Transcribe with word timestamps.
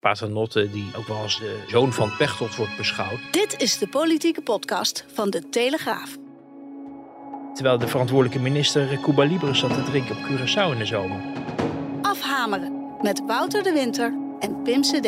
Paternotte, 0.00 0.70
die 0.70 0.90
ook 0.96 1.06
wel 1.06 1.16
als 1.16 1.38
de 1.38 1.64
zoon 1.66 1.92
van 1.92 2.16
Pechtold 2.16 2.56
wordt 2.56 2.76
beschouwd. 2.76 3.18
Dit 3.30 3.60
is 3.60 3.78
de 3.78 3.88
politieke 3.88 4.42
podcast 4.42 5.04
van 5.12 5.30
de 5.30 5.48
Telegraaf. 5.48 6.16
Terwijl 7.54 7.78
de 7.78 7.88
verantwoordelijke 7.88 8.42
minister 8.42 9.00
Cuba 9.00 9.24
Libre 9.24 9.54
zat 9.54 9.74
te 9.74 9.82
drinken 9.82 10.16
op 10.16 10.22
Curaçao 10.22 10.72
in 10.72 10.78
de 10.78 10.86
zomer. 10.86 11.20
Afhameren 12.02 12.96
met 13.02 13.22
Wouter 13.26 13.62
de 13.62 13.72
Winter 13.72 14.14
en 14.40 14.62
Pim 14.62 14.82
CD. 14.82 15.06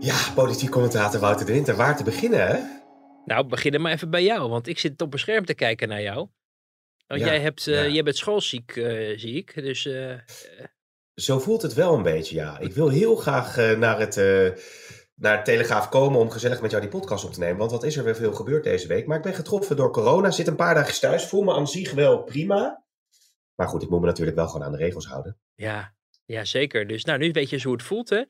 Ja, 0.00 0.16
politiek 0.34 0.70
commentator 0.70 1.20
Wouter 1.20 1.46
de 1.46 1.52
Winter. 1.52 1.76
Waar 1.76 1.96
te 1.96 2.04
beginnen, 2.04 2.46
hè? 2.46 2.58
Nou, 3.24 3.46
beginnen 3.46 3.80
maar 3.80 3.92
even 3.92 4.10
bij 4.10 4.22
jou, 4.22 4.50
want 4.50 4.66
ik 4.66 4.78
zit 4.78 5.02
op 5.02 5.12
een 5.12 5.18
scherm 5.18 5.44
te 5.44 5.54
kijken 5.54 5.88
naar 5.88 6.02
jou. 6.02 6.28
Want 7.10 7.22
Ja, 7.22 7.28
jij, 7.28 7.40
hebt, 7.40 7.66
eh, 7.66 7.74
ja. 7.74 7.88
jij 7.88 8.02
bent 8.02 8.16
schoolziek, 8.16 8.76
eh, 8.76 9.18
zie 9.18 9.34
ik. 9.34 9.54
Dus 9.54 9.86
eh, 9.86 10.14
Zo 11.14 11.38
voelt 11.38 11.62
het 11.62 11.74
wel 11.74 11.94
een 11.94 12.02
beetje, 12.02 12.34
ja. 12.34 12.58
Ik 12.58 12.72
wil 12.72 12.88
heel 12.88 13.16
graag 13.16 13.56
naar, 13.56 13.98
het, 14.00 14.16
naar 15.14 15.36
het 15.36 15.44
Telegraaf 15.44 15.88
komen 15.88 16.20
om 16.20 16.30
gezellig 16.30 16.60
met 16.60 16.70
jou 16.70 16.82
die 16.82 16.90
podcast 16.90 17.24
op 17.24 17.32
te 17.32 17.40
nemen. 17.40 17.56
Want 17.56 17.70
wat 17.70 17.84
is 17.84 17.96
er 17.96 18.04
weer 18.04 18.16
veel 18.16 18.32
gebeurd 18.32 18.64
deze 18.64 18.86
week. 18.86 19.06
Maar 19.06 19.16
ik 19.16 19.22
ben 19.22 19.34
getroffen 19.34 19.76
door 19.76 19.92
corona, 19.92 20.30
zit 20.30 20.46
een 20.46 20.56
paar 20.56 20.74
dagen 20.74 21.00
thuis. 21.00 21.24
Voel 21.24 21.42
me 21.42 21.54
aan 21.54 21.68
zich 21.68 21.92
wel 21.92 22.22
prima. 22.22 22.84
Maar 23.54 23.68
goed, 23.68 23.82
ik 23.82 23.90
moet 23.90 24.00
me 24.00 24.06
natuurlijk 24.06 24.36
wel 24.36 24.46
gewoon 24.48 24.66
aan 24.66 24.72
de 24.72 24.78
regels 24.78 25.06
houden. 25.06 25.38
ja, 25.54 25.94
ja, 26.24 26.44
zeker. 26.44 26.86
Dus 26.86 27.04
nou, 27.04 27.18
nu 27.18 27.32
weet 27.32 27.48
je 27.48 27.54
eens 27.54 27.64
hoe 27.64 27.72
het 27.72 27.82
voelt, 27.82 28.08
hè? 28.08 28.24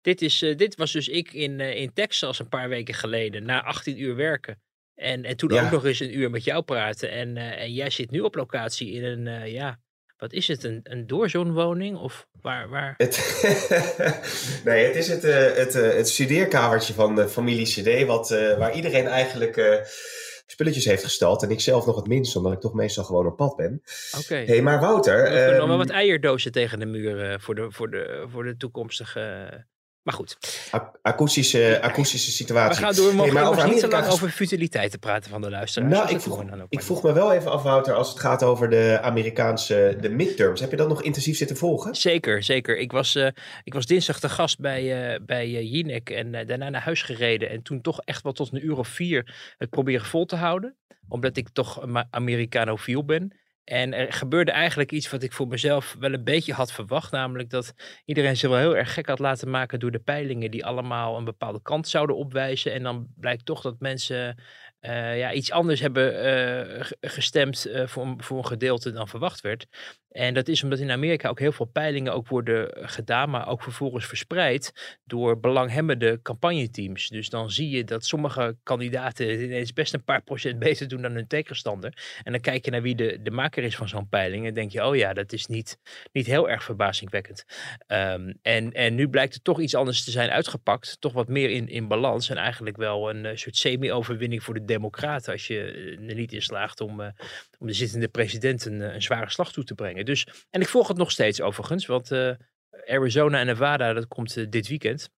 Dit, 0.00 0.22
is, 0.22 0.38
dit 0.38 0.76
was 0.76 0.92
dus 0.92 1.08
ik 1.08 1.32
in, 1.32 1.60
eh, 1.60 1.76
in 1.76 1.92
Texas 1.92 2.38
een 2.38 2.48
paar 2.48 2.68
weken 2.68 2.94
geleden, 2.94 3.44
na 3.44 3.62
18 3.62 4.00
uur 4.00 4.16
werken. 4.16 4.62
En, 5.02 5.24
en 5.24 5.36
toen 5.36 5.52
Ja. 5.52 5.64
ook 5.64 5.70
nog 5.70 5.84
eens 5.84 6.00
een 6.00 6.18
uur 6.18 6.30
met 6.30 6.44
jou 6.44 6.62
praten. 6.62 7.10
En, 7.10 7.36
eh, 7.36 7.60
en 7.60 7.72
jij 7.72 7.90
zit 7.90 8.10
nu 8.10 8.20
op 8.20 8.34
locatie 8.34 8.92
in 8.92 9.04
een, 9.04 9.26
eh, 9.26 9.52
ja, 9.52 9.78
wat 10.16 10.32
is 10.32 10.48
het, 10.48 10.64
een, 10.64 10.80
een 10.82 11.06
doorzoonwoning? 11.06 11.98
Of 11.98 12.26
waar, 12.40 12.68
waar? 12.68 12.94
Het 12.96 13.42
nee, 14.64 14.86
het 14.86 14.96
is 14.96 15.08
het, 15.08 15.24
eh, 15.24 15.54
het, 15.54 15.72
het 15.72 16.08
studeerkamertje 16.08 16.94
van 16.94 17.14
de 17.14 17.28
familie 17.28 17.66
CD, 17.66 18.06
wat, 18.06 18.28
waar 18.58 18.74
iedereen 18.74 19.06
eigenlijk 19.06 19.86
spulletjes 20.46 20.84
heeft 20.84 21.04
gestald. 21.04 21.42
En 21.42 21.50
ik 21.50 21.60
zelf 21.60 21.86
nog 21.86 21.96
het 21.96 22.06
minst, 22.06 22.36
omdat 22.36 22.52
ik 22.52 22.60
toch 22.60 22.74
meestal 22.74 23.04
gewoon 23.04 23.26
op 23.26 23.36
pad 23.36 23.56
ben. 23.56 23.82
Oké. 24.18 24.34
Hey, 24.34 24.62
maar 24.62 24.80
Wouter... 24.80 25.22
We 25.22 25.28
kunnen 25.28 25.46
nog 25.46 25.66
wel 25.66 25.68
ehm, 25.68 25.86
wat 25.86 25.90
eierdozen 25.96 26.52
tegen 26.52 26.78
de 26.78 26.86
muur 26.86 27.40
voor, 27.40 27.54
de, 27.54 27.70
voor, 27.70 27.90
de, 27.90 28.24
voor 28.28 28.44
de 28.44 28.56
toekomstige... 28.56 29.48
Maar 30.02 30.14
goed, 30.14 30.36
Ac- 30.70 30.98
akoestische, 31.02 31.78
akoestische 31.82 32.26
we 32.30 32.32
situatie. 32.36 32.84
gaan 32.84 32.94
door. 32.94 33.08
We 33.08 33.14
mogen 33.14 33.32
Hey, 33.32 33.40
maar 33.40 33.50
overigens 33.50 33.72
niet 33.82 33.90
te 33.90 33.96
lang 33.96 34.08
over 34.08 34.28
futiliteiten 34.30 34.98
praten 34.98 35.30
van 35.30 35.40
de 35.40 35.50
luisteraars. 35.50 35.92
Nou, 35.92 36.08
ik 36.10 36.20
vroeg, 36.20 36.42
we 36.42 36.66
ik 36.68 36.82
vroeg 36.82 37.02
me 37.02 37.12
wel 37.12 37.32
even 37.32 37.50
af, 37.50 37.62
Wouter, 37.62 37.94
als 37.94 38.08
het 38.08 38.18
gaat 38.20 38.42
over 38.42 38.70
de 38.70 38.98
Amerikaanse 39.02 39.96
de 40.00 40.08
midterms. 40.08 40.60
Heb 40.60 40.70
je 40.70 40.76
dat 40.76 40.88
nog 40.88 41.02
intensief 41.02 41.36
zitten 41.36 41.56
volgen? 41.56 41.94
Zeker, 41.94 42.42
zeker. 42.42 42.78
Ik 42.78 42.92
was, 42.92 43.14
eh, 43.14 43.26
ik 43.64 43.74
was 43.74 43.86
dinsdag 43.86 44.20
te 44.20 44.28
gast 44.28 44.58
bij, 44.60 45.12
eh 45.12 45.20
bij 45.26 45.44
eh, 45.56 45.72
Jinek 45.72 46.10
en 46.10 46.30
daarna 46.46 46.68
naar 46.68 46.82
huis 46.82 47.02
gereden. 47.02 47.50
En 47.50 47.62
toen 47.62 47.80
toch 47.80 48.00
echt 48.04 48.22
wel 48.22 48.32
tot 48.32 48.52
een 48.52 48.66
uur 48.66 48.76
of 48.78 48.88
vier 48.88 49.34
het 49.58 49.70
proberen 49.70 50.06
vol 50.06 50.24
te 50.24 50.36
houden. 50.36 50.76
Omdat 51.08 51.36
ik 51.36 51.48
toch 51.52 51.80
Americanofiel 52.10 53.04
ben. 53.04 53.32
En 53.64 53.92
er 53.92 54.12
gebeurde 54.12 54.50
eigenlijk 54.50 54.92
iets 54.92 55.10
wat 55.10 55.22
ik 55.22 55.32
voor 55.32 55.48
mezelf 55.48 55.96
wel 55.98 56.12
een 56.12 56.24
beetje 56.24 56.52
had 56.52 56.72
verwacht. 56.72 57.12
Namelijk 57.12 57.50
dat 57.50 57.74
iedereen 58.04 58.36
zich 58.36 58.50
wel 58.50 58.58
heel 58.58 58.76
erg 58.76 58.94
gek 58.94 59.06
had 59.06 59.18
laten 59.18 59.50
maken 59.50 59.80
door 59.80 59.90
de 59.90 59.98
peilingen 59.98 60.50
die 60.50 60.66
allemaal 60.66 61.16
een 61.18 61.24
bepaalde 61.24 61.62
kant 61.62 61.88
zouden 61.88 62.16
opwijzen. 62.16 62.72
En 62.72 62.82
dan 62.82 63.08
blijkt 63.16 63.44
toch 63.44 63.60
dat 63.60 63.80
mensen 63.80 64.42
eh, 64.80 65.18
ja, 65.18 65.32
iets 65.32 65.50
anders 65.50 65.80
hebben 65.80 66.14
eh, 66.14 66.84
ge- 66.84 66.96
gestemd 67.00 67.66
eh, 67.66 67.86
voor, 67.86 68.14
voor 68.18 68.38
een 68.38 68.46
gedeelte 68.46 68.92
dan 68.92 69.08
verwacht 69.08 69.40
werd. 69.40 69.66
En 70.12 70.34
dat 70.34 70.48
is 70.48 70.62
omdat 70.62 70.78
in 70.78 70.90
Amerika 70.90 71.28
ook 71.28 71.38
heel 71.38 71.52
veel 71.52 71.66
peilingen 71.66 72.12
ook 72.12 72.28
worden 72.28 72.88
gedaan, 72.88 73.30
maar 73.30 73.48
ook 73.48 73.62
vervolgens 73.62 74.06
verspreid 74.06 74.98
door 75.04 75.40
belanghebbende 75.40 76.22
campagneteams. 76.22 77.08
Dus 77.08 77.28
dan 77.28 77.50
zie 77.50 77.70
je 77.70 77.84
dat 77.84 78.04
sommige 78.04 78.56
kandidaten 78.62 79.30
het 79.30 79.40
ineens 79.40 79.72
best 79.72 79.94
een 79.94 80.04
paar 80.04 80.22
procent 80.22 80.58
beter 80.58 80.88
doen 80.88 81.02
dan 81.02 81.12
hun 81.12 81.26
tegenstander. 81.26 82.20
En 82.22 82.32
dan 82.32 82.40
kijk 82.40 82.64
je 82.64 82.70
naar 82.70 82.82
wie 82.82 82.94
de, 82.94 83.18
de 83.22 83.30
maker 83.30 83.64
is 83.64 83.76
van 83.76 83.88
zo'n 83.88 84.08
peiling 84.08 84.46
en 84.46 84.54
denk 84.54 84.72
je, 84.72 84.86
oh 84.86 84.96
ja, 84.96 85.12
dat 85.12 85.32
is 85.32 85.46
niet, 85.46 85.78
niet 86.12 86.26
heel 86.26 86.50
erg 86.50 86.64
verbazingwekkend. 86.64 87.44
Ehm, 87.86 88.32
en, 88.42 88.72
en 88.72 88.94
nu 88.94 89.08
blijkt 89.08 89.34
er 89.34 89.42
toch 89.42 89.60
iets 89.60 89.74
anders 89.74 90.04
te 90.04 90.10
zijn 90.10 90.30
uitgepakt, 90.30 90.96
toch 91.00 91.12
wat 91.12 91.28
meer 91.28 91.50
in, 91.50 91.68
in 91.68 91.88
balans 91.88 92.28
en 92.28 92.36
eigenlijk 92.36 92.76
wel 92.76 93.10
een 93.10 93.26
eh, 93.26 93.36
soort 93.36 93.56
semi-overwinning 93.56 94.42
voor 94.42 94.54
de 94.54 94.64
democraten 94.64 95.32
als 95.32 95.46
je 95.46 95.60
eh, 95.60 96.08
er 96.08 96.14
niet 96.14 96.32
in 96.32 96.42
slaagt 96.42 96.80
om, 96.80 97.00
eh, 97.00 97.08
om 97.58 97.66
de 97.66 97.72
zittende 97.72 98.08
president 98.08 98.64
een, 98.64 98.82
eh, 98.82 98.94
een 98.94 99.02
zware 99.02 99.30
slag 99.30 99.52
toe 99.52 99.64
te 99.64 99.74
brengen. 99.74 100.01
Dus, 100.04 100.26
en 100.50 100.60
ik 100.60 100.68
volg 100.68 100.88
het 100.88 100.96
nog 100.96 101.10
steeds 101.10 101.40
overigens, 101.40 101.86
want 101.86 102.10
eh, 102.10 102.30
Arizona 102.86 103.38
en 103.38 103.46
Nevada, 103.46 103.92
dat 103.92 104.08
komt 104.08 104.36
eh, 104.36 104.46
dit 104.48 104.68
weekend. 104.68 105.10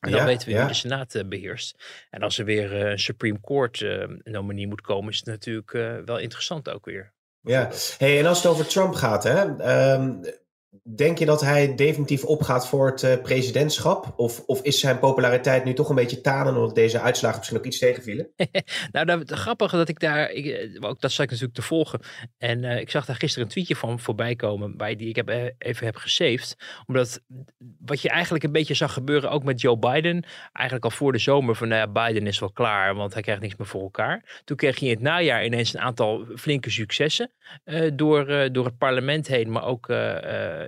En 0.00 0.10
dan 0.10 0.20
Ja, 0.20 0.26
weten 0.26 0.48
we 0.48 0.54
ja. 0.54 0.60
wie 0.60 0.68
de 0.68 0.74
Senaat 0.74 1.14
eh, 1.14 1.24
beheerst. 1.24 1.84
En 2.10 2.22
als 2.22 2.38
er 2.38 2.44
weer 2.44 2.72
een 2.72 2.98
Supreme 2.98 3.40
Court 3.40 3.84
nominee 4.22 4.66
moet 4.66 4.80
komen, 4.80 5.12
is 5.12 5.16
het 5.16 5.26
natuurlijk 5.26 5.70
wel 6.06 6.18
interessant 6.18 6.70
ook 6.70 6.84
weer. 6.84 7.12
Ja. 7.40 7.70
Hey, 7.98 8.18
en 8.18 8.26
als 8.26 8.42
het 8.42 8.46
over 8.46 8.66
Trump 8.66 8.94
gaat, 8.94 9.24
hè, 9.24 9.56
ehm, 9.56 10.14
denk 10.82 11.18
je 11.18 11.26
dat 11.26 11.40
hij 11.40 11.74
definitief 11.74 12.24
opgaat 12.24 12.68
voor 12.68 12.86
het 12.86 13.02
eh, 13.02 13.22
presidentschap? 13.22 14.12
Of, 14.16 14.42
of 14.46 14.62
is 14.62 14.80
zijn 14.80 14.98
populariteit 14.98 15.64
nu 15.64 15.72
toch 15.72 15.88
een 15.88 15.94
beetje 15.94 16.20
tanen 16.20 16.56
omdat 16.56 16.74
deze 16.74 17.00
uitslagen 17.00 17.38
misschien 17.38 17.58
ook 17.58 17.66
iets 17.66 17.78
tegenvielen? 17.78 18.28
Nou, 18.92 19.06
dat, 19.06 19.18
het 19.18 19.30
grappige 19.30 19.76
dat 19.76 19.88
ik 19.88 20.00
daar, 20.00 20.30
ik, 20.30 20.46
eh, 20.46 20.88
ook 20.88 21.00
dat 21.00 21.12
zat 21.12 21.24
ik 21.24 21.30
natuurlijk 21.30 21.58
te 21.58 21.62
volgen. 21.62 22.00
En 22.38 22.64
eh, 22.64 22.80
ik 22.80 22.90
zag 22.90 23.04
daar 23.04 23.16
gisteren 23.16 23.44
een 23.44 23.52
tweetje 23.52 23.76
van 23.76 24.00
voorbij 24.00 24.36
komen, 24.36 24.76
die 24.76 25.08
ik 25.08 25.16
heb, 25.16 25.28
even 25.58 25.86
heb 25.86 25.96
gesaved. 25.96 26.56
Omdat 26.86 27.20
wat 27.78 28.02
je 28.02 28.08
eigenlijk 28.08 28.44
een 28.44 28.52
beetje 28.52 28.74
zag 28.74 28.92
gebeuren, 28.92 29.30
ook 29.30 29.44
met 29.44 29.60
Joe 29.60 29.78
Biden, 29.78 30.24
eigenlijk 30.52 30.84
al 30.84 30.90
voor 30.90 31.12
de 31.12 31.18
zomer, 31.18 31.56
van 31.56 31.68
nou 31.68 31.80
ja, 31.80 32.06
Biden 32.06 32.26
is 32.26 32.38
wel 32.38 32.52
klaar, 32.52 32.94
want 32.94 33.12
hij 33.12 33.22
krijgt 33.22 33.42
niks 33.42 33.56
meer 33.56 33.66
voor 33.66 33.82
elkaar. 33.82 34.40
Toen 34.44 34.56
kreeg 34.56 34.78
je 34.78 34.86
in 34.86 34.92
het 34.92 35.02
najaar 35.02 35.44
ineens 35.44 35.74
een 35.74 35.80
aantal 35.80 36.26
flinke 36.36 36.70
successen 36.70 37.30
door, 37.94 38.52
door 38.52 38.64
het 38.64 38.78
parlement 38.78 39.26
heen, 39.26 39.50
maar 39.50 39.64
ook 39.64 39.86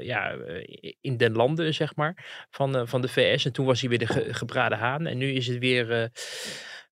ja, 0.02 0.30
eh, 0.32 0.92
in 1.00 1.16
den 1.16 1.32
landen, 1.32 1.74
zeg 1.74 1.96
maar, 1.96 2.46
van, 2.50 2.76
eh, 2.76 2.82
van 2.84 3.00
de 3.00 3.08
VS. 3.08 3.44
En 3.44 3.52
toen 3.52 3.66
was 3.66 3.80
hij 3.80 3.88
weer 3.88 3.98
de 3.98 4.06
ge- 4.06 4.34
gebraden 4.34 4.78
haan. 4.78 5.06
En 5.06 5.18
nu 5.18 5.32
is 5.32 5.46
het 5.46 5.58
weer... 5.58 5.92
eh, 6.02 6.08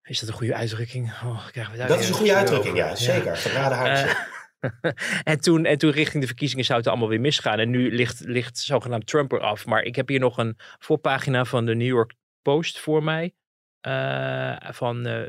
is 0.02 0.20
dat 0.20 0.28
een 0.28 0.34
goede 0.34 0.54
uitdrukking? 0.54 1.06
Oh, 1.24 1.46
krijgen 1.48 1.72
we 1.72 1.78
daar 1.78 1.88
Dat 1.88 2.00
is 2.00 2.08
een 2.08 2.14
goede 2.14 2.34
uitdrukking, 2.34 2.74
over? 2.74 2.86
ja, 2.86 2.94
zeker. 2.96 3.36
Verraden 3.36 3.78
haantje. 3.78 4.06
Eh, 4.06 4.90
en, 5.32 5.40
toen, 5.40 5.64
en 5.64 5.78
toen 5.78 5.90
richting 5.90 6.20
de 6.20 6.26
verkiezingen 6.28 6.64
zou 6.64 6.78
het 6.78 6.88
allemaal 6.88 7.08
weer 7.08 7.20
misgaan. 7.20 7.58
En 7.58 7.70
nu 7.70 7.94
ligt, 7.94 8.20
ligt 8.20 8.58
zogenaamd 8.58 9.06
Trump 9.06 9.32
eraf. 9.32 9.66
Maar 9.66 9.82
ik 9.82 9.96
heb 9.96 10.08
hier 10.08 10.20
nog 10.20 10.36
een 10.38 10.56
voorpagina 10.78 11.44
van 11.44 11.66
de 11.66 11.74
New 11.74 11.86
York 11.86 12.14
Post 12.42 12.78
voor 12.78 13.02
mij. 13.02 13.34
eh, 13.80 14.56
van 14.70 15.06
eh, 15.06 15.22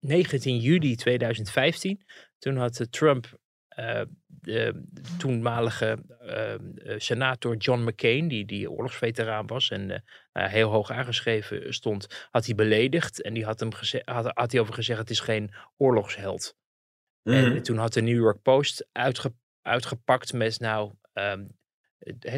19 0.00 0.58
juli 0.58 0.96
2015. 0.96 2.04
Toen 2.38 2.56
had 2.56 2.80
eh, 2.80 2.86
Trump 2.86 3.38
eh, 3.70 4.02
de 4.26 4.82
toenmalige 5.18 6.04
eh, 6.20 6.54
eh, 6.54 6.60
senator 6.96 7.56
John 7.56 7.82
McCain, 7.82 8.28
die, 8.28 8.44
die 8.44 8.70
oorlogsveteraan 8.70 9.46
was 9.46 9.70
en 9.70 9.90
eh, 9.90 9.98
nou 10.32 10.48
heel 10.48 10.70
hoog 10.70 10.90
aangeschreven 10.90 11.74
stond, 11.74 12.28
had 12.30 12.46
hij 12.46 12.54
beledigd. 12.54 13.22
En 13.22 13.34
die 13.34 13.44
had, 13.44 13.60
hem 13.60 13.70
had, 14.04 14.30
had 14.34 14.52
hij 14.52 14.60
over 14.60 14.74
gezegd, 14.74 14.98
het 14.98 15.10
is 15.10 15.20
geen 15.20 15.50
oorlogsheld. 15.76 16.56
En 17.22 17.48
Mhm. 17.52 17.62
toen 17.62 17.78
had 17.78 17.92
de 17.92 18.00
New 18.02 18.16
York 18.16 18.42
Post 18.42 18.88
uitge- 18.92 19.34
uitgepakt 19.62 20.32
met, 20.32 20.60
nou, 20.60 20.92
ehm, 21.12 21.44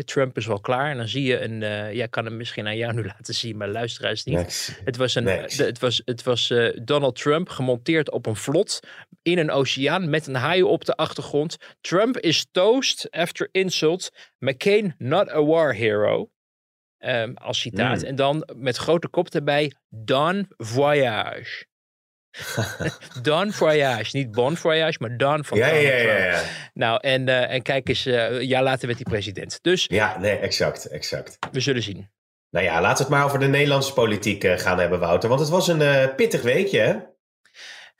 Trump 0.05 0.37
is 0.37 0.47
wel 0.47 0.61
klaar. 0.61 0.91
En 0.91 0.97
dan 0.97 1.09
zie 1.09 1.23
je 1.23 1.41
een, 1.41 1.63
eh 1.63 1.93
ja, 1.93 2.05
ik 2.05 2.11
kan 2.11 2.25
hem 2.25 2.37
misschien 2.37 2.67
aan 2.67 2.77
jou 2.77 2.93
nu 2.95 3.05
laten 3.17 3.35
zien, 3.35 3.57
maar 3.57 3.69
luisteraars 3.69 4.25
niet. 4.25 4.37
Niks. 4.37 4.73
Het 4.85 4.97
was, 4.97 5.15
een, 5.15 5.25
de- 5.25 5.65
het 5.65 5.79
was, 5.79 6.03
het 6.05 6.23
was 6.23 6.51
eh, 6.51 6.79
Donald 6.83 7.17
Trump 7.17 7.49
gemonteerd 7.49 8.11
op 8.11 8.27
een 8.27 8.37
vlot 8.37 8.81
in 9.23 9.39
een 9.39 9.51
oceaan 9.51 10.11
met 10.11 10.27
een 10.27 10.35
haai 10.35 10.63
op 10.63 10.85
de 10.85 10.95
achtergrond. 10.95 11.57
Trump 11.81 12.19
is 12.19 12.47
toast 12.51 13.11
after 13.11 13.49
insult. 13.53 14.11
McCain 14.39 14.95
not 14.99 15.31
a 15.31 15.43
war 15.45 15.75
hero. 15.75 16.31
Ehm, 16.99 17.33
als 17.35 17.61
citaat. 17.61 17.99
Mm. 18.01 18.05
En 18.05 18.17
dan 18.17 18.49
met 18.57 18.77
grote 18.77 19.09
kop 19.09 19.29
erbij, 19.29 19.73
Don 19.89 20.49
Voyage. 20.57 21.65
Don 23.23 23.53
Voyage. 23.53 24.17
Niet 24.17 24.31
Bon 24.31 24.57
Voyage, 24.57 24.97
maar 25.01 25.17
Don 25.17 25.45
van 25.45 25.59
Ja, 25.59 25.67
ja, 25.67 25.97
ja, 25.97 26.17
ja. 26.17 26.41
Nou, 26.75 26.99
en, 27.01 27.29
eh, 27.29 27.51
en 27.51 27.63
kijk 27.63 27.89
eens, 27.89 28.07
eh, 28.07 28.31
een 28.31 28.47
jaar 28.47 28.63
later 28.63 28.87
werd 28.87 28.99
hij 28.99 29.13
president. 29.13 29.59
Dus 29.63 29.85
Ja, 29.89 30.19
nee, 30.19 30.37
exact, 30.37 30.87
exact. 30.87 31.39
we 31.53 31.61
zullen 31.61 31.83
zien. 31.83 32.11
Nou 32.51 32.65
ja, 32.65 32.81
laten 32.81 32.97
we 32.97 33.03
het 33.03 33.13
maar 33.13 33.25
over 33.25 33.39
de 33.39 33.47
Nederlandse 33.47 33.93
politiek 33.93 34.45
eh, 34.45 34.59
gaan 34.59 34.79
hebben, 34.79 35.01
Wouter. 35.01 35.29
Want 35.29 35.41
het 35.41 35.51
was 35.51 35.69
een 35.69 36.15
pittig 36.15 36.43
weekje, 36.43 36.81
hè? 36.81 36.97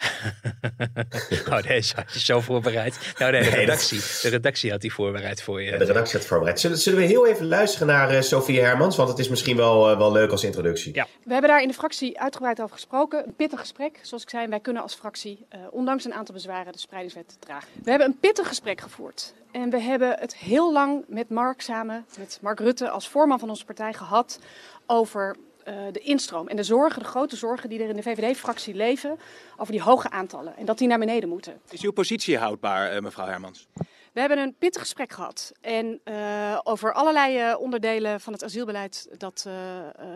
oh, 1.51 1.63
deze 1.63 1.95
had 1.95 2.13
je 2.13 2.21
zo 2.21 2.41
voorbereid. 2.41 3.15
Nou, 3.19 3.33
nee, 3.33 3.43
de 3.43 3.51
redactie, 3.51 3.99
de 3.99 4.29
redactie 4.29 4.71
had 4.71 4.81
die 4.81 4.93
voorbereid 4.93 5.43
voor 5.43 5.63
je. 5.63 5.71
Ja, 5.71 5.79
de 5.79 5.85
redactie 5.85 6.19
had 6.19 6.29
voorbereid. 6.29 6.61
Zullen, 6.61 6.79
zullen 6.79 6.99
we 6.99 7.05
heel 7.05 7.27
even 7.27 7.47
luisteren 7.47 7.87
naar 7.87 8.11
eh, 8.11 8.21
Sofie 8.21 8.61
Hermans? 8.61 8.97
Want 8.97 9.09
het 9.09 9.19
is 9.19 9.29
misschien 9.29 9.57
wel, 9.57 9.91
eh, 9.91 9.99
wel 9.99 10.13
leuk 10.13 10.31
als 10.31 10.45
introductie. 10.45 10.95
Ja. 10.95 11.07
We 11.25 11.33
hebben 11.33 11.51
daar 11.51 11.63
in 11.63 11.69
de 11.69 11.75
fractie 11.75 12.21
uitgebreid 12.21 12.61
over 12.61 12.75
gesproken. 12.75 13.27
Een 13.27 13.35
pittig 13.35 13.61
gesprek, 13.61 13.99
zoals 14.03 14.23
ik 14.23 14.31
zei. 14.31 14.49
Wij 14.49 14.61
kunnen 14.61 14.83
als 14.83 14.95
fractie, 14.95 15.47
eh, 15.49 15.61
ondanks 15.71 16.05
een 16.05 16.15
aantal 16.15 16.35
bezwaren, 16.35 16.73
de 16.73 16.79
spreidingswet 16.79 17.37
dragen. 17.39 17.69
We 17.83 17.91
hebben 17.91 18.09
een 18.09 18.19
pittig 18.19 18.49
gesprek 18.49 18.81
gevoerd. 18.81 19.35
En 19.53 19.71
we 19.71 19.81
hebben 19.81 20.17
het 20.19 20.37
heel 20.37 20.73
lang 20.73 21.05
met 21.09 21.29
Mark 21.29 21.61
samen, 21.61 22.07
met 22.19 22.39
Mark 22.41 22.61
Rutte 22.61 22.91
als 22.91 23.09
voorman 23.09 23.39
van 23.39 23.49
onze 23.49 23.65
partij, 23.65 23.93
gehad 23.93 24.39
over 24.87 25.37
eh, 25.65 25.75
de 25.93 26.01
instroom. 26.01 26.49
En 26.49 26.57
de 26.57 26.63
zorgen, 26.63 27.03
de 27.03 27.09
grote 27.09 27.37
zorgen 27.37 27.69
die 27.69 27.83
er 27.83 27.89
in 27.89 27.97
de 27.97 28.03
VVD-fractie 28.03 28.75
leven 28.75 29.19
over 29.57 29.73
die 29.73 29.83
hoge 29.83 30.11
aantallen. 30.11 30.57
En 30.57 30.65
dat 30.65 30.79
die 30.79 30.89
naar 30.89 30.99
beneden 30.99 31.29
moeten. 31.29 31.61
Is 31.71 31.83
uw 31.83 31.93
positie 31.93 32.39
houdbaar, 32.39 32.91
eh, 32.91 33.01
mevrouw 33.01 33.27
Hermans? 33.27 33.67
We 34.13 34.21
hebben 34.21 34.39
een 34.39 34.55
pittig 34.59 34.83
gesprek 34.83 35.13
gehad. 35.13 35.53
En 35.61 36.01
eh, 36.05 36.59
over 36.63 36.93
allerlei 36.93 37.55
onderdelen 37.55 38.21
van 38.21 38.33
het 38.33 38.45
asielbeleid 38.45 39.09
dat, 39.19 39.49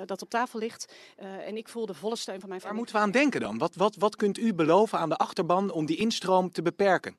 dat 0.06 0.22
op 0.22 0.30
tafel 0.30 0.58
ligt. 0.58 0.94
En 1.46 1.56
ik 1.56 1.68
voel 1.68 1.86
de 1.86 1.94
volle 1.94 2.16
steun 2.16 2.40
van 2.40 2.48
mijn 2.48 2.60
Waar 2.60 2.70
familie. 2.70 2.78
moeten 2.78 2.94
we 2.94 3.02
aan 3.02 3.22
denken 3.22 3.40
dan? 3.40 3.58
Wat, 3.58 3.74
wat, 3.74 3.96
wat 3.96 4.16
kunt 4.16 4.38
u 4.38 4.54
beloven 4.54 4.98
aan 4.98 5.08
de 5.08 5.16
achterban 5.16 5.70
om 5.70 5.86
die 5.86 5.96
instroom 5.96 6.52
te 6.52 6.62
beperken? 6.62 7.16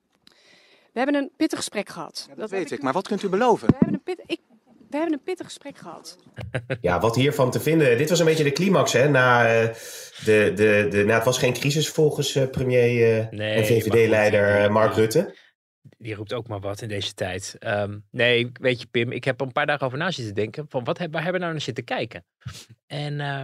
We 0.97 1.03
hebben 1.03 1.21
een 1.21 1.31
pittig 1.37 1.57
gesprek 1.57 1.89
gehad. 1.89 2.25
Ja, 2.29 2.35
dat, 2.35 2.49
weet 2.49 2.71
ik, 2.71 2.81
maar 2.81 2.93
wat 2.93 3.07
kunt 3.07 3.23
u 3.23 3.29
beloven? 3.29 3.67
We 3.67 3.75
hebben 3.77 3.93
een, 3.93 4.03
pit, 4.03 4.23
ik, 4.25 4.39
we 4.89 4.97
hebben 4.97 5.13
een 5.13 5.23
pittig 5.23 5.45
gesprek 5.45 5.77
gehad. 5.77 6.17
Ja, 6.81 6.99
wat 6.99 7.15
hiervan 7.15 7.51
te 7.51 7.59
vinden. 7.59 7.97
Dit 7.97 8.09
was 8.09 8.19
een 8.19 8.25
beetje 8.25 8.43
de 8.43 8.51
climax, 8.51 8.93
hè? 8.93 9.09
Na, 9.09 9.45
eh, 9.45 9.73
de, 10.25 10.51
de, 10.55 10.87
de, 10.89 10.97
nou, 10.97 11.11
het 11.11 11.23
was 11.23 11.37
geen 11.37 11.53
crisis 11.53 11.89
volgens 11.89 12.35
eh, 12.35 12.49
premier 12.49 13.19
eh, 13.19 13.29
Nee, 13.29 13.55
en 13.55 13.65
VVD-leider 13.65 14.71
Mark 14.71 14.93
Rutte. 14.93 15.35
Die 15.97 16.15
roept 16.15 16.33
ook 16.33 16.47
maar 16.47 16.59
wat 16.59 16.81
in 16.81 16.87
deze 16.87 17.13
tijd. 17.13 17.55
Ehm, 17.59 17.99
nee, 18.11 18.51
weet 18.53 18.81
je 18.81 18.87
Pim, 18.87 19.11
ik 19.11 19.23
heb 19.23 19.39
er 19.39 19.45
een 19.45 19.51
paar 19.51 19.65
dagen 19.65 19.85
over 19.85 19.97
na 19.97 20.11
zitten 20.11 20.35
denken. 20.35 20.65
Van 20.69 20.83
wat 20.83 20.97
heb, 20.97 21.11
waar 21.11 21.23
hebben 21.23 21.39
we 21.39 21.45
nou 21.45 21.57
naar 21.57 21.65
zitten 21.65 21.83
kijken? 21.83 22.25
En 22.87 23.19
eh, 23.19 23.43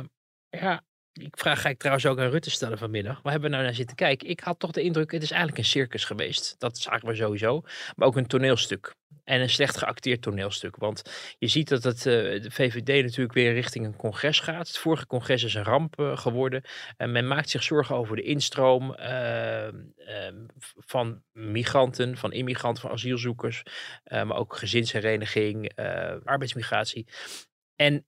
ja, 0.50 0.84
ik 1.14 1.38
vraag 1.38 1.62
ga 1.62 1.70
ik 1.70 1.78
trouwens 1.78 2.06
ook 2.06 2.20
aan 2.20 2.30
Rutte 2.30 2.50
stellen 2.50 2.78
vanmiddag. 2.78 3.22
Waar 3.22 3.32
hebben 3.32 3.50
we 3.50 3.56
nou 3.56 3.68
naar 3.68 3.76
zitten 3.78 3.96
kijken? 3.96 4.30
Ik 4.30 4.40
had 4.40 4.60
toch 4.60 4.72
de 4.72 4.82
indruk, 4.82 5.12
het 5.12 5.24
is 5.24 5.32
eigenlijk 5.32 5.60
een 5.60 5.70
circus 5.70 6.06
geweest. 6.06 6.56
Dat 6.60 6.78
zagen 6.78 7.08
we 7.08 7.16
sowieso. 7.16 7.62
Maar 7.96 8.08
ook 8.08 8.16
een 8.16 8.28
toneelstuk. 8.28 8.96
En 9.24 9.42
een 9.42 9.50
slecht 9.50 9.78
geacteerd 9.78 10.22
toneelstuk. 10.22 10.76
Want 10.76 11.02
je 11.38 11.48
ziet 11.48 11.70
dat 11.70 11.84
het, 11.84 11.98
eh, 11.98 12.14
de 12.42 12.52
VVD 12.52 13.04
natuurlijk 13.04 13.34
weer 13.34 13.54
richting 13.54 13.86
een 13.86 13.96
congres 13.96 14.40
gaat. 14.40 14.68
Het 14.68 14.78
vorige 14.78 15.08
congres 15.08 15.44
is 15.44 15.54
een 15.54 15.64
ramp 15.64 16.00
eh, 16.00 16.18
geworden. 16.18 16.62
En 16.98 17.12
men 17.12 17.28
maakt 17.28 17.50
zich 17.50 17.64
zorgen 17.64 17.96
over 17.96 18.16
de 18.16 18.22
instroom 18.22 18.94
eh, 18.94 19.68
eh, 19.68 19.74
van 20.78 21.24
migranten, 21.32 22.18
van 22.18 22.32
immigranten, 22.34 22.82
van 22.82 22.92
asielzoekers. 22.92 23.64
eh, 24.04 24.24
maar 24.24 24.38
ook 24.38 24.56
gezinshereniging, 24.56 25.72
arbeidsmigratie. 26.24 27.08
En, 27.76 28.06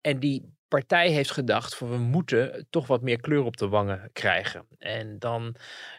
en 0.00 0.20
die 0.20 0.58
partij 0.70 1.10
heeft 1.10 1.30
gedacht 1.30 1.76
van 1.76 1.90
we 1.90 1.96
moeten 1.96 2.66
toch 2.70 2.86
wat 2.86 3.02
meer 3.02 3.20
kleur 3.20 3.42
op 3.42 3.56
de 3.56 3.68
wangen 3.68 4.10
krijgen. 4.12 4.66
En 4.78 5.18
dan 5.18 5.54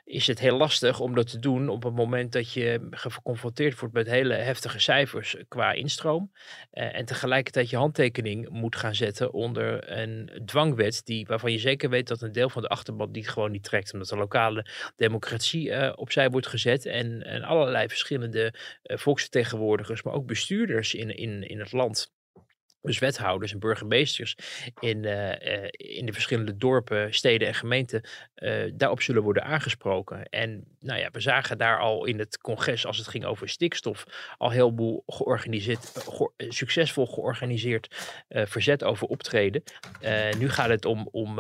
is 0.06 0.28
het 0.28 0.40
heel 0.40 0.58
lastig 0.58 1.00
om 1.00 1.16
dat 1.16 1.30
te 1.32 1.40
doen 1.40 1.70
op 1.70 1.84
het 1.84 1.96
moment 1.96 2.32
dat 2.32 2.54
je 2.54 2.88
geconfronteerd 2.90 3.80
wordt 3.80 3.94
met 3.94 4.08
hele 4.08 4.34
heftige 4.34 4.80
cijfers 4.80 5.36
qua 5.48 5.72
instroom. 5.72 6.32
eh, 6.72 6.96
en 6.98 7.06
tegelijkertijd 7.06 7.70
je 7.70 7.78
handtekening 7.78 8.50
moet 8.50 8.76
gaan 8.76 8.96
zetten 8.96 9.34
onder 9.34 9.92
een 10.00 10.42
dwangwet 10.46 11.02
die, 11.06 11.26
waarvan 11.26 11.52
je 11.52 11.60
zeker 11.60 11.90
weet 11.90 12.08
dat 12.08 12.22
een 12.22 12.32
deel 12.32 12.50
van 12.50 12.62
de 12.62 12.68
achterban 12.68 13.12
die 13.12 13.28
gewoon 13.28 13.52
niet 13.52 13.64
trekt. 13.64 13.94
Omdat 13.94 14.08
de 14.08 14.18
lokale 14.18 14.66
democratie 14.96 15.72
eh, 15.72 15.94
opzij 15.96 16.30
wordt 16.30 16.48
gezet 16.48 16.86
en, 16.86 17.24
en 17.24 17.44
allerlei 17.44 17.88
verschillende 17.88 18.54
eh, 18.84 18.98
volksvertegenwoordigers, 18.98 20.04
maar 20.04 20.14
ook 20.14 20.26
bestuurders 20.26 20.94
in, 20.94 21.18
in, 21.18 21.48
in 21.48 21.60
het 21.60 21.72
land 21.72 22.12
dus 22.82 23.00
wethouders 23.00 23.52
en 23.52 23.60
burgemeesters 23.60 24.36
in, 24.80 25.06
eh, 25.06 25.64
eh, 25.64 25.70
in 25.72 26.06
de 26.06 26.14
verschillende 26.14 26.58
dorpen, 26.58 27.14
steden 27.14 27.48
en 27.48 27.54
gemeenten 27.54 28.02
eh, 28.34 28.72
daarop 28.74 29.02
zullen 29.02 29.24
worden 29.24 29.44
aangesproken. 29.44 30.26
En 30.30 30.64
nou 30.80 31.00
ja, 31.00 31.10
we 31.12 31.20
zagen 31.20 31.58
daar 31.58 31.80
al 31.80 32.06
in 32.06 32.20
het 32.20 32.38
congres, 32.38 32.86
als 32.86 32.98
het 32.98 33.08
ging 33.08 33.26
over 33.26 33.50
stikstof, 33.50 34.06
al 34.38 34.50
heel 34.50 34.74
veel 34.76 35.04
georganiseerd, 35.06 35.92
geor- 35.96 36.34
succesvol 36.38 37.06
georganiseerd 37.06 37.88
verzet 38.30 38.84
over 38.84 39.08
optreden. 39.08 39.64
Nu 40.38 40.50
gaat 40.50 40.70
het 40.70 40.86
om, 40.86 41.08
om, 41.12 41.40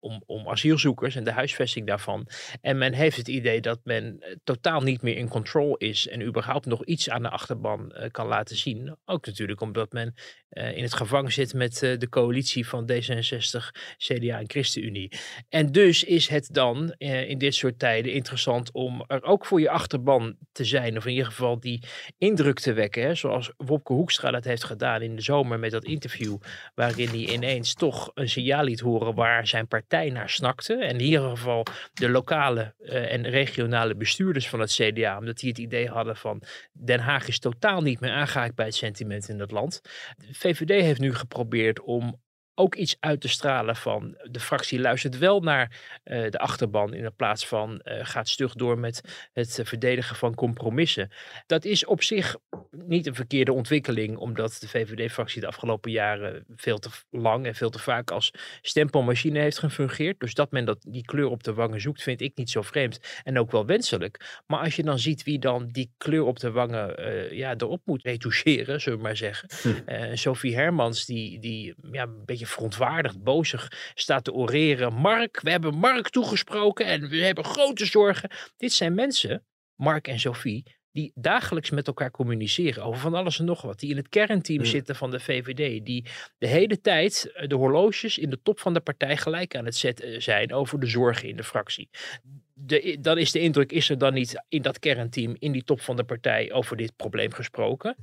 om, 0.00 0.22
om 0.26 0.48
asielzoekers 0.48 1.16
en 1.16 1.24
de 1.24 1.32
huisvesting 1.32 1.86
daarvan. 1.86 2.26
En 2.60 2.78
men 2.78 2.92
heeft 2.92 3.16
het 3.16 3.28
idee 3.28 3.60
dat 3.60 3.80
men 3.84 4.16
eh, 4.20 4.34
totaal 4.44 4.80
niet 4.80 5.02
meer 5.02 5.16
in 5.16 5.28
control 5.28 5.76
is 5.76 6.08
en 6.08 6.22
überhaupt 6.22 6.66
nog 6.66 6.84
iets 6.84 7.10
aan 7.10 7.22
de 7.22 7.28
achterban 7.28 7.92
eh, 7.92 8.10
kan 8.10 8.26
laten 8.26 8.56
zien. 8.56 8.96
Ook 9.04 9.26
natuurlijk 9.26 9.60
omdat 9.60 9.92
men 9.92 10.14
eh, 10.48 10.76
in 10.76 10.82
het 10.82 10.94
gevangen 10.94 11.32
zit 11.32 11.54
met 11.54 11.78
de 11.78 12.08
coalitie 12.08 12.66
van 12.66 12.90
D66, 12.92 13.68
CDA 13.96 14.38
en 14.38 14.50
ChristenUnie. 14.50 15.12
En 15.48 15.72
dus 15.72 16.04
is 16.04 16.28
het 16.28 16.48
dan 16.52 16.94
in 16.98 17.38
dit 17.38 17.54
soort 17.54 17.78
tijden 17.78 18.12
interessant 18.12 18.72
om 18.72 19.04
er 19.06 19.22
ook 19.22 19.46
voor 19.46 19.60
je 19.60 19.70
achterban 19.70 20.36
te 20.52 20.64
zijn. 20.64 20.96
Of 20.96 21.04
in 21.04 21.10
ieder 21.10 21.26
geval 21.26 21.60
die 21.60 21.82
indruk 22.18 22.60
te 22.60 22.72
wekken. 22.72 23.02
Hè, 23.02 23.14
zoals 23.14 23.52
Wopke 23.56 23.92
Hoekstra 23.92 24.30
dat 24.30 24.44
heeft 24.44 24.64
gedaan 24.64 25.02
in 25.02 25.16
de 25.16 25.22
zomer 25.22 25.58
met 25.58 25.70
dat 25.70 25.84
interview. 25.84 26.36
Waarin 26.74 27.08
hij 27.08 27.26
ineens 27.26 27.74
toch 27.74 28.10
een 28.14 28.28
signaal 28.28 28.64
liet 28.64 28.80
horen 28.80 29.14
waar 29.14 29.46
zijn 29.46 29.66
partij 29.66 29.89
naar 29.90 30.28
snakte. 30.28 30.74
En 30.74 30.94
in 30.94 31.00
ieder 31.00 31.30
geval 31.30 31.66
de 31.92 32.08
lokale 32.08 32.74
eh, 32.78 33.12
en 33.12 33.28
regionale 33.30 33.96
bestuurders 33.96 34.48
van 34.48 34.60
het 34.60 34.72
CDA. 34.72 35.18
Omdat 35.18 35.38
die 35.38 35.48
het 35.48 35.58
idee 35.58 35.88
hadden 35.88 36.16
van 36.16 36.42
Den 36.72 37.00
Haag 37.00 37.28
is 37.28 37.38
totaal 37.38 37.82
niet 37.82 38.00
meer 38.00 38.12
aangehaakt 38.12 38.54
bij 38.54 38.66
het 38.66 38.74
sentiment 38.74 39.28
in 39.28 39.40
het 39.40 39.50
land. 39.50 39.80
De 40.16 40.34
VVD 40.34 40.82
heeft 40.82 41.00
nu 41.00 41.14
geprobeerd 41.14 41.80
om 41.80 42.20
ook 42.60 42.74
iets 42.74 42.96
uit 43.00 43.20
te 43.20 43.28
stralen 43.28 43.76
van 43.76 44.16
de 44.30 44.40
fractie 44.40 44.80
luistert 44.80 45.18
wel 45.18 45.40
naar 45.40 45.80
eh, 46.02 46.30
de 46.30 46.38
achterban 46.38 46.94
in 46.94 47.14
plaats 47.16 47.46
van 47.46 47.80
eh, 47.80 47.98
gaat 48.02 48.28
stug 48.28 48.54
door 48.54 48.78
met 48.78 49.28
het 49.32 49.60
verdedigen 49.64 50.16
van 50.16 50.34
compromissen. 50.34 51.10
Dat 51.46 51.64
is 51.64 51.84
op 51.84 52.02
zich 52.02 52.36
niet 52.70 53.06
een 53.06 53.14
verkeerde 53.14 53.52
ontwikkeling, 53.52 54.16
omdat 54.16 54.56
de 54.60 54.68
VVD-fractie 54.68 55.40
de 55.40 55.46
afgelopen 55.46 55.90
jaren 55.90 56.44
veel 56.56 56.78
te 56.78 56.90
lang 57.10 57.46
en 57.46 57.54
veel 57.54 57.70
te 57.70 57.78
vaak 57.78 58.10
als 58.10 58.32
stempelmachine 58.62 59.38
heeft 59.38 59.58
gefungeerd. 59.58 60.20
Dus 60.20 60.34
dat 60.34 60.50
men 60.50 60.64
dat, 60.64 60.78
die 60.88 61.04
kleur 61.04 61.28
op 61.28 61.42
de 61.42 61.54
wangen 61.54 61.80
zoekt, 61.80 62.02
vind 62.02 62.20
ik 62.20 62.36
niet 62.36 62.50
zo 62.50 62.62
vreemd 62.62 63.00
en 63.24 63.38
ook 63.38 63.50
wel 63.50 63.66
wenselijk. 63.66 64.40
Maar 64.46 64.60
als 64.60 64.76
je 64.76 64.82
dan 64.82 64.98
ziet 64.98 65.22
wie 65.22 65.38
dan 65.38 65.68
die 65.72 65.90
kleur 65.96 66.24
op 66.24 66.38
de 66.38 66.50
wangen 66.50 66.96
eh, 66.96 67.32
ja, 67.32 67.54
erop 67.56 67.80
moet 67.84 68.02
retoucheren, 68.02 68.80
zullen 68.80 68.98
we 68.98 69.04
maar 69.04 69.16
zeggen. 69.16 69.48
Eh, 69.86 70.10
Sophie 70.14 70.54
Hermans, 70.54 71.06
die, 71.06 71.38
die 71.38 71.74
ja, 71.92 72.02
een 72.02 72.24
beetje 72.24 72.46
verontwaardigd, 72.50 73.22
bozig 73.22 73.72
staat 73.94 74.24
te 74.24 74.32
oreren. 74.32 74.92
Mark, 74.92 75.40
we 75.40 75.50
hebben 75.50 75.74
Mark 75.74 76.08
toegesproken 76.08 76.86
en 76.86 77.08
we 77.08 77.16
hebben 77.16 77.44
grote 77.44 77.84
zorgen. 77.84 78.30
Dit 78.56 78.72
zijn 78.72 78.94
mensen, 78.94 79.44
Mark 79.74 80.08
en 80.08 80.20
Sophie, 80.20 80.78
die 80.92 81.12
dagelijks 81.14 81.70
met 81.70 81.86
elkaar 81.86 82.10
communiceren 82.10 82.84
over 82.84 83.00
van 83.00 83.14
alles 83.14 83.38
en 83.38 83.44
nog 83.44 83.62
wat. 83.62 83.78
Die 83.78 83.90
in 83.90 83.96
het 83.96 84.08
kernteam 84.08 84.58
Mm. 84.58 84.64
zitten 84.64 84.96
van 84.96 85.10
de 85.10 85.20
VVD. 85.20 85.86
Die 85.86 86.04
de 86.38 86.46
hele 86.46 86.80
tijd 86.80 87.30
eh, 87.34 87.48
de 87.48 87.54
horloges 87.54 88.18
in 88.18 88.30
de 88.30 88.42
top 88.42 88.60
van 88.60 88.74
de 88.74 88.80
partij 88.80 89.16
gelijk 89.16 89.56
aan 89.56 89.64
het 89.64 89.76
zetten 89.76 90.22
zijn 90.22 90.52
over 90.52 90.80
de 90.80 90.86
zorgen 90.86 91.28
in 91.28 91.36
de 91.36 91.44
fractie. 91.44 91.90
De, 92.54 92.96
dan 93.00 93.18
is 93.18 93.32
de 93.32 93.40
indruk, 93.40 93.72
is 93.72 93.90
er 93.90 93.98
dan 93.98 94.14
niet 94.14 94.44
in 94.48 94.62
dat 94.62 94.78
kernteam, 94.78 95.36
in 95.38 95.52
die 95.52 95.64
top 95.64 95.80
van 95.80 95.96
de 95.96 96.04
partij, 96.04 96.52
over 96.52 96.76
dit 96.76 96.96
probleem 96.96 97.32
gesproken? 97.32 97.96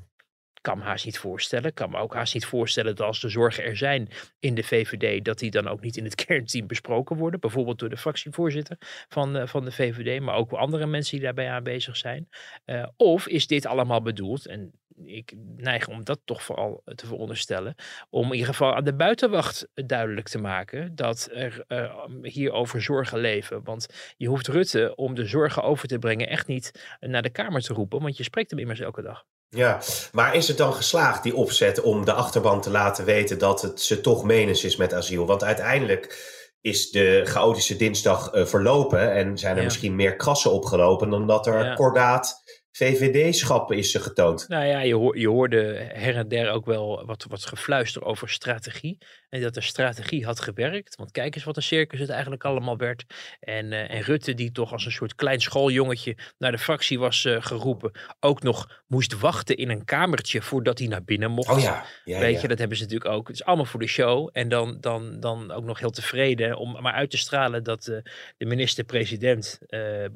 Kan 0.68 0.78
me 0.78 0.84
haast 0.84 1.06
niet 1.06 1.18
voorstellen. 1.18 1.74
Kan 1.74 1.90
me 1.90 1.98
ook 1.98 2.14
haast 2.14 2.34
niet 2.34 2.46
voorstellen 2.46 2.96
dat 2.96 3.08
als 3.08 3.22
de 3.22 3.30
zorgen 3.30 3.64
er 3.64 3.78
zijn 3.78 4.10
in 4.40 4.56
de 4.56 4.64
VVD, 4.64 5.26
dat 5.26 5.40
die 5.40 5.52
dan 5.52 5.68
ook 5.68 5.82
niet 5.82 5.98
in 5.98 6.04
het 6.04 6.16
kernteam 6.26 6.68
besproken 6.68 7.18
worden. 7.18 7.40
Bijvoorbeeld 7.40 7.80
door 7.80 7.90
de 7.90 7.98
fractievoorzitter 7.98 8.78
van, 9.10 9.36
eh, 9.36 9.48
van 9.48 9.66
de 9.66 9.72
VVD, 9.72 10.22
maar 10.22 10.36
ook 10.36 10.52
andere 10.52 10.86
mensen 10.86 11.16
die 11.16 11.26
daarbij 11.26 11.50
aanwezig 11.50 11.98
zijn. 11.98 12.30
Eh, 12.66 12.88
of 12.98 13.28
is 13.28 13.48
dit 13.48 13.66
allemaal 13.66 14.02
bedoeld, 14.02 14.46
en 14.46 14.72
ik 15.06 15.34
neig 15.56 15.88
om 15.88 16.04
dat 16.04 16.20
toch 16.26 16.44
vooral 16.44 16.82
te 16.96 17.06
veronderstellen, 17.06 17.76
om 18.10 18.26
in 18.26 18.32
ieder 18.32 18.48
geval 18.48 18.76
aan 18.76 18.84
de 18.84 18.96
buitenwacht 18.96 19.68
duidelijk 19.74 20.28
te 20.28 20.40
maken 20.40 20.96
dat 20.96 21.30
er 21.34 21.64
eh, 21.68 22.06
hierover 22.22 22.82
zorgen 22.82 23.20
leven. 23.20 23.64
Want 23.64 24.14
je 24.18 24.28
hoeft 24.28 24.48
Rutte 24.48 24.96
om 24.96 25.16
de 25.16 25.26
zorgen 25.26 25.64
over 25.64 25.88
te 25.88 26.00
brengen 26.00 26.30
echt 26.30 26.48
niet 26.48 26.98
naar 27.00 27.22
de 27.22 27.30
Kamer 27.30 27.62
te 27.62 27.74
roepen, 27.74 28.02
want 28.02 28.18
je 28.18 28.24
spreekt 28.24 28.50
hem 28.50 28.60
immers 28.60 28.80
elke 28.80 29.02
dag. 29.02 29.26
Ja, 29.50 29.80
maar 30.12 30.36
is 30.36 30.48
het 30.48 30.58
dan 30.58 30.74
geslaagd, 30.74 31.24
die 31.24 31.36
opzet, 31.36 31.82
om 31.82 32.06
de 32.06 32.14
achterban 32.14 32.62
te 32.62 32.70
laten 32.70 33.06
weten 33.06 33.40
dat 33.40 33.62
het 33.62 33.82
ze 33.82 34.02
toch 34.02 34.24
menens 34.24 34.64
is 34.64 34.76
met 34.76 34.94
asiel? 34.94 35.26
Want 35.26 35.44
uiteindelijk 35.44 36.36
is 36.62 36.92
de 36.92 37.22
chaotische 37.24 37.76
dinsdag 37.76 38.32
eh, 38.32 38.46
verlopen 38.46 39.12
en 39.12 39.38
zijn 39.38 39.52
er 39.54 39.58
Ja. 39.60 39.64
misschien 39.64 39.96
meer 39.96 40.16
krassen 40.16 40.52
opgelopen 40.52 41.10
dan 41.10 41.28
dat 41.28 41.48
er 41.48 41.66
Ja. 41.66 41.74
kordaat 41.74 42.44
VVD-schap 42.72 43.72
is 43.72 43.96
getoond. 43.96 44.46
Nou 44.48 44.66
ja, 44.66 44.80
je, 44.80 44.94
hoor, 44.96 45.18
je 45.18 45.28
hoorde 45.28 45.90
her 45.94 46.16
en 46.16 46.28
der 46.28 46.52
ook 46.52 46.66
wel 46.66 47.06
wat, 47.06 47.26
wat 47.30 47.46
gefluister 47.46 48.04
over 48.04 48.30
strategie. 48.30 48.98
En 49.30 49.42
dat 49.42 49.54
de 49.54 49.62
strategie 49.62 50.26
had 50.26 50.40
gewerkt. 50.40 50.96
Want 50.96 51.12
kijk 51.12 51.36
eens 51.36 51.44
wat 51.44 51.56
een 51.56 51.64
circus 51.64 52.00
het 52.00 52.10
eigenlijk 52.10 52.44
allemaal 52.44 52.78
werd. 52.78 53.06
En, 53.40 53.72
eh, 53.72 53.96
en 53.96 54.02
Rutte, 54.02 54.34
die 54.34 54.52
toch 54.52 54.72
als 54.72 54.86
een 54.86 54.92
soort 54.92 55.16
klein 55.16 55.42
schooljongetje 55.42 56.18
naar 56.38 56.52
de 56.52 56.58
fractie 56.58 57.00
was 57.00 57.26
eh, 57.26 57.42
geroepen, 57.42 57.92
ook 58.20 58.44
nog 58.44 58.84
moest 58.88 59.20
wachten 59.20 59.58
in 59.58 59.70
een 59.70 59.86
kamertje 59.86 60.42
voordat 60.42 60.80
hij 60.80 60.88
naar 60.88 61.04
binnen 61.04 61.32
mocht. 61.32 61.50
Oh 61.50 61.60
ja, 61.60 61.86
ja, 62.06 62.20
Weet 62.20 62.36
ja. 62.36 62.42
je, 62.42 62.48
dat 62.48 62.58
hebben 62.58 62.78
ze 62.78 62.84
natuurlijk 62.84 63.12
ook. 63.12 63.28
Het 63.28 63.36
is 63.36 63.44
allemaal 63.44 63.66
voor 63.66 63.80
de 63.80 63.88
show. 63.88 64.30
En 64.32 64.50
dan, 64.50 64.78
dan, 64.80 65.20
dan 65.20 65.52
ook 65.52 65.64
nog 65.64 65.80
heel 65.80 65.90
tevreden 65.90 66.58
om 66.58 66.82
maar 66.82 66.94
uit 66.94 67.10
te 67.10 67.18
stralen 67.18 67.64
dat 67.64 67.88
eh, 67.88 67.98
de 68.38 68.46
minister-president, 68.46 69.60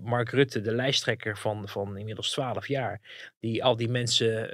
Mark 0.01 0.29
Rutte, 0.29 0.61
de 0.61 0.75
lijsttrekker 0.75 1.37
van, 1.37 1.67
van 1.67 1.97
inmiddels 1.97 2.31
12 2.31 2.67
jaar, 2.67 3.01
die 3.39 3.63
al 3.63 3.75
die 3.75 3.89
mensen 3.89 4.49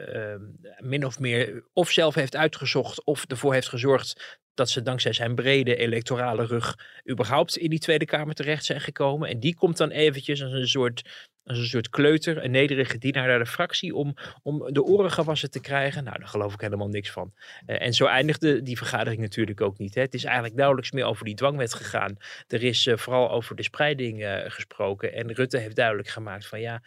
min 0.78 1.06
of 1.06 1.20
meer 1.20 1.64
of 1.74 1.92
zelf 1.92 2.16
heeft 2.16 2.36
uitgezocht 2.36 3.04
of 3.04 3.26
ervoor 3.28 3.54
heeft 3.54 3.70
gezorgd 3.70 4.40
dat 4.58 4.70
ze 4.70 4.82
dankzij 4.82 5.14
zijn 5.14 5.36
brede 5.36 5.76
electorale 5.76 6.46
rug 6.46 6.78
überhaupt 7.10 7.58
in 7.58 7.70
die 7.70 7.80
Tweede 7.80 8.06
Kamer 8.06 8.36
terecht 8.36 8.66
zijn 8.66 8.82
gekomen. 8.82 9.30
En 9.30 9.40
die 9.40 9.56
komt 9.56 9.78
dan 9.78 9.90
eventjes 9.90 10.44
als 10.44 10.52
een 10.52 10.68
soort, 10.68 11.30
als 11.44 11.58
een 11.58 11.66
soort 11.66 11.90
kleuter, 11.90 12.44
een 12.44 12.52
nederige 12.52 12.98
dienaar 12.98 13.28
naar 13.28 13.40
de 13.40 13.46
fractie 13.46 13.96
om, 13.96 14.16
om 14.44 14.74
de 14.74 14.84
oren 14.84 15.12
gewassen 15.12 15.52
te 15.52 15.60
krijgen. 15.60 16.04
Nou, 16.04 16.20
daar 16.20 16.28
geloof 16.28 16.54
ik 16.54 16.62
helemaal 16.62 16.88
niks 16.88 17.12
van. 17.12 17.34
Eh, 17.66 17.82
en 17.82 17.94
zo 17.94 18.06
eindigde 18.06 18.62
die 18.62 18.78
vergadering 18.78 19.22
natuurlijk 19.22 19.62
ook 19.62 19.78
niet. 19.78 19.96
Hè. 19.96 20.02
Het 20.02 20.14
is 20.14 20.24
eigenlijk 20.24 20.56
nauwelijks 20.56 20.92
meer 20.92 21.06
over 21.06 21.26
die 21.26 21.36
dwangwet 21.36 21.74
gegaan. 21.74 22.18
Er 22.48 22.64
is 22.64 22.88
eh, 22.88 22.98
vooral 22.98 23.32
over 23.32 23.56
de 23.56 23.64
spreiding 23.64 24.24
eh, 24.24 24.52
gesproken. 24.52 25.14
En 25.14 25.34
Rutte 25.34 25.58
heeft 25.58 25.76
duidelijk 25.76 26.08
gemaakt 26.08 26.48
van 26.48 26.60
ja, 26.60 26.82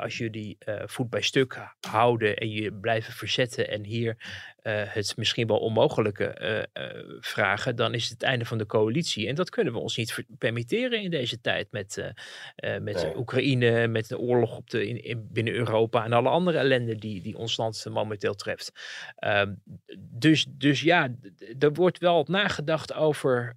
als 0.00 0.18
jullie 0.18 0.58
voet 0.84 1.10
bij 1.10 1.20
stuk 1.20 1.58
houden 1.80 2.36
en 2.36 2.50
je 2.50 2.72
blijven 2.72 3.12
verzetten 3.12 3.68
en 3.68 3.84
hier 3.84 4.16
eh, 4.64 4.82
het 4.84 5.16
misschien 5.16 5.46
wel 5.46 5.58
onmogelijke 5.58 6.24
eh, 6.24 6.58
eh, 6.72 7.04
vragen, 7.20 7.76
dan 7.76 7.94
is 7.94 8.02
het 8.02 8.12
het 8.12 8.22
einde 8.22 8.44
van 8.44 8.58
de 8.58 8.66
coalitie. 8.66 9.28
En 9.28 9.34
dat 9.34 9.50
kunnen 9.50 9.72
we 9.72 9.78
ons 9.78 9.96
niet 9.96 10.24
permitteren 10.38 11.02
in 11.02 11.10
deze 11.10 11.40
tijd 11.40 11.68
met, 11.70 12.12
met 12.80 13.02
Nee. 13.02 13.16
Oekraïne, 13.16 13.86
met 13.88 14.08
de 14.08 14.18
oorlog 14.18 14.56
op 14.56 14.70
de, 14.70 14.88
in, 14.88 15.04
in- 15.04 15.28
binnen 15.30 15.54
Europa 15.54 16.04
en 16.04 16.12
alle 16.12 16.28
andere 16.28 16.58
ellende 16.58 16.96
die, 16.96 17.22
die 17.22 17.36
ons 17.36 17.56
land 17.56 17.84
momenteel 17.90 18.34
treft. 18.34 18.72
Ehm, 19.16 19.54
dus, 19.98 20.46
dus 20.48 20.80
ja, 20.80 21.14
er 21.58 21.72
wordt 21.72 21.98
wel 21.98 22.24
nagedacht 22.28 22.92
over 22.94 23.56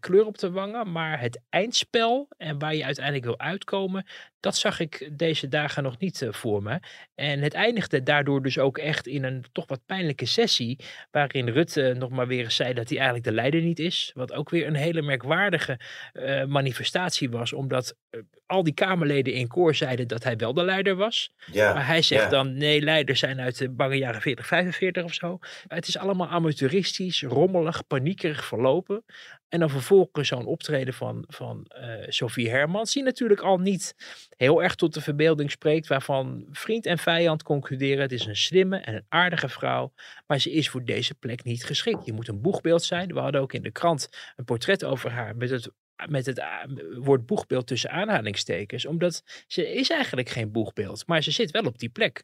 kleur 0.00 0.26
op 0.26 0.38
de 0.38 0.50
wangen, 0.50 0.92
maar 0.92 1.20
het 1.20 1.40
eindspel 1.48 2.28
en 2.36 2.58
waar 2.58 2.74
je 2.74 2.84
uiteindelijk 2.84 3.24
wil 3.24 3.38
uitkomen, 3.38 4.06
dat 4.40 4.56
zag 4.56 4.80
ik 4.80 5.10
deze 5.12 5.48
dagen 5.48 5.82
nog 5.82 5.98
niet 5.98 6.22
eh, 6.22 6.32
voor 6.32 6.62
me. 6.62 6.80
En 7.14 7.40
het 7.40 7.54
eindigde 7.54 8.02
daardoor 8.02 8.42
dus 8.42 8.58
ook 8.58 8.78
echt 8.78 9.06
in 9.06 9.24
een 9.24 9.44
toch 9.52 9.66
wat 9.66 9.80
pijnlijke 9.86 10.26
sessie, 10.26 10.78
waarin 11.10 11.48
Rutte 11.48 11.94
nog 11.98 12.10
maar 12.10 12.26
weer 12.26 12.44
eens 12.44 12.56
zei 12.56 12.74
dat 12.74 12.88
hij 12.88 12.96
eigenlijk 12.96 13.26
de 13.26 13.34
leider 13.34 13.60
niet 13.60 13.78
is. 13.78 14.10
Wat 14.14 14.32
ook 14.32 14.50
weer 14.50 14.66
een 14.66 14.74
hele 14.74 15.02
merkwaardige 15.02 15.80
eh, 16.12 16.44
manifestatie 16.44 17.30
was, 17.30 17.52
omdat 17.52 17.96
eh, 18.10 18.20
al 18.46 18.62
die 18.62 18.74
Kamerleden 18.74 19.32
in 19.32 19.48
koor 19.48 19.74
zeiden 19.74 20.08
dat 20.08 20.24
hij 20.24 20.36
wel 20.36 20.54
de 20.54 20.64
leider 20.64 20.96
was. 20.96 21.32
Ja, 21.52 21.74
Maar 21.74 21.86
hij 21.86 22.02
zegt 22.02 22.22
ja. 22.22 22.28
dan, 22.28 22.56
nee, 22.56 22.82
leiders 22.82 23.20
zijn 23.20 23.40
uit 23.40 23.58
de 23.58 23.70
bange 23.70 23.96
jaren 23.96 24.20
40, 24.20 24.46
45 24.46 25.04
of 25.04 25.14
zo. 25.14 25.38
Maar 25.38 25.78
het 25.78 25.88
is 25.88 25.98
allemaal 25.98 26.28
amateuristisch, 26.28 27.22
rommelig, 27.22 27.86
paniekerig 27.86 28.44
verlopen. 28.44 29.04
En 29.50 29.60
dan 29.60 29.70
vervolgens 29.70 30.28
zo'n 30.28 30.46
optreden 30.46 30.94
van, 30.94 31.24
van 31.28 31.64
eh, 31.66 32.06
Sophie 32.08 32.50
Hermans, 32.50 32.92
die 32.92 33.02
natuurlijk 33.02 33.40
al 33.40 33.58
niet 33.58 33.94
heel 34.36 34.62
erg 34.62 34.74
tot 34.74 34.94
de 34.94 35.00
verbeelding 35.00 35.50
spreekt, 35.50 35.86
waarvan 35.86 36.46
vriend 36.50 36.86
en 36.86 36.98
vijand 36.98 37.42
concluderen, 37.42 38.02
het 38.02 38.12
is 38.12 38.26
een 38.26 38.36
slimme 38.36 38.76
en 38.76 38.94
een 38.94 39.06
aardige 39.08 39.48
vrouw, 39.48 39.92
maar 40.26 40.38
ze 40.38 40.52
is 40.52 40.68
voor 40.68 40.84
deze 40.84 41.14
plek 41.14 41.44
niet 41.44 41.64
geschikt. 41.64 42.04
Je 42.04 42.12
moet 42.12 42.28
een 42.28 42.40
boegbeeld 42.40 42.82
zijn. 42.82 43.12
We 43.12 43.20
hadden 43.20 43.40
ook 43.40 43.52
in 43.52 43.62
de 43.62 43.70
krant 43.70 44.08
een 44.36 44.44
portret 44.44 44.84
over 44.84 45.10
haar 45.10 45.36
met 45.36 45.50
het 45.50 45.70
met 46.08 46.26
het 46.26 46.40
a- 46.40 46.66
woord 46.98 47.26
boegbeeld 47.26 47.66
tussen 47.66 47.90
aanhalingstekens. 47.90 48.86
Omdat 48.86 49.44
ze 49.46 49.72
is 49.72 49.90
eigenlijk 49.90 50.28
geen 50.28 50.52
boegbeeld. 50.52 51.06
Maar 51.06 51.22
ze 51.22 51.30
zit 51.30 51.50
wel 51.50 51.62
op 51.62 51.78
die 51.78 51.88
plek. 51.88 52.22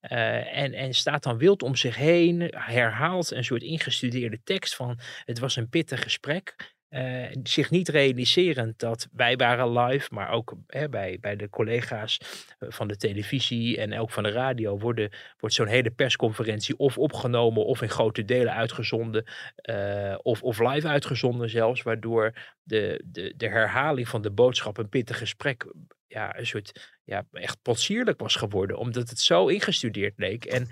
Eh, 0.00 0.56
en, 0.58 0.72
en 0.72 0.94
staat 0.94 1.22
dan 1.22 1.38
wild 1.38 1.62
om 1.62 1.76
zich 1.76 1.96
heen. 1.96 2.40
Herhaalt 2.54 3.30
een 3.30 3.44
soort 3.44 3.62
ingestudeerde 3.62 4.40
tekst 4.44 4.76
van 4.76 4.98
het 5.24 5.38
was 5.38 5.56
een 5.56 5.68
pittig 5.68 6.02
gesprek. 6.02 6.76
Eh, 6.88 7.36
zich 7.42 7.70
niet 7.70 7.88
realiserend 7.88 8.78
dat 8.78 9.08
wij 9.12 9.36
waren 9.36 9.78
live, 9.78 10.14
maar 10.14 10.30
ook 10.30 10.54
hè, 10.66 10.88
bij, 10.88 11.18
bij 11.20 11.36
de 11.36 11.48
collega's 11.48 12.20
eh, 12.58 12.68
van 12.70 12.88
de 12.88 12.96
televisie 12.96 13.78
en 13.78 13.98
ook 13.98 14.10
van 14.10 14.22
de 14.22 14.30
radio 14.30 14.78
worden, 14.78 15.10
wordt 15.38 15.54
zo'n 15.54 15.66
hele 15.66 15.90
persconferentie 15.90 16.76
of 16.76 16.98
opgenomen 16.98 17.64
of 17.64 17.82
in 17.82 17.90
grote 17.90 18.24
delen 18.24 18.54
uitgezonden 18.54 19.24
eh, 19.56 20.14
of, 20.22 20.42
of 20.42 20.58
live 20.58 20.88
uitgezonden 20.88 21.50
zelfs, 21.50 21.82
waardoor 21.82 22.32
de, 22.62 23.02
de, 23.04 23.34
de 23.36 23.48
herhaling 23.48 24.08
van 24.08 24.22
de 24.22 24.30
boodschap 24.30 24.78
een 24.78 24.88
pittig 24.88 25.18
gesprek 25.18 25.66
ja, 26.06 26.38
een 26.38 26.46
soort 26.46 26.98
ja, 27.04 27.24
echt 27.32 27.62
potsierlijk 27.62 28.20
was 28.20 28.36
geworden, 28.36 28.78
omdat 28.78 29.08
het 29.08 29.20
zo 29.20 29.46
ingestudeerd 29.46 30.14
leek. 30.16 30.44
En 30.44 30.68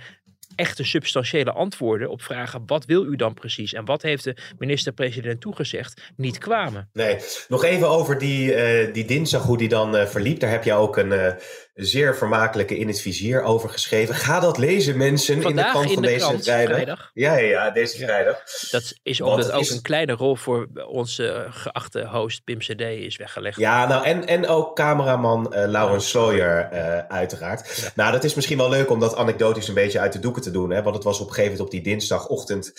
echte 0.54 0.84
substantiële 0.84 1.52
antwoorden 1.52 2.10
op 2.10 2.22
vragen 2.22 2.62
wat 2.66 2.84
wil 2.84 3.04
u 3.04 3.16
dan 3.16 3.34
precies 3.34 3.72
en 3.72 3.84
wat 3.84 4.02
heeft 4.02 4.24
de 4.24 4.36
minister-president 4.58 5.40
toegezegd, 5.40 6.02
niet 6.16 6.38
kwamen. 6.38 6.88
Nee, 6.92 7.18
nog 7.48 7.64
even 7.64 7.88
over 7.88 8.18
die, 8.18 8.54
eh, 8.54 8.94
die 8.94 9.04
dinsdag, 9.04 9.42
hoe 9.42 9.58
die 9.58 9.68
dan 9.68 9.96
eh, 9.96 10.06
verliep. 10.06 10.40
Daar 10.40 10.50
heb 10.50 10.64
je 10.64 10.72
ook 10.72 10.96
een 10.96 11.12
eh, 11.12 11.32
zeer 11.76 12.16
vermakelijke 12.16 12.78
in 12.78 12.86
het 12.88 13.00
vizier 13.00 13.42
over 13.42 13.68
geschreven. 13.68 14.14
Ga 14.14 14.40
dat 14.40 14.58
lezen, 14.58 14.96
mensen, 14.96 15.42
in 15.42 15.56
de 15.56 15.62
krant 15.64 15.92
van 15.92 16.02
de 16.02 16.08
deze 16.08 16.26
krant, 16.26 16.42
vrijdag. 16.44 16.74
vrijdag. 16.74 17.10
Ja, 17.14 17.36
ja, 17.36 17.46
ja, 17.48 17.70
deze 17.70 17.98
Ja. 17.98 18.04
vrijdag. 18.06 18.42
Dat 18.70 18.94
is 19.02 19.20
omdat 19.20 19.52
ook 19.52 19.60
is- 19.60 19.70
een 19.70 19.82
kleine 19.82 20.12
rol 20.12 20.36
voor 20.36 20.66
onze 20.88 21.28
eh, 21.28 21.52
geachte 21.52 22.06
host 22.06 22.44
Pim 22.44 22.58
CD 22.58 22.80
is 22.80 23.16
weggelegd. 23.16 23.58
Ja, 23.58 23.86
nou, 23.86 24.04
en, 24.04 24.26
en 24.26 24.46
ook 24.46 24.76
cameraman 24.76 25.52
eh 25.54 25.68
Laurens 25.68 26.10
Sawyer, 26.10 26.58
eh, 26.70 26.98
uiteraard. 26.98 27.76
Ja. 27.76 27.88
Nou, 27.94 28.12
dat 28.12 28.24
is 28.24 28.34
misschien 28.34 28.58
wel 28.58 28.70
leuk 28.70 28.90
om 28.90 29.00
dat 29.00 29.16
anekdotisch 29.16 29.68
een 29.68 29.74
beetje 29.74 30.00
uit 30.00 30.12
de 30.12 30.18
doeken 30.18 30.42
te 30.42 30.50
doen. 30.50 30.70
Hè? 30.70 30.82
Want 30.82 30.94
het 30.94 31.04
was 31.04 31.20
op 31.20 31.26
een 31.28 31.34
gegeven 31.34 31.50
moment 31.56 31.74
op 31.74 31.82
die 31.82 31.92
dinsdagochtend 31.92 32.72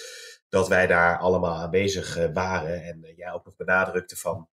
dat 0.50 0.68
wij 0.68 0.88
daar 0.88 1.18
allemaal 1.20 1.56
aanwezig 1.56 2.18
waren. 2.34 2.84
En 2.84 3.14
jij 3.16 3.32
ook 3.34 3.46
nog 3.46 3.56
benadrukte 3.56 4.16
van. 4.18 4.48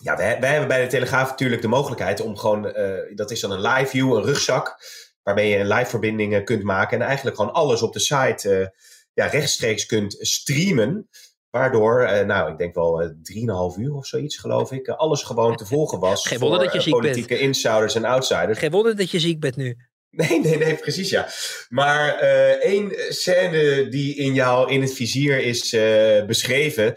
Ja, 0.00 0.16
wij, 0.16 0.40
wij 0.40 0.50
hebben 0.50 0.68
bij 0.68 0.82
de 0.82 0.88
Telegraaf 0.88 1.28
natuurlijk 1.30 1.62
de 1.62 1.68
mogelijkheid 1.68 2.20
om 2.20 2.36
gewoon. 2.36 2.72
eh, 2.72 3.16
dat 3.16 3.30
is 3.30 3.40
dan 3.40 3.50
een 3.50 3.60
live 3.60 3.86
view, 3.86 4.12
een 4.12 4.24
rugzak. 4.24 4.76
Waarmee 5.22 5.48
je 5.48 5.56
een 5.56 5.68
live 5.68 5.90
verbinding 5.90 6.34
eh, 6.34 6.44
kunt 6.44 6.62
maken. 6.62 7.00
En 7.00 7.06
eigenlijk 7.06 7.36
gewoon 7.36 7.52
alles 7.52 7.82
op 7.82 7.92
de 7.92 7.98
site 7.98 8.50
eh, 8.50 8.66
ja, 9.12 9.26
rechtstreeks 9.26 9.86
kunt 9.86 10.16
streamen. 10.18 11.08
Waardoor, 11.50 12.24
nou, 12.26 12.52
ik 12.52 12.58
denk 12.58 12.74
wel 12.74 13.02
eh, 13.02 13.08
drieënhalf 13.22 13.76
uur 13.76 13.94
of 13.94 14.06
zoiets, 14.06 14.36
geloof 14.36 14.72
ik. 14.72 14.88
alles 14.88 15.22
gewoon 15.22 15.56
te 15.56 15.66
volgen 15.66 15.98
was. 16.00 16.26
Geen 16.26 16.38
wonder 16.38 16.58
voor, 16.58 16.66
dat 16.66 16.74
je 16.74 16.80
ziek 16.80 16.92
bent. 16.92 17.04
politieke 17.04 17.38
insiders 17.38 17.94
en 17.94 18.04
outsiders. 18.04 18.58
Geen 18.58 18.70
wonder 18.70 18.96
dat 18.96 19.10
je 19.10 19.20
ziek 19.20 19.40
bent 19.40 19.56
nu. 19.56 19.76
Nee, 20.10 20.40
nee, 20.40 20.58
nee, 20.58 20.74
precies 20.74 21.10
ja. 21.10 21.28
Maar 21.68 22.18
één 22.58 22.92
scène 23.08 23.88
die 23.88 24.14
in 24.16 24.34
jou 24.34 24.70
in 24.70 24.80
het 24.80 24.92
vizier 24.92 25.38
is 25.38 25.70
beschreven. 26.26 26.94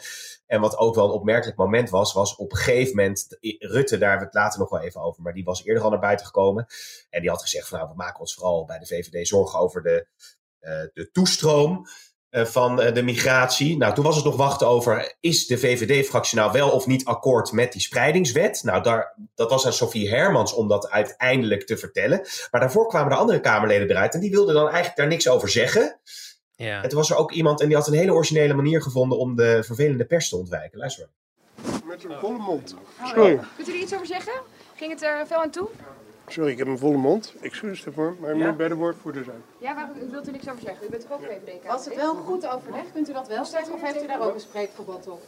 En 0.47 0.61
wat 0.61 0.77
ook 0.77 0.95
wel 0.95 1.05
een 1.05 1.11
opmerkelijk 1.11 1.57
moment 1.57 1.89
was, 1.89 2.13
was 2.13 2.35
op 2.35 2.51
een 2.51 2.57
gegeven 2.57 2.95
moment, 2.95 3.37
Rutte, 3.59 3.97
daar 3.97 4.09
hebben 4.09 4.27
we 4.27 4.33
het 4.37 4.43
later 4.43 4.59
nog 4.59 4.69
wel 4.69 4.81
even 4.81 5.01
over, 5.01 5.21
maar 5.23 5.33
die 5.33 5.43
was 5.43 5.63
eerder 5.63 5.83
al 5.83 5.89
naar 5.89 5.99
buiten 5.99 6.25
gekomen. 6.25 6.65
En 7.09 7.21
die 7.21 7.29
had 7.29 7.41
gezegd 7.41 7.67
van 7.67 7.77
nou, 7.77 7.89
we 7.89 7.95
maken 7.97 8.19
ons 8.19 8.33
vooral 8.33 8.65
bij 8.65 8.79
de 8.79 8.85
VVD 8.85 9.27
zorgen 9.27 9.59
over 9.59 9.83
de, 9.83 10.07
eh, 10.59 10.71
de 10.93 11.11
toestroom 11.11 11.85
eh, 12.29 12.45
van 12.45 12.81
eh, 12.81 12.93
de 12.93 13.01
migratie. 13.01 13.77
Nou, 13.77 13.93
toen 13.93 14.03
was 14.03 14.15
het 14.15 14.25
nog 14.25 14.35
wachten 14.35 14.67
over, 14.67 15.15
is 15.19 15.47
de 15.47 15.57
VVD-fractie 15.57 16.37
nou 16.37 16.51
wel 16.51 16.69
of 16.69 16.85
niet 16.85 17.05
akkoord 17.05 17.51
met 17.51 17.71
die 17.71 17.81
spreidingswet? 17.81 18.63
Nou, 18.63 18.83
daar, 18.83 19.15
dat 19.35 19.49
was 19.49 19.65
aan 19.65 19.73
Sofie 19.73 20.09
Hermans 20.09 20.53
om 20.53 20.67
dat 20.67 20.89
uiteindelijk 20.89 21.65
te 21.65 21.77
vertellen. 21.77 22.21
Maar 22.51 22.61
daarvoor 22.61 22.87
kwamen 22.87 23.09
de 23.09 23.15
andere 23.15 23.39
Kamerleden 23.39 23.89
eruit 23.89 24.13
en 24.13 24.19
die 24.19 24.31
wilden 24.31 24.53
dan 24.55 24.65
eigenlijk 24.65 24.95
daar 24.95 25.07
niks 25.07 25.29
over 25.29 25.49
zeggen. 25.49 25.99
Ja. 26.57 26.83
En 26.83 26.89
toen 26.89 26.97
was 26.97 27.09
er 27.09 27.17
ook 27.17 27.31
iemand 27.31 27.61
en 27.61 27.67
die 27.67 27.75
had 27.75 27.87
een 27.87 27.93
hele 27.93 28.13
originele 28.13 28.53
manier 28.53 28.81
gevonden 28.81 29.17
om 29.17 29.35
de 29.35 29.63
vervelende 29.63 30.05
pers 30.05 30.29
te 30.29 30.35
ontwijken. 30.35 30.79
Luister 30.79 31.07
maar. 31.07 31.81
Met 31.85 32.03
een 32.03 32.19
volle 32.19 32.37
mond. 32.37 32.75
Sorry, 33.03 33.39
Kunt 33.55 33.67
u 33.67 33.71
er 33.71 33.79
iets 33.79 33.93
over 33.93 34.05
zeggen? 34.05 34.33
Ging 34.75 34.91
het 34.91 35.01
er 35.01 35.27
veel 35.27 35.37
aan 35.37 35.49
toe? 35.49 35.67
sorry, 36.27 36.51
ik 36.51 36.57
heb 36.57 36.67
een 36.67 36.77
volle 36.77 36.97
mond. 36.97 37.33
Excuus 37.41 37.85
ervoor, 37.85 38.15
maar 38.19 38.29
ik 38.35 38.45
moet 38.45 38.57
bij 38.57 38.67
de 38.67 38.75
woordvoerder 38.75 39.23
zijn. 39.23 39.43
Ja, 39.57 39.75
waarom 39.75 39.97
u 39.97 40.09
wilt 40.11 40.25
er 40.25 40.31
niks 40.31 40.49
over 40.49 40.61
zeggen? 40.61 40.87
U 40.87 40.89
bent 40.89 41.01
toch 41.01 41.11
ook 41.11 41.21
VVD? 41.25 41.67
Was 41.67 41.85
het 41.85 41.95
wel 41.95 42.15
goed 42.15 42.47
overleg? 42.47 42.83
Kunt 42.93 43.09
u 43.09 43.13
dat 43.13 43.27
wel 43.27 43.45
zeggen? 43.45 43.73
Of 43.73 43.81
heeft 43.81 44.03
u 44.03 44.07
daar 44.07 44.21
ook 44.21 44.33
een 44.33 44.39
spreekverbod 44.39 45.07
op? 45.07 45.21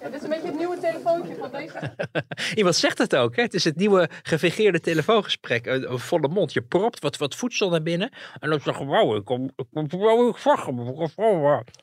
Ja, 0.00 0.08
dit 0.08 0.14
is 0.14 0.22
een 0.22 0.28
beetje 0.28 0.46
het 0.46 0.56
nieuwe 0.56 0.78
telefoontje 0.78 1.34
van 1.36 1.50
deze. 1.50 1.94
Iemand 2.58 2.76
zegt 2.76 2.98
het 2.98 3.16
ook, 3.16 3.36
hè? 3.36 3.42
het 3.42 3.54
is 3.54 3.64
het 3.64 3.76
nieuwe 3.76 4.08
gefingeerde 4.22 4.80
telefoongesprek. 4.80 5.66
Een, 5.66 5.90
een 5.92 5.98
volle 5.98 6.28
mond. 6.28 6.52
Je 6.52 6.62
propt 6.62 7.00
wat, 7.00 7.16
wat 7.16 7.34
voedsel 7.34 7.70
naar 7.70 7.82
binnen. 7.82 8.10
En 8.38 8.50
dan 8.50 8.60
zeg 8.60 8.78
je, 8.78 8.84
wauw, 8.84 9.16
ik 9.16 9.24
kom, 9.24 9.50
ik 9.56 9.66
kom 9.72 9.88
wauw, 9.88 10.34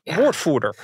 woordvoerder. 0.04 0.76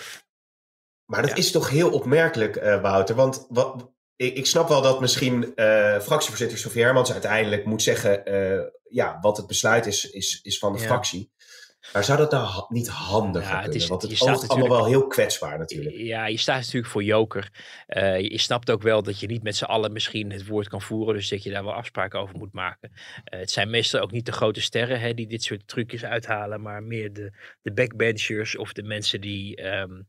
Maar 1.06 1.22
dat 1.22 1.30
Ja. 1.30 1.36
is 1.36 1.51
toch 1.51 1.70
heel 1.70 1.92
opmerkelijk, 1.92 2.56
eh, 2.56 2.82
Wouter. 2.82 3.16
Want 3.16 3.46
wat, 3.50 3.92
ik, 4.16 4.36
ik 4.36 4.46
snap 4.46 4.68
wel 4.68 4.82
dat 4.82 5.00
misschien 5.01 5.56
eh, 5.56 6.00
fractievoorzitter 6.00 6.58
Sofie 6.58 6.84
Hermans 6.84 7.12
uiteindelijk 7.12 7.66
moet 7.66 7.82
zeggen... 7.82 8.25
eh, 8.25 8.66
ja, 8.89 9.18
wat 9.22 9.38
het 9.38 9.48
besluit 9.48 9.86
is, 9.86 10.10
is, 10.10 10.39
is 10.42 10.58
van 10.60 10.74
de 10.74 10.80
Ja. 10.80 10.86
fractie. 10.86 11.32
Maar 11.93 12.03
zou 12.03 12.17
dat 12.17 12.31
nou 12.31 12.65
niet 12.69 12.88
handiger 12.88 13.48
Ja, 13.50 13.53
het 13.55 13.62
kunnen? 13.63 13.81
is- 13.81 13.88
Want 13.88 14.01
het 14.01 14.12
staat 14.15 14.27
oogt 14.29 14.50
allemaal 14.50 14.58
natuurlijk- 14.67 14.91
wel 14.91 15.00
heel 15.01 15.08
kwetsbaar 15.08 15.58
natuurlijk. 15.58 15.96
Ja, 15.96 16.25
je 16.27 16.38
staat 16.38 16.60
natuurlijk 16.62 16.91
voor 16.91 17.03
joker. 17.03 17.50
Eh, 17.88 18.19
je 18.19 18.38
snapt 18.39 18.72
ook 18.72 18.81
wel 18.81 19.03
dat 19.03 19.19
je 19.19 19.27
niet 19.27 19.43
met 19.43 19.55
z'n 19.55 19.63
allen 19.63 19.91
misschien 19.91 20.31
het 20.31 20.48
woord 20.48 20.67
kan 20.67 20.81
voeren. 20.81 21.13
Dus 21.15 21.29
dat 21.29 21.43
je 21.43 21.50
daar 21.51 21.63
wel 21.63 21.74
afspraken 21.74 22.19
over 22.19 22.38
moet 22.38 22.53
maken. 22.53 22.91
Eh, 23.24 23.39
het 23.39 23.51
zijn 23.51 23.69
meestal 23.69 24.01
ook 24.01 24.12
niet 24.12 24.25
de 24.25 24.31
grote 24.31 24.62
sterren 24.62 25.00
hè, 25.00 25.13
die 25.13 25.27
dit 25.27 25.43
soort 25.43 25.67
trucjes 25.67 26.03
uithalen. 26.05 26.62
Maar 26.62 26.84
meer 26.84 27.13
de, 27.13 27.31
de 27.62 27.72
backbenchers 27.74 28.58
of 28.58 28.74
de 28.74 28.84
mensen 28.84 29.22
die... 29.22 29.55
ehm, 29.55 30.01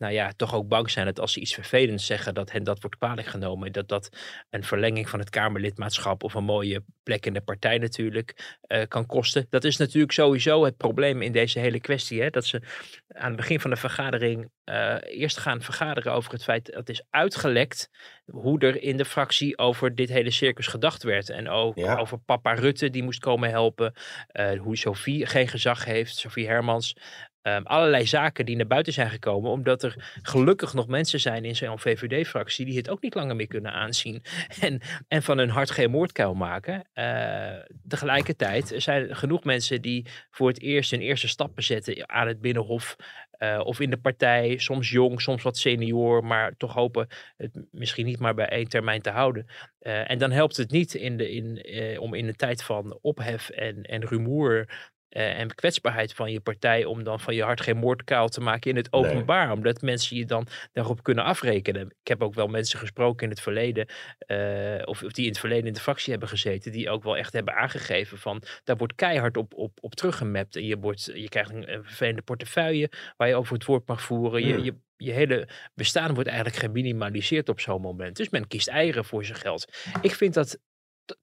nou 0.00 0.12
ja, 0.12 0.32
toch 0.36 0.54
ook 0.54 0.68
bang 0.68 0.90
zijn 0.90 1.06
dat 1.06 1.20
als 1.20 1.32
ze 1.32 1.40
iets 1.40 1.54
vervelends 1.54 2.06
zeggen, 2.06 2.34
dat 2.34 2.52
hen 2.52 2.64
dat 2.64 2.80
wordt 2.80 2.98
kwalijk 2.98 3.26
genomen. 3.26 3.72
Dat 3.72 3.88
dat 3.88 4.08
een 4.50 4.64
verlenging 4.64 5.08
van 5.08 5.18
het 5.18 5.30
Kamerlidmaatschap 5.30 6.22
of 6.22 6.34
een 6.34 6.44
mooie 6.44 6.84
plek 7.02 7.26
in 7.26 7.32
de 7.32 7.40
partij 7.40 7.78
natuurlijk 7.78 8.58
eh, 8.62 8.82
kan 8.88 9.06
kosten. 9.06 9.46
Dat 9.50 9.64
is 9.64 9.76
natuurlijk 9.76 10.12
sowieso 10.12 10.64
het 10.64 10.76
probleem 10.76 11.22
in 11.22 11.32
deze 11.32 11.58
hele 11.58 11.80
kwestie. 11.80 12.20
Hè? 12.22 12.30
Dat 12.30 12.46
ze 12.46 12.62
aan 13.08 13.26
het 13.28 13.36
begin 13.36 13.60
van 13.60 13.70
de 13.70 13.76
vergadering 13.76 14.50
eh, 14.64 14.96
eerst 15.02 15.38
gaan 15.38 15.62
vergaderen 15.62 16.12
over 16.12 16.32
het 16.32 16.42
feit 16.44 16.66
dat 16.66 16.74
het 16.74 16.88
is 16.88 17.02
uitgelekt 17.10 17.88
hoe 18.24 18.58
er 18.58 18.82
in 18.82 18.96
de 18.96 19.04
fractie 19.04 19.58
over 19.58 19.94
dit 19.94 20.08
hele 20.08 20.30
circus 20.30 20.66
gedacht 20.66 21.02
werd. 21.02 21.28
En 21.30 21.48
ook 21.48 21.76
Ja. 21.78 21.96
over 21.96 22.18
papa 22.18 22.52
Rutte 22.52 22.90
die 22.90 23.02
moest 23.02 23.20
komen 23.20 23.50
helpen. 23.50 23.92
eh, 24.26 24.60
hoe 24.60 24.76
Sophie 24.76 25.26
geen 25.26 25.48
gezag 25.48 25.84
heeft, 25.84 26.16
Sophie 26.16 26.46
Hermans. 26.46 26.96
Ehm, 27.42 27.62
allerlei 27.62 28.06
zaken 28.06 28.46
die 28.46 28.56
naar 28.56 28.66
buiten 28.66 28.92
zijn 28.92 29.10
gekomen, 29.10 29.50
omdat 29.50 29.82
er 29.82 30.18
gelukkig 30.22 30.74
nog 30.74 30.88
mensen 30.88 31.20
zijn 31.20 31.44
in 31.44 31.56
zo'n 31.56 31.78
VVD-fractie 31.78 32.64
die 32.64 32.76
het 32.76 32.88
ook 32.88 33.02
niet 33.02 33.14
langer 33.14 33.36
meer 33.36 33.46
kunnen 33.46 33.72
aanzien 33.72 34.22
en, 34.60 34.80
en 35.08 35.22
van 35.22 35.38
hun 35.38 35.48
hart 35.48 35.70
geen 35.70 35.90
moordkuil 35.90 36.34
maken. 36.34 36.88
Eh, 36.92 37.58
tegelijkertijd 37.88 38.72
zijn 38.76 39.08
er 39.08 39.16
genoeg 39.16 39.44
mensen 39.44 39.82
die 39.82 40.06
voor 40.30 40.48
het 40.48 40.60
eerst 40.60 40.90
hun 40.90 41.00
eerste 41.00 41.28
stappen 41.28 41.62
zetten 41.62 42.08
aan 42.08 42.26
het 42.26 42.40
Binnenhof 42.40 42.96
eh, 43.30 43.60
of 43.64 43.80
in 43.80 43.90
de 43.90 44.00
partij, 44.00 44.58
soms 44.58 44.90
jong, 44.90 45.20
soms 45.20 45.42
wat 45.42 45.58
senior, 45.58 46.24
maar 46.24 46.56
toch 46.56 46.72
hopen 46.72 47.06
het 47.36 47.64
misschien 47.70 48.06
niet 48.06 48.18
maar 48.18 48.34
bij 48.34 48.48
één 48.48 48.68
termijn 48.68 49.02
te 49.02 49.10
houden. 49.10 49.46
Eh, 49.78 50.10
en 50.10 50.18
dan 50.18 50.30
helpt 50.30 50.56
het 50.56 50.70
niet 50.70 50.94
in 50.94 51.16
de, 51.16 51.30
in, 51.30 51.98
om 52.00 52.14
in 52.14 52.28
een 52.28 52.36
tijd 52.36 52.62
van 52.62 52.98
ophef 53.00 53.48
en, 53.48 53.82
en 53.82 54.06
rumoer 54.06 54.66
eh, 55.10 55.38
en 55.38 55.54
kwetsbaarheid 55.54 56.12
van 56.14 56.32
je 56.32 56.40
partij 56.40 56.84
om 56.84 57.04
dan 57.04 57.20
van 57.20 57.34
je 57.34 57.42
hart 57.42 57.60
geen 57.60 57.76
moordkuil 57.76 58.28
te 58.28 58.40
maken 58.40 58.70
in 58.70 58.76
het 58.76 58.90
Nee. 58.92 59.00
openbaar. 59.04 59.52
Omdat 59.52 59.82
mensen 59.82 60.16
je 60.16 60.24
dan 60.24 60.46
daarop 60.72 61.02
kunnen 61.02 61.24
afrekenen. 61.24 61.86
Ik 61.86 62.08
heb 62.08 62.22
ook 62.22 62.34
wel 62.34 62.46
mensen 62.46 62.78
gesproken 62.78 63.24
in 63.24 63.30
het 63.30 63.40
verleden, 63.40 63.86
eh, 64.18 64.82
of, 64.84 65.02
of 65.02 65.12
die 65.12 65.24
in 65.24 65.30
het 65.30 65.40
verleden 65.40 65.66
in 65.66 65.72
de 65.72 65.80
fractie 65.80 66.10
hebben 66.10 66.28
gezeten, 66.28 66.72
die 66.72 66.90
ook 66.90 67.02
wel 67.02 67.16
echt 67.16 67.32
hebben 67.32 67.54
aangegeven 67.54 68.18
van, 68.18 68.42
daar 68.64 68.76
wordt 68.76 68.94
keihard 68.94 69.36
op, 69.36 69.54
op, 69.54 69.78
op 69.80 69.94
teruggemapt. 69.94 70.56
En 70.56 70.64
je, 70.66 70.78
wordt, 70.78 71.10
je 71.14 71.28
krijgt 71.28 71.50
een, 71.50 71.72
een 71.72 71.84
vervelende 71.84 72.22
portefeuille 72.22 72.90
waar 73.16 73.28
je 73.28 73.34
over 73.34 73.54
het 73.54 73.64
woord 73.64 73.88
mag 73.88 74.02
voeren. 74.02 74.46
Je, 74.46 74.54
Hmm. 74.54 74.64
je, 74.64 74.74
je 74.96 75.12
hele 75.12 75.48
bestaan 75.74 76.14
wordt 76.14 76.28
eigenlijk 76.28 76.58
geminimaliseerd 76.58 77.48
op 77.48 77.60
zo'n 77.60 77.80
moment. 77.80 78.16
Dus 78.16 78.28
men 78.28 78.46
kiest 78.46 78.68
eieren 78.68 79.04
voor 79.04 79.24
zijn 79.24 79.38
geld. 79.38 79.72
Ik 80.00 80.14
vind 80.14 80.34
dat 80.34 80.58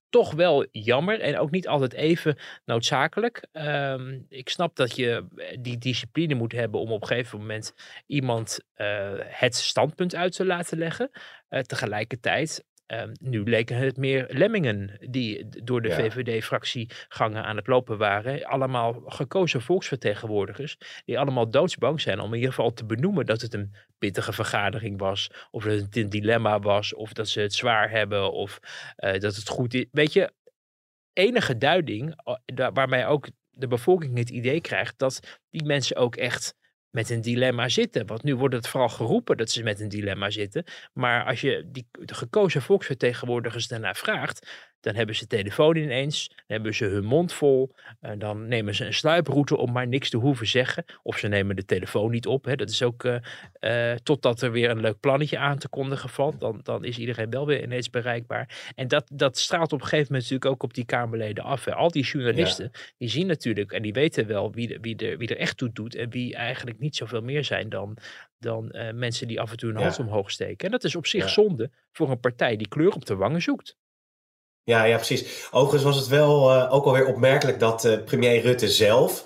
toch 0.09 0.33
wel 0.33 0.67
jammer 0.71 1.19
en 1.19 1.37
ook 1.37 1.51
niet 1.51 1.67
altijd 1.67 1.93
even 1.93 2.37
noodzakelijk. 2.65 3.47
Ehm, 3.51 4.19
ik 4.29 4.49
snap 4.49 4.75
dat 4.75 4.95
je 4.95 5.27
eh, 5.35 5.57
die 5.59 5.77
discipline 5.77 6.35
moet 6.35 6.51
hebben 6.51 6.79
om 6.79 6.91
op 6.91 7.01
een 7.01 7.07
gegeven 7.07 7.39
moment 7.39 7.73
iemand 8.05 8.59
eh, 8.73 9.13
het 9.19 9.55
standpunt 9.55 10.15
uit 10.15 10.35
te 10.35 10.45
laten 10.45 10.77
leggen. 10.77 11.09
Eh, 11.49 11.59
tegelijkertijd. 11.59 12.65
Ehm, 12.87 13.11
nu 13.19 13.43
leken 13.43 13.77
het 13.77 13.97
meer 13.97 14.25
lemmingen 14.29 14.97
die 15.09 15.47
door 15.63 15.81
de 15.81 15.87
Ja. 15.87 15.95
VVD-fractiegangen 15.95 17.43
aan 17.43 17.55
het 17.55 17.67
lopen 17.67 17.97
waren. 17.97 18.45
Allemaal 18.45 19.01
gekozen 19.05 19.61
volksvertegenwoordigers 19.61 20.77
die 21.05 21.19
allemaal 21.19 21.49
doodsbang 21.49 22.01
zijn 22.01 22.19
om 22.19 22.29
in 22.29 22.35
ieder 22.39 22.53
geval 22.53 22.73
te 22.73 22.85
benoemen 22.85 23.25
dat 23.25 23.41
het 23.41 23.53
een 23.53 23.75
pittige 23.97 24.33
vergadering 24.33 24.99
was. 24.99 25.29
Of 25.51 25.63
dat 25.63 25.79
het 25.79 25.95
een 25.95 26.09
dilemma 26.09 26.59
was. 26.59 26.93
Of 26.95 27.13
dat 27.13 27.27
ze 27.27 27.39
het 27.39 27.53
zwaar 27.53 27.89
hebben. 27.89 28.31
Of 28.31 28.59
eh, 28.95 29.19
dat 29.19 29.35
het 29.35 29.49
goed 29.49 29.73
is. 29.73 29.85
Weet 29.91 30.13
je, 30.13 30.31
enige 31.13 31.57
duiding 31.57 32.21
eh, 32.23 32.67
waarmee 32.73 33.05
ook 33.05 33.27
de 33.49 33.67
bevolking 33.67 34.17
het 34.17 34.29
idee 34.29 34.61
krijgt 34.61 34.99
dat 34.99 35.39
die 35.49 35.63
mensen 35.65 35.95
ook 35.95 36.15
echt 36.15 36.55
met 36.97 37.09
een 37.09 37.21
dilemma 37.21 37.69
zitten. 37.69 38.05
Want 38.05 38.23
nu 38.23 38.35
wordt 38.35 38.55
het 38.55 38.67
vooral 38.67 38.89
geroepen 38.89 39.37
dat 39.37 39.49
ze 39.49 39.63
met 39.63 39.79
een 39.79 39.89
dilemma 39.89 40.29
zitten. 40.29 40.63
Maar 40.93 41.25
als 41.25 41.41
je 41.41 41.69
die, 41.71 41.87
de 41.91 42.13
gekozen 42.13 42.61
volksvertegenwoordigers 42.61 43.67
daarna 43.67 43.93
vraagt, 43.93 44.47
dan 44.79 44.95
hebben 44.95 45.15
ze 45.15 45.27
telefoon 45.27 45.75
ineens, 45.75 46.27
dan 46.27 46.37
hebben 46.47 46.75
ze 46.75 46.85
hun 46.85 47.05
mond 47.05 47.33
vol, 47.33 47.71
en 47.99 48.19
dan 48.19 48.47
nemen 48.47 48.75
ze 48.75 48.85
een 48.85 48.93
sluiproute 48.93 49.57
om 49.57 49.71
maar 49.71 49.87
niks 49.87 50.09
te 50.09 50.17
hoeven 50.17 50.47
zeggen. 50.47 50.85
Of 51.03 51.17
ze 51.17 51.27
nemen 51.27 51.55
de 51.55 51.65
telefoon 51.65 52.11
niet 52.11 52.25
op. 52.27 52.45
Hè. 52.45 52.55
Dat 52.55 52.69
is 52.69 52.83
ook 52.83 53.03
eh, 53.03 53.91
eh, 53.91 53.97
totdat 53.97 54.41
er 54.41 54.51
weer 54.51 54.69
een 54.69 54.79
leuk 54.79 54.99
plannetje 54.99 55.37
aan 55.37 55.57
te 55.57 55.69
kondigen 55.69 56.09
valt. 56.09 56.39
Dan, 56.39 56.59
dan 56.63 56.83
is 56.85 56.97
iedereen 56.97 57.29
wel 57.29 57.45
weer 57.45 57.63
ineens 57.63 57.89
bereikbaar. 57.89 58.71
En 58.75 58.87
dat, 58.87 59.09
dat 59.13 59.37
straalt 59.37 59.73
op 59.73 59.81
een 59.81 59.87
gegeven 59.87 60.11
moment 60.11 60.29
natuurlijk 60.29 60.51
ook 60.51 60.63
op 60.63 60.73
die 60.73 60.85
Kamerleden 60.85 61.43
af. 61.43 61.65
Hè. 61.65 61.73
Al 61.75 61.91
die 61.91 62.03
journalisten, 62.03 62.71
die 62.97 63.09
zien 63.09 63.27
natuurlijk 63.27 63.71
en 63.71 63.81
die 63.81 63.93
weten 63.93 64.27
wel 64.27 64.51
wie, 64.53 64.67
de, 64.67 64.77
wie, 64.81 64.95
er, 64.95 65.17
wie 65.17 65.27
er 65.29 65.37
echt 65.37 65.57
toe 65.57 65.71
doet. 65.71 65.95
En 65.95 66.09
wie 66.09 66.35
eigenlijk 66.35 66.79
niet 66.79 66.95
zoveel 66.95 67.21
meer 67.21 67.43
zijn 67.43 67.69
dan, 67.69 67.97
dan 68.39 68.71
eh, 68.71 68.93
mensen 68.93 69.27
die 69.27 69.39
af 69.41 69.51
en 69.51 69.57
toe 69.57 69.69
een 69.69 69.75
Ja. 69.77 69.81
hand 69.83 69.99
omhoog 69.99 70.31
steken. 70.31 70.65
En 70.65 70.71
dat 70.71 70.83
is 70.83 70.95
op 70.95 71.05
zich 71.07 71.23
Ja. 71.23 71.29
zonde 71.29 71.71
voor 71.91 72.09
een 72.09 72.19
partij 72.19 72.55
die 72.55 72.67
kleur 72.67 72.91
op 72.91 73.05
de 73.05 73.15
wangen 73.15 73.41
zoekt. 73.41 73.75
Ja, 74.67 74.83
ja, 74.83 74.95
precies. 74.95 75.47
Overigens 75.51 75.83
was 75.83 75.95
het 75.95 76.07
wel 76.07 76.51
eh, 76.51 76.73
ook 76.73 76.85
alweer 76.85 77.05
opmerkelijk 77.05 77.59
dat 77.59 77.85
eh, 77.85 78.03
premier 78.03 78.41
Rutte 78.41 78.69
zelf 78.69 79.23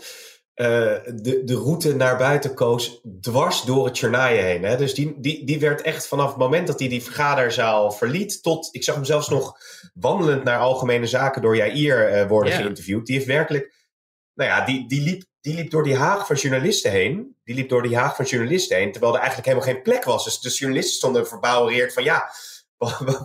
eh, 0.53 0.67
de, 1.05 1.41
de 1.45 1.55
route 1.55 1.95
naar 1.95 2.17
buiten 2.17 2.53
koos 2.53 3.01
dwars 3.21 3.61
door 3.61 3.85
het 3.85 3.93
Tjernaaien 3.93 4.43
heen. 4.43 4.63
Hè? 4.63 4.77
Dus 4.77 4.93
die, 4.93 5.13
die, 5.17 5.45
die 5.45 5.59
werd 5.59 5.81
echt 5.81 6.07
vanaf 6.07 6.27
het 6.27 6.37
moment 6.37 6.67
dat 6.67 6.79
hij 6.79 6.89
die 6.89 7.03
vergaderzaal 7.03 7.91
verliet 7.91 8.43
tot, 8.43 8.69
ik 8.71 8.83
zag 8.83 8.95
hem 8.95 9.05
zelfs 9.05 9.29
nog 9.29 9.57
wandelend 9.93 10.43
naar 10.43 10.59
algemene 10.59 11.07
zaken 11.07 11.41
door 11.41 11.55
Jair 11.55 12.27
worden 12.27 12.53
geïnterviewd. 12.53 13.05
Die 13.05 13.15
heeft 13.15 13.27
werkelijk, 13.27 13.73
nou 14.33 14.49
ja, 14.49 14.65
die, 14.65 14.87
die, 14.87 15.01
liep, 15.01 15.23
die 15.39 15.55
liep 15.55 15.71
door 15.71 15.83
die 15.83 15.95
haag 15.95 16.27
van 16.27 16.35
journalisten 16.35 16.91
heen. 16.91 17.35
Die 17.43 17.55
liep 17.55 17.69
door 17.69 17.83
die 17.83 17.97
haag 17.97 18.15
van 18.15 18.25
journalisten 18.25 18.77
heen, 18.77 18.91
terwijl 18.91 19.13
er 19.13 19.19
eigenlijk 19.19 19.49
helemaal 19.49 19.73
geen 19.73 19.83
plek 19.83 20.03
was. 20.03 20.23
Dus 20.23 20.39
de 20.39 20.49
journalisten 20.49 20.95
stonden 20.95 21.27
verbouwereerd 21.27 21.93
van 21.93 22.03
ja, 22.03 22.31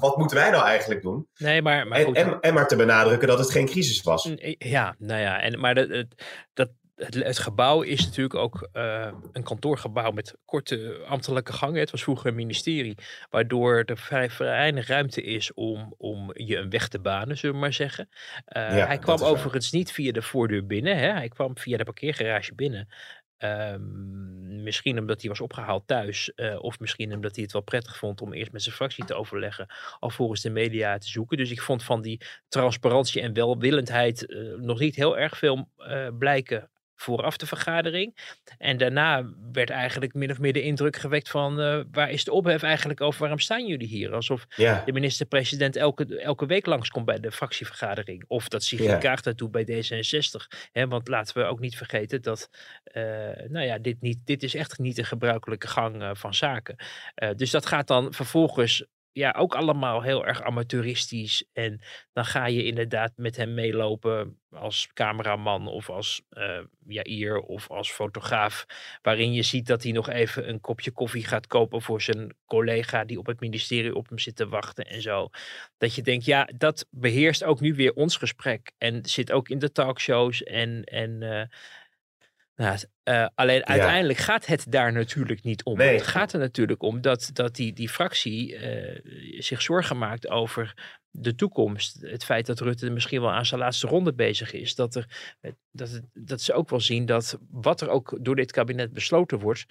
wat, 0.00 0.16
moeten 0.16 0.36
wij 0.36 0.50
nou 0.50 0.64
eigenlijk 0.64 1.02
doen? 1.02 1.28
Nee, 1.36 1.62
maar, 1.62 1.86
maar 1.86 1.98
En, 1.98 2.14
en, 2.14 2.40
en 2.40 2.54
maar 2.54 2.68
te 2.68 2.76
benadrukken 2.76 3.28
dat 3.28 3.38
het 3.38 3.50
geen 3.50 3.66
crisis 3.66 4.02
was. 4.02 4.24
Mm, 4.24 4.36
Ja, 4.58 4.94
nou 4.98 5.20
ja, 5.20 5.40
en, 5.40 5.60
maar 5.60 5.74
dat, 5.74 5.88
het, 5.88 6.24
dat, 6.54 6.68
het, 6.96 7.14
het 7.14 7.38
gebouw 7.38 7.82
is 7.82 8.04
natuurlijk 8.04 8.34
ook 8.34 8.68
eh, 8.72 9.12
een 9.32 9.42
kantoorgebouw 9.42 10.10
met 10.10 10.36
korte 10.44 11.04
ambtelijke 11.08 11.52
gangen. 11.52 11.80
Het 11.80 11.90
was 11.90 12.02
vroeger 12.02 12.26
een 12.26 12.34
ministerie, 12.34 12.94
waardoor 13.30 13.82
er 13.84 13.98
vrij 13.98 14.30
weinig 14.38 14.86
ruimte 14.86 15.22
is 15.22 15.54
om, 15.54 15.94
om 15.98 16.30
je 16.34 16.56
een 16.56 16.70
weg 16.70 16.88
te 16.88 17.00
banen, 17.00 17.36
zullen 17.36 17.54
we 17.54 17.60
maar 17.60 17.72
zeggen. 17.72 18.08
Eh, 18.44 18.76
Ja, 18.76 18.86
hij 18.86 18.98
kwam 18.98 19.18
waar. 19.18 19.28
overigens 19.30 19.70
niet 19.70 19.92
via 19.92 20.12
de 20.12 20.22
voordeur 20.22 20.66
binnen, 20.66 20.96
hè? 20.96 21.10
hij 21.12 21.28
kwam 21.28 21.58
via 21.58 21.76
de 21.76 21.84
parkeergarage 21.84 22.54
binnen. 22.54 22.88
Ehm, 23.38 24.62
misschien 24.62 24.98
omdat 24.98 25.20
hij 25.20 25.30
was 25.30 25.40
opgehaald 25.40 25.86
thuis, 25.86 26.34
eh, 26.34 26.62
of 26.62 26.80
misschien 26.80 27.14
omdat 27.14 27.34
hij 27.34 27.44
het 27.44 27.52
wel 27.52 27.62
prettig 27.62 27.98
vond 27.98 28.20
om 28.20 28.32
eerst 28.32 28.52
met 28.52 28.62
zijn 28.62 28.74
fractie 28.74 29.04
te 29.04 29.14
overleggen, 29.14 29.66
alvorens 29.98 30.40
de 30.40 30.50
media 30.50 30.98
te 30.98 31.08
zoeken. 31.08 31.36
Dus 31.36 31.50
ik 31.50 31.60
vond 31.60 31.84
van 31.84 32.02
die 32.02 32.20
transparantie 32.48 33.22
en 33.22 33.32
welwillendheid 33.32 34.26
eh, 34.26 34.38
nog 34.56 34.78
niet 34.78 34.96
heel 34.96 35.18
erg 35.18 35.38
veel 35.38 35.70
eh, 35.76 36.08
blijken 36.18 36.70
vooraf 36.96 37.36
de 37.36 37.46
vergadering. 37.46 38.16
En 38.58 38.76
daarna 38.76 39.32
werd 39.52 39.70
eigenlijk 39.70 40.14
min 40.14 40.30
of 40.30 40.38
meer 40.38 40.52
de 40.52 40.62
indruk 40.62 40.96
gewekt 40.96 41.28
van 41.28 41.60
eh, 41.60 41.80
waar 41.90 42.10
is 42.10 42.24
de 42.24 42.32
ophef 42.32 42.62
eigenlijk 42.62 43.00
over, 43.00 43.20
waarom 43.20 43.38
staan 43.38 43.66
jullie 43.66 43.88
hier? 43.88 44.14
Alsof 44.14 44.46
Ja, 44.56 44.82
de 44.84 44.92
minister-president 44.92 45.76
elke, 45.76 46.18
elke 46.18 46.46
week 46.46 46.66
langskomt 46.66 47.04
bij 47.04 47.20
de 47.20 47.32
fractievergadering. 47.32 48.24
Of 48.26 48.48
dat 48.48 48.62
Sigrid 48.62 48.88
Ja. 48.88 48.98
Kaag 48.98 49.20
dat 49.20 49.38
doet 49.38 49.50
bij 49.50 49.64
D66. 49.64 50.58
Hè, 50.72 50.88
want 50.88 51.08
laten 51.08 51.38
we 51.38 51.44
ook 51.44 51.60
niet 51.60 51.76
vergeten 51.76 52.22
dat, 52.22 52.50
eh, 52.84 53.02
nou 53.48 53.66
ja, 53.66 53.78
dit, 53.78 54.00
niet, 54.00 54.18
dit 54.24 54.42
is 54.42 54.54
echt 54.54 54.78
niet 54.78 54.98
een 54.98 55.04
gebruikelijke 55.04 55.68
gang 55.68 56.02
eh, 56.02 56.10
van 56.12 56.34
zaken. 56.34 56.76
Dus 57.36 57.50
dat 57.50 57.66
gaat 57.66 57.86
dan 57.86 58.14
vervolgens 58.14 58.84
ja, 59.16 59.34
ook 59.38 59.54
allemaal 59.54 60.02
heel 60.02 60.26
erg 60.26 60.42
amateuristisch. 60.42 61.44
En 61.52 61.80
dan 62.12 62.24
ga 62.24 62.46
je 62.46 62.64
inderdaad 62.64 63.12
met 63.16 63.36
hem 63.36 63.54
meelopen 63.54 64.38
als 64.50 64.88
cameraman 64.92 65.68
of 65.68 65.90
als 65.90 66.22
eh 66.30 66.60
Jair 66.86 67.40
of 67.40 67.70
als 67.70 67.90
fotograaf. 67.90 68.66
Waarin 69.02 69.32
je 69.32 69.42
ziet 69.42 69.66
dat 69.66 69.82
hij 69.82 69.92
nog 69.92 70.08
even 70.08 70.48
een 70.48 70.60
kopje 70.60 70.90
koffie 70.90 71.24
gaat 71.24 71.46
kopen 71.46 71.82
voor 71.82 72.02
zijn 72.02 72.36
collega 72.46 73.04
die 73.04 73.18
op 73.18 73.26
het 73.26 73.40
ministerie 73.40 73.94
op 73.94 74.08
hem 74.08 74.18
zit 74.18 74.36
te 74.36 74.48
wachten 74.48 74.84
en 74.86 75.02
zo. 75.02 75.28
Dat 75.78 75.94
je 75.94 76.02
denkt, 76.02 76.24
ja, 76.24 76.48
dat 76.56 76.86
beheerst 76.90 77.44
ook 77.44 77.60
nu 77.60 77.74
weer 77.74 77.92
ons 77.92 78.16
gesprek. 78.16 78.72
En 78.78 79.04
zit 79.04 79.32
ook 79.32 79.48
in 79.48 79.58
de 79.58 79.72
talkshows 79.72 80.42
en, 80.42 80.84
en 80.84 81.22
eh, 81.22 81.46
Nou, 82.56 82.78
uh, 83.08 83.26
alleen 83.34 83.66
uiteindelijk 83.66 84.18
gaat 84.18 84.46
het 84.46 84.66
daar 84.68 84.92
natuurlijk 84.92 85.42
niet 85.42 85.64
om. 85.64 85.76
Nee. 85.76 85.94
Het 85.94 86.06
gaat 86.06 86.32
er 86.32 86.38
natuurlijk 86.38 86.82
om 86.82 87.00
dat, 87.00 87.30
dat 87.32 87.54
die, 87.54 87.72
die 87.72 87.88
fractie 87.88 88.52
uh, 88.52 88.98
zich 89.42 89.62
zorgen 89.62 89.98
maakt 89.98 90.28
over 90.28 90.74
de 91.10 91.34
toekomst. 91.34 92.00
Het 92.00 92.24
feit 92.24 92.46
dat 92.46 92.60
Rutte 92.60 92.90
misschien 92.90 93.20
wel 93.20 93.32
aan 93.32 93.46
zijn 93.46 93.60
laatste 93.60 93.86
ronde 93.86 94.14
bezig 94.14 94.52
is. 94.52 94.74
Dat, 94.74 94.94
er, 94.94 95.36
dat, 95.70 95.90
het, 95.90 96.04
dat 96.12 96.40
ze 96.40 96.52
ook 96.52 96.70
wel 96.70 96.80
zien 96.80 97.06
dat 97.06 97.38
wat 97.50 97.80
er 97.80 97.88
ook 97.88 98.18
door 98.20 98.36
dit 98.36 98.52
kabinet 98.52 98.92
besloten 98.92 99.38
wordt 99.38 99.66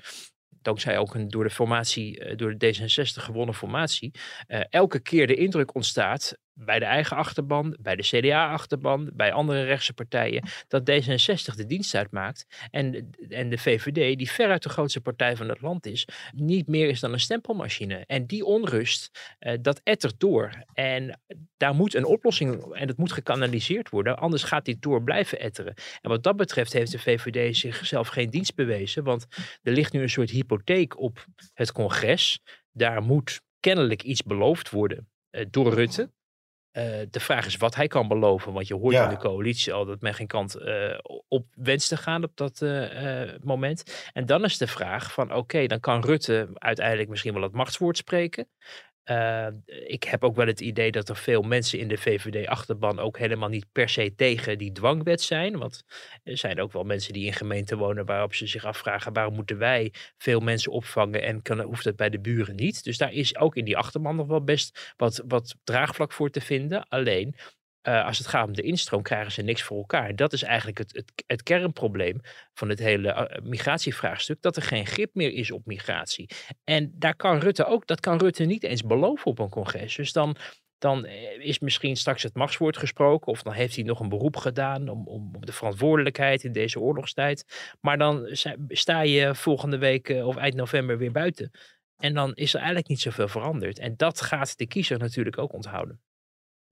dankzij 0.61 0.97
ook 0.97 1.15
een 1.15 1.27
door 1.27 1.43
de 1.43 1.49
formatie, 1.49 2.35
door 2.35 2.57
de 2.57 2.75
D66 2.75 3.23
gewonnen 3.23 3.55
formatie, 3.55 4.11
uh, 4.47 4.61
elke 4.69 4.99
keer 4.99 5.27
de 5.27 5.35
indruk 5.35 5.75
ontstaat 5.75 6.37
bij 6.57 6.79
de 6.79 6.85
eigen 6.85 7.17
achterban, 7.17 7.77
bij 7.81 7.95
de 7.95 8.03
CDA-achterban, 8.03 9.09
bij 9.13 9.31
andere 9.31 9.63
rechtse 9.63 9.93
partijen, 9.93 10.43
dat 10.67 10.89
D66 10.91 11.55
de 11.55 11.65
dienst 11.65 11.95
uitmaakt 11.95 12.67
en, 12.71 13.09
en 13.29 13.49
de 13.49 13.57
VVD, 13.57 14.17
die 14.17 14.31
veruit 14.31 14.63
de 14.63 14.69
grootste 14.69 15.01
partij 15.01 15.35
van 15.35 15.49
het 15.49 15.61
land 15.61 15.85
is, 15.85 16.07
niet 16.35 16.67
meer 16.67 16.89
is 16.89 16.99
dan 16.99 17.13
een 17.13 17.19
stempelmachine. 17.19 18.03
En 18.05 18.25
die 18.25 18.45
onrust, 18.45 19.35
uh, 19.39 19.53
dat 19.61 19.81
ettert 19.83 20.19
door. 20.19 20.63
En 20.73 21.19
daar 21.57 21.75
moet 21.75 21.93
een 21.93 22.05
oplossing, 22.05 22.73
en 22.73 22.87
dat 22.87 22.97
moet 22.97 23.11
gekanaliseerd 23.11 23.89
worden, 23.89 24.17
anders 24.17 24.43
gaat 24.43 24.65
dit 24.65 24.81
door 24.81 25.03
blijven 25.03 25.39
etteren. 25.39 25.73
En 26.01 26.09
wat 26.09 26.23
dat 26.23 26.35
betreft 26.35 26.73
heeft 26.73 26.91
de 26.91 26.99
VVD 26.99 27.57
zichzelf 27.57 28.07
geen 28.07 28.29
dienst 28.29 28.55
bewezen, 28.55 29.03
want 29.03 29.25
er 29.61 29.73
ligt 29.73 29.93
nu 29.93 30.01
een 30.01 30.09
soort 30.09 30.29
hypotheek 30.29 30.99
op 30.99 31.25
het 31.53 31.71
congres. 31.71 32.39
Daar 32.71 33.01
moet 33.01 33.41
kennelijk 33.59 34.03
iets 34.03 34.23
beloofd 34.23 34.69
worden 34.69 35.09
uh, 35.31 35.45
door 35.49 35.73
Rutte. 35.73 36.09
Uh, 36.77 36.83
de 37.09 37.19
vraag 37.19 37.45
is 37.45 37.57
wat 37.57 37.75
hij 37.75 37.87
kan 37.87 38.07
beloven. 38.07 38.53
Want 38.53 38.67
je 38.67 38.73
hoort 38.73 38.93
Ja. 38.93 39.03
in 39.03 39.09
de 39.09 39.17
coalitie 39.17 39.73
al 39.73 39.85
dat 39.85 40.01
men 40.01 40.13
geen 40.13 40.27
kant 40.27 40.57
uh, 40.59 40.97
op 41.27 41.45
wenst 41.53 41.89
te 41.89 41.97
gaan 41.97 42.23
op 42.23 42.31
dat 42.35 42.61
uh, 42.61 43.31
moment. 43.43 44.09
En 44.13 44.25
dan 44.25 44.43
is 44.43 44.57
de 44.57 44.67
vraag 44.67 45.13
van 45.13 45.33
oké, 45.33 45.65
dan 45.67 45.79
kan 45.79 46.03
Rutte 46.03 46.49
uiteindelijk 46.53 47.09
misschien 47.09 47.33
wel 47.33 47.41
het 47.43 47.51
machtswoord 47.53 47.97
spreken. 47.97 48.47
Uh, 49.11 49.47
ik 49.85 50.03
heb 50.03 50.23
ook 50.23 50.35
wel 50.35 50.47
het 50.47 50.59
idee 50.59 50.91
dat 50.91 51.09
er 51.09 51.15
veel 51.15 51.41
mensen 51.41 51.79
in 51.79 51.87
de 51.87 51.97
VVD-achterban 51.97 52.99
ook 52.99 53.17
helemaal 53.17 53.49
niet 53.49 53.65
per 53.71 53.89
se 53.89 54.15
tegen 54.15 54.57
die 54.57 54.71
dwangwet 54.71 55.21
zijn. 55.21 55.57
Want 55.57 55.83
er 56.23 56.37
zijn 56.37 56.61
ook 56.61 56.71
wel 56.71 56.83
mensen 56.83 57.13
die 57.13 57.25
in 57.25 57.33
gemeenten 57.33 57.77
wonen 57.77 58.05
waarop 58.05 58.33
ze 58.33 58.47
zich 58.47 58.65
afvragen 58.65 59.13
waarom 59.13 59.33
moeten 59.33 59.57
wij 59.57 59.93
veel 60.17 60.39
mensen 60.39 60.71
opvangen 60.71 61.21
en 61.21 61.41
kan, 61.41 61.61
hoeft 61.61 61.83
dat 61.83 61.95
bij 61.95 62.09
de 62.09 62.19
buren 62.19 62.55
niet. 62.55 62.83
Dus 62.83 62.97
daar 62.97 63.13
is 63.13 63.37
ook 63.37 63.55
in 63.55 63.65
die 63.65 63.77
achterban 63.77 64.15
nog 64.15 64.27
wel 64.27 64.43
best 64.43 64.93
wat, 64.97 65.23
wat 65.27 65.55
draagvlak 65.63 66.11
voor 66.11 66.29
te 66.29 66.41
vinden. 66.41 66.87
Alleen 66.87 67.35
uh, 67.87 68.05
als 68.05 68.17
het 68.17 68.27
gaat 68.27 68.47
om 68.47 68.53
de 68.53 68.61
instroom, 68.61 69.01
krijgen 69.01 69.31
ze 69.31 69.41
niks 69.41 69.63
voor 69.63 69.77
elkaar. 69.77 70.15
Dat 70.15 70.33
is 70.33 70.43
eigenlijk 70.43 70.77
het, 70.77 70.93
het, 70.93 71.23
het 71.25 71.43
kernprobleem 71.43 72.19
van 72.53 72.69
het 72.69 72.79
hele 72.79 73.13
uh, 73.13 73.45
migratievraagstuk. 73.49 74.41
Dat 74.41 74.55
er 74.55 74.61
geen 74.61 74.85
grip 74.85 75.09
meer 75.13 75.33
is 75.33 75.51
op 75.51 75.65
migratie. 75.65 76.29
En 76.63 76.91
daar 76.95 77.15
kan 77.15 77.39
Rutte 77.39 77.65
ook, 77.65 77.87
dat 77.87 77.99
kan 77.99 78.17
Rutte 78.17 78.43
niet 78.43 78.63
eens 78.63 78.83
beloven 78.83 79.25
op 79.25 79.39
een 79.39 79.49
congres. 79.49 79.95
Dus 79.95 80.11
dan, 80.11 80.35
dan 80.77 81.05
is 81.39 81.59
misschien 81.59 81.95
straks 81.95 82.23
het 82.23 82.35
machtswoord 82.35 82.77
gesproken. 82.77 83.31
Of 83.31 83.41
dan 83.41 83.53
heeft 83.53 83.75
hij 83.75 83.83
nog 83.83 83.99
een 83.99 84.09
beroep 84.09 84.37
gedaan 84.37 84.89
om, 84.89 85.07
om, 85.07 85.35
om 85.35 85.45
de 85.45 85.53
verantwoordelijkheid 85.53 86.43
in 86.43 86.51
deze 86.51 86.79
oorlogstijd. 86.79 87.45
Maar 87.81 87.97
dan 87.97 88.27
sta 88.67 89.01
je 89.01 89.35
volgende 89.35 89.77
week 89.77 90.09
of 90.09 90.35
eind 90.35 90.55
november 90.55 90.97
weer 90.97 91.11
buiten. 91.11 91.51
En 91.97 92.13
dan 92.13 92.33
is 92.33 92.51
er 92.53 92.57
eigenlijk 92.57 92.87
niet 92.87 93.01
zoveel 93.01 93.27
veranderd. 93.27 93.79
En 93.79 93.93
dat 93.97 94.21
gaat 94.21 94.57
de 94.57 94.67
kiezer 94.67 94.99
natuurlijk 94.99 95.37
ook 95.37 95.53
onthouden. 95.53 95.99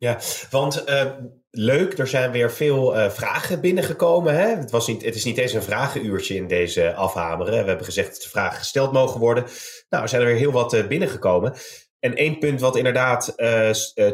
Ja, 0.04 0.20
want 0.50 0.89
uh, 0.89 1.12
leuk, 1.50 1.98
er 1.98 2.08
zijn 2.08 2.32
weer 2.32 2.52
veel 2.52 2.98
uh, 2.98 3.10
vragen 3.10 3.62
binnengekomen. 3.62 4.36
Hè? 4.36 4.48
Het, 4.48 4.72
was 4.72 4.88
niet, 4.88 5.06
het 5.06 5.16
is 5.16 5.24
niet 5.24 5.38
eens 5.38 5.54
een 5.54 5.63
vragenuurtje 5.63 6.36
in 6.36 6.48
deze 6.48 6.94
afhameren. 6.94 7.62
We 7.62 7.68
hebben 7.68 7.86
gezegd 7.86 8.12
dat 8.12 8.22
de 8.22 8.30
vragen 8.30 8.58
gesteld 8.58 8.92
mogen 8.92 9.20
worden. 9.20 9.44
Nou, 9.89 10.04
er 10.04 10.10
zijn 10.10 10.22
er 10.22 10.28
weer 10.28 10.38
heel 10.38 10.52
wat 10.52 10.74
uh, 10.74 10.88
binnengekomen. 10.88 11.54
En 12.00 12.16
één 12.16 12.39
punt 12.39 12.60
wat 12.60 12.78
inderdaad 12.78 13.34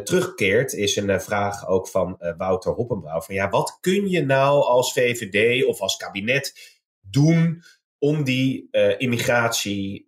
terugkeert, 0.04 0.72
is 0.72 0.96
een 0.96 1.20
vraag 1.20 1.68
ook 1.68 1.88
van 1.88 2.16
Wouter 2.36 2.72
Hoppenbrouw. 2.72 3.20
Van 3.20 3.34
ja, 3.34 3.48
wat 3.48 3.78
kun 3.80 4.08
je 4.08 4.24
nou 4.24 4.62
als 4.62 4.92
VVD 4.92 5.64
of 5.64 5.80
als 5.80 5.96
kabinet 5.96 6.78
doen 7.00 7.62
om 7.98 8.24
die 8.24 8.68
immigratie 8.98 10.04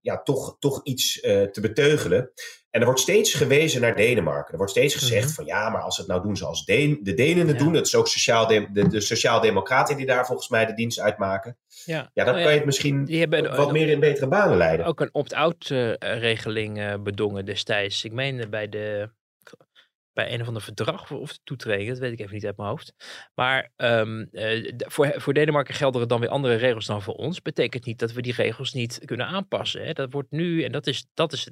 ja, 0.00 0.22
toch, 0.22 0.56
toch 0.58 0.80
iets 0.82 1.20
te 1.20 1.58
beteugelen? 1.60 2.32
En 2.74 2.80
er 2.80 2.86
wordt 2.86 3.00
steeds 3.00 3.34
gewezen 3.34 3.80
naar 3.80 3.96
Denemarken. 3.96 4.50
Er 4.52 4.56
wordt 4.56 4.72
steeds 4.72 4.94
gezegd 4.94 5.24
Mhm. 5.24 5.34
van 5.34 5.44
ja, 5.44 5.68
maar 5.70 5.80
als 5.80 5.96
het 5.96 6.06
nou 6.06 6.22
doen 6.22 6.36
zoals 6.36 6.64
Deen, 6.64 6.98
de 7.02 7.14
Denen 7.14 7.46
het 7.48 7.58
Ja. 7.58 7.64
doen, 7.64 7.74
het 7.74 7.86
is 7.86 7.94
ook 7.94 8.08
sociaal 8.08 8.46
de, 8.46 8.66
de, 8.72 8.88
de 8.88 9.00
sociaal-democraten 9.00 9.96
die 9.96 10.06
daar 10.06 10.26
volgens 10.26 10.48
mij 10.48 10.66
de 10.66 10.74
dienst 10.74 11.00
uitmaken. 11.00 11.56
Ja, 11.84 12.10
Ja, 12.14 12.24
dan 12.24 12.32
Nou 12.32 12.36
kan 12.42 12.50
je 12.52 12.56
het 12.58 12.66
misschien 12.66 13.04
die 13.04 13.18
hebben 13.20 13.56
wat 13.56 13.72
meer 13.72 13.88
in 13.88 14.00
betere 14.00 14.26
banen 14.28 14.56
leiden. 14.56 14.86
ook 14.86 15.00
een 15.00 15.08
opt-out 15.14 15.68
uh, 15.70 15.92
regeling 15.98 16.78
uh, 16.78 16.94
bedongen 17.00 17.44
destijds. 17.44 18.04
Ik 18.04 18.12
meen 18.12 18.46
bij 18.50 18.68
de 18.68 19.10
bij 20.14 20.32
een 20.32 20.40
of 20.40 20.46
ander 20.46 20.62
verdrag 20.62 21.10
of 21.10 21.32
de 21.32 21.38
toetreding, 21.44 21.88
dat 21.88 21.98
weet 21.98 22.12
ik 22.12 22.20
even 22.20 22.34
niet 22.34 22.46
uit 22.46 22.56
mijn 22.56 22.68
hoofd. 22.68 22.94
Maar 23.34 23.70
um, 23.76 24.28
uh, 24.32 24.72
voor, 24.76 25.12
voor 25.16 25.34
Denemarken 25.34 25.74
gelden 25.74 26.00
er 26.00 26.08
dan 26.08 26.20
weer 26.20 26.28
andere 26.28 26.54
regels 26.54 26.86
dan 26.86 27.02
voor 27.02 27.14
ons. 27.14 27.42
Betekent 27.42 27.84
niet 27.84 27.98
dat 27.98 28.12
we 28.12 28.22
die 28.22 28.32
regels 28.32 28.72
niet 28.72 29.00
kunnen 29.04 29.26
aanpassen. 29.26 29.84
Hè? 29.84 29.92
Dat 29.92 30.12
wordt 30.12 30.30
nu, 30.30 30.62
en 30.62 30.72
dat 30.72 30.86
is, 30.86 31.06
dat 31.14 31.32
is 31.32 31.44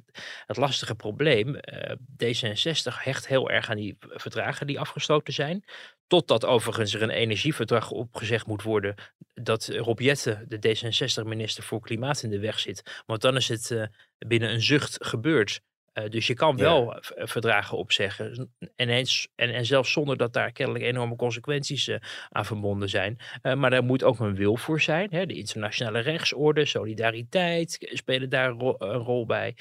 het, 0.45 0.57
lastige 0.57 0.95
probleem. 0.95 1.47
Uh, 1.47 1.91
D66 2.23 3.03
hecht 3.03 3.27
heel 3.27 3.49
erg 3.49 3.69
aan 3.69 3.77
die 3.77 3.97
verdragen 3.99 4.67
die 4.67 4.79
afgesloten 4.79 5.33
zijn. 5.33 5.63
Totdat 6.07 6.45
overigens 6.45 6.93
er 6.93 7.01
een 7.01 7.09
energieverdrag 7.09 7.91
opgezegd 7.91 8.47
moet 8.47 8.63
worden. 8.63 8.95
Dat 9.33 9.67
Rob 9.67 9.99
Jette, 9.99 10.45
de 10.47 10.57
D66-minister 10.57 11.63
voor 11.63 11.81
Klimaat, 11.81 12.23
in 12.23 12.29
de 12.29 12.39
weg 12.39 12.59
zit. 12.59 13.03
Want 13.05 13.21
dan 13.21 13.35
is 13.35 13.47
het 13.47 13.69
uh, 13.69 13.85
binnen 14.17 14.49
een 14.49 14.61
zucht 14.61 15.05
gebeurd. 15.05 15.61
Uh, 15.93 16.09
dus 16.09 16.27
je 16.27 16.33
kan 16.33 16.57
wel 16.57 16.93
ja. 16.93 17.27
verdragen 17.27 17.77
opzeggen. 17.77 18.53
En, 18.75 18.89
eens, 18.89 19.27
en, 19.35 19.53
en 19.53 19.65
zelfs 19.65 19.91
zonder 19.91 20.17
dat 20.17 20.33
daar 20.33 20.51
kennelijk 20.51 20.85
enorme 20.85 21.15
consequenties 21.15 21.87
uh, 21.87 21.97
aan 22.29 22.45
verbonden 22.45 22.89
zijn. 22.89 23.17
Uh, 23.41 23.53
maar 23.53 23.69
daar 23.69 23.83
moet 23.83 24.03
ook 24.03 24.19
een 24.19 24.35
wil 24.35 24.57
voor 24.57 24.81
zijn. 24.81 25.07
Hè? 25.11 25.25
De 25.25 25.33
internationale 25.33 25.99
rechtsorde, 25.99 26.65
solidariteit 26.65 27.77
spelen 27.79 28.29
daar 28.29 28.49
een 28.49 28.59
rol, 28.59 28.75
een 28.77 28.99
rol 28.99 29.25
bij. 29.25 29.55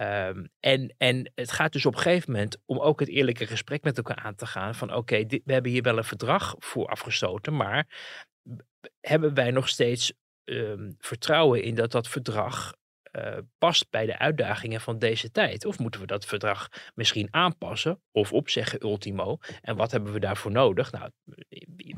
Um, 0.00 0.48
en, 0.60 0.94
en 0.98 1.32
het 1.34 1.52
gaat 1.52 1.72
dus 1.72 1.86
op 1.86 1.94
een 1.94 2.00
gegeven 2.00 2.32
moment 2.32 2.62
om 2.66 2.78
ook 2.78 3.00
het 3.00 3.08
eerlijke 3.08 3.46
gesprek 3.46 3.82
met 3.82 3.96
elkaar 3.96 4.20
aan 4.24 4.34
te 4.34 4.46
gaan. 4.46 4.74
Van 4.74 4.88
oké, 4.88 4.98
okay, 4.98 5.42
we 5.44 5.52
hebben 5.52 5.70
hier 5.72 5.82
wel 5.82 5.98
een 5.98 6.04
verdrag 6.04 6.54
voor 6.58 6.86
afgesloten, 6.86 7.56
maar 7.56 7.86
hebben 9.00 9.34
wij 9.34 9.50
nog 9.50 9.68
steeds 9.68 10.12
um, 10.44 10.94
vertrouwen 10.98 11.62
in 11.62 11.74
dat 11.74 11.92
dat 11.92 12.08
verdrag 12.08 12.74
uh, 13.18 13.38
past 13.58 13.90
bij 13.90 14.06
de 14.06 14.18
uitdagingen 14.18 14.80
van 14.80 14.98
deze 14.98 15.30
tijd? 15.30 15.64
Of 15.64 15.78
moeten 15.78 16.00
we 16.00 16.06
dat 16.06 16.26
verdrag 16.26 16.68
misschien 16.94 17.28
aanpassen 17.30 18.00
of 18.12 18.32
opzeggen 18.32 18.82
ultimo? 18.82 19.38
En 19.60 19.76
wat 19.76 19.90
hebben 19.90 20.12
we 20.12 20.20
daarvoor 20.20 20.50
nodig? 20.50 20.92
Nou, 20.92 21.10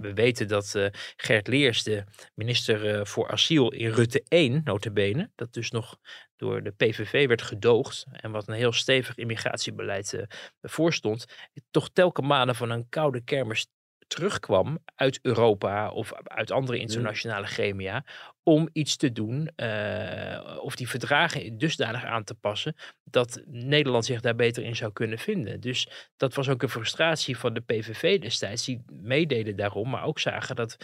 we 0.00 0.12
weten 0.14 0.48
dat 0.48 0.74
uh, 0.76 0.86
Gert 1.16 1.48
Leers, 1.48 1.82
de 1.82 2.04
minister 2.34 2.98
uh, 2.98 3.04
voor 3.04 3.30
asiel 3.30 3.72
in 3.72 3.90
Rutte 3.90 4.24
1, 4.28 4.60
notabene, 4.64 5.30
dat 5.34 5.52
dus 5.52 5.70
nog 5.70 5.98
door 6.36 6.62
de 6.62 6.70
PVV 6.70 7.26
werd 7.26 7.42
gedoogd 7.42 8.06
en 8.12 8.30
wat 8.30 8.48
een 8.48 8.54
heel 8.54 8.72
stevig 8.72 9.16
immigratiebeleid 9.16 10.26
voorstond, 10.62 11.24
toch 11.70 11.90
telkens 11.92 12.26
maanden 12.26 12.54
van 12.54 12.70
een 12.70 12.88
koude 12.88 13.24
kermis 13.24 13.66
terugkwam 14.06 14.78
uit 14.94 15.18
Europa 15.22 15.90
of 15.90 16.12
uit 16.24 16.50
andere 16.50 16.78
internationale 16.78 17.46
gremia 17.46 18.04
om 18.42 18.68
iets 18.72 18.96
te 18.96 19.12
doen 19.12 19.50
uh, 19.56 20.58
of 20.60 20.76
die 20.76 20.88
verdragen 20.88 21.58
dusdanig 21.58 22.04
aan 22.04 22.24
te 22.24 22.34
passen 22.34 22.76
dat 23.04 23.42
Nederland 23.46 24.04
zich 24.04 24.20
daar 24.20 24.36
beter 24.36 24.62
in 24.62 24.76
zou 24.76 24.92
kunnen 24.92 25.18
vinden. 25.18 25.60
Dus 25.60 26.10
dat 26.16 26.34
was 26.34 26.48
ook 26.48 26.62
een 26.62 26.68
frustratie 26.68 27.38
van 27.38 27.54
de 27.54 27.60
PVV 27.60 28.20
destijds, 28.20 28.64
die 28.64 28.84
meededen 28.86 29.56
daarom, 29.56 29.90
maar 29.90 30.04
ook 30.04 30.18
zagen 30.18 30.56
dat 30.56 30.76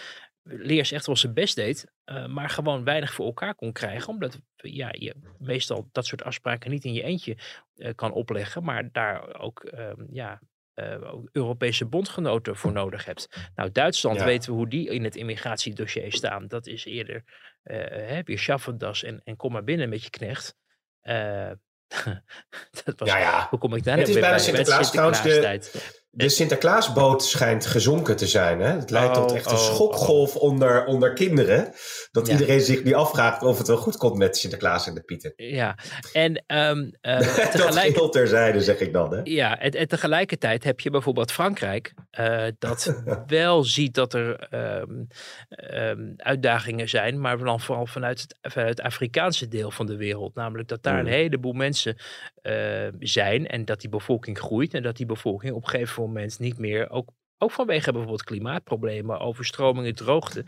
Leers 0.45 0.93
echt 0.93 1.07
wel 1.07 1.17
zijn 1.17 1.35
best 1.35 1.55
deed, 1.55 1.93
uh, 2.07 2.27
maar 2.27 2.51
gewoon 2.51 2.85
weinig 2.85 3.13
voor 3.13 3.27
elkaar 3.27 3.55
kon 3.55 3.73
krijgen, 3.73 4.09
omdat 4.09 4.41
ja, 4.57 4.89
je 4.93 5.15
meestal 5.39 5.89
dat 5.93 6.07
soort 6.07 6.23
afspraken 6.23 6.71
niet 6.71 6.85
in 6.85 6.93
je 6.93 7.03
eentje 7.03 7.37
uh, 7.77 7.91
kan 7.95 8.13
opleggen, 8.13 8.65
maar 8.65 8.93
daar 8.93 9.41
ook 9.41 9.71
uh, 9.75 9.93
ja, 10.11 10.41
uh, 10.75 11.15
Europese 11.33 11.85
bondgenoten 11.85 12.57
voor 12.57 12.73
nodig 12.73 13.05
hebt. 13.05 13.51
Nou, 13.55 13.73
Duitsland 13.73 14.19
ja. 14.19 14.25
weten 14.25 14.51
we 14.51 14.57
hoe 14.57 14.69
die 14.69 14.91
in 14.91 15.05
het 15.05 15.17
immigratiedossier 15.17 16.13
staan. 16.13 16.49
Dat 16.49 16.67
is 16.67 16.85
eerder 16.85 17.25
uh, 17.65 17.77
hè, 17.87 18.23
weer 18.23 18.39
Schaffendas 18.39 19.03
en, 19.03 19.21
en 19.25 19.37
kom 19.37 19.53
maar 19.53 19.65
binnen 19.65 19.89
met 19.89 20.03
je 20.03 20.11
knecht. 20.11 20.57
Uh, 21.03 21.51
dat 22.85 22.99
was, 22.99 23.09
ja, 23.09 23.19
ja. 23.19 23.47
Hoe 23.51 23.59
kom 23.59 23.75
ik 23.75 23.85
daar 23.85 23.99
Het 23.99 24.07
nou 24.07 24.19
is 24.19 24.21
weer 24.21 24.21
bijna 24.21 24.37
bij? 24.37 24.45
Sinterklaas, 24.45 24.93
Met 25.23 25.41
trouwens. 25.41 26.01
De, 26.15 26.29
Sinterklaasboot 26.29 27.25
schijnt 27.25 27.67
gezonken 27.67 28.17
te 28.17 28.27
zijn. 28.27 28.61
Hè? 28.61 28.71
Het 28.73 28.91
leidt 28.91 29.15
tot 29.15 29.31
Oh, 29.31 29.37
echt 29.37 29.47
een 29.47 29.53
oh, 29.53 29.59
schokgolf 29.59 30.37
onder, 30.37 30.85
onder 30.85 31.13
kinderen. 31.13 31.73
Dat 32.11 32.27
Ja. 32.27 32.33
iedereen 32.33 32.61
zich 32.61 32.85
nu 32.85 32.93
afvraagt 32.93 33.43
of 33.43 33.59
het 33.59 33.67
wel 33.67 33.77
goed 33.77 33.97
komt 33.97 34.17
met 34.17 34.37
Sinterklaas 34.37 34.87
en 34.87 34.95
de 34.95 35.01
Pieten. 35.03 35.33
Ja, 35.37 35.77
en 36.13 36.45
eh, 36.47 36.75
dat 37.19 37.51
tegelijk, 37.53 37.97
terzijde, 38.13 38.63
zeg 38.63 38.79
ik 38.81 38.93
dan. 38.93 39.15
Hè? 39.15 39.21
Ja, 39.25 39.59
en, 39.59 39.71
en 39.71 39.89
tegelijkertijd 39.89 40.65
heb 40.65 40.81
je 40.81 40.91
bijvoorbeeld 40.91 41.33
Frankrijk, 41.33 41.95
eh, 42.11 42.45
dat 42.59 42.95
wel 43.27 43.65
ziet 43.65 43.95
dat 43.95 44.15
er 44.15 44.37
ehm, 44.51 45.05
ehm, 45.49 46.13
uitdagingen 46.17 46.89
zijn, 46.89 47.21
maar 47.21 47.39
dan 47.39 47.61
vooral 47.61 47.87
vanuit 47.87 48.21
het, 48.21 48.53
vanuit 48.53 48.71
het 48.79 48.87
Afrikaanse 48.87 49.49
deel 49.49 49.71
van 49.71 49.87
de 49.87 49.97
wereld. 49.97 50.35
Namelijk 50.35 50.69
dat 50.69 50.83
daar 50.83 50.99
een 50.99 51.01
Mm. 51.05 51.11
heleboel 51.11 51.53
mensen 51.53 51.97
eh, 52.43 52.55
zijn 52.99 53.47
en 53.47 53.65
dat 53.65 53.81
die 53.81 53.91
bevolking 53.91 54.39
groeit 54.39 54.75
en 54.75 54.83
dat 54.83 54.97
die 54.97 55.07
bevolking 55.07 55.53
op 55.53 55.63
een 55.63 55.69
gegeven 55.69 55.93
moment 55.95 56.01
niet 56.39 56.59
meer, 56.59 56.91
ook, 56.91 57.09
ook 57.39 57.51
vanwege 57.51 57.91
bijvoorbeeld 57.91 58.25
klimaatproblemen, 58.25 59.21
overstromingen, 59.21 59.95
droogte, 59.95 60.45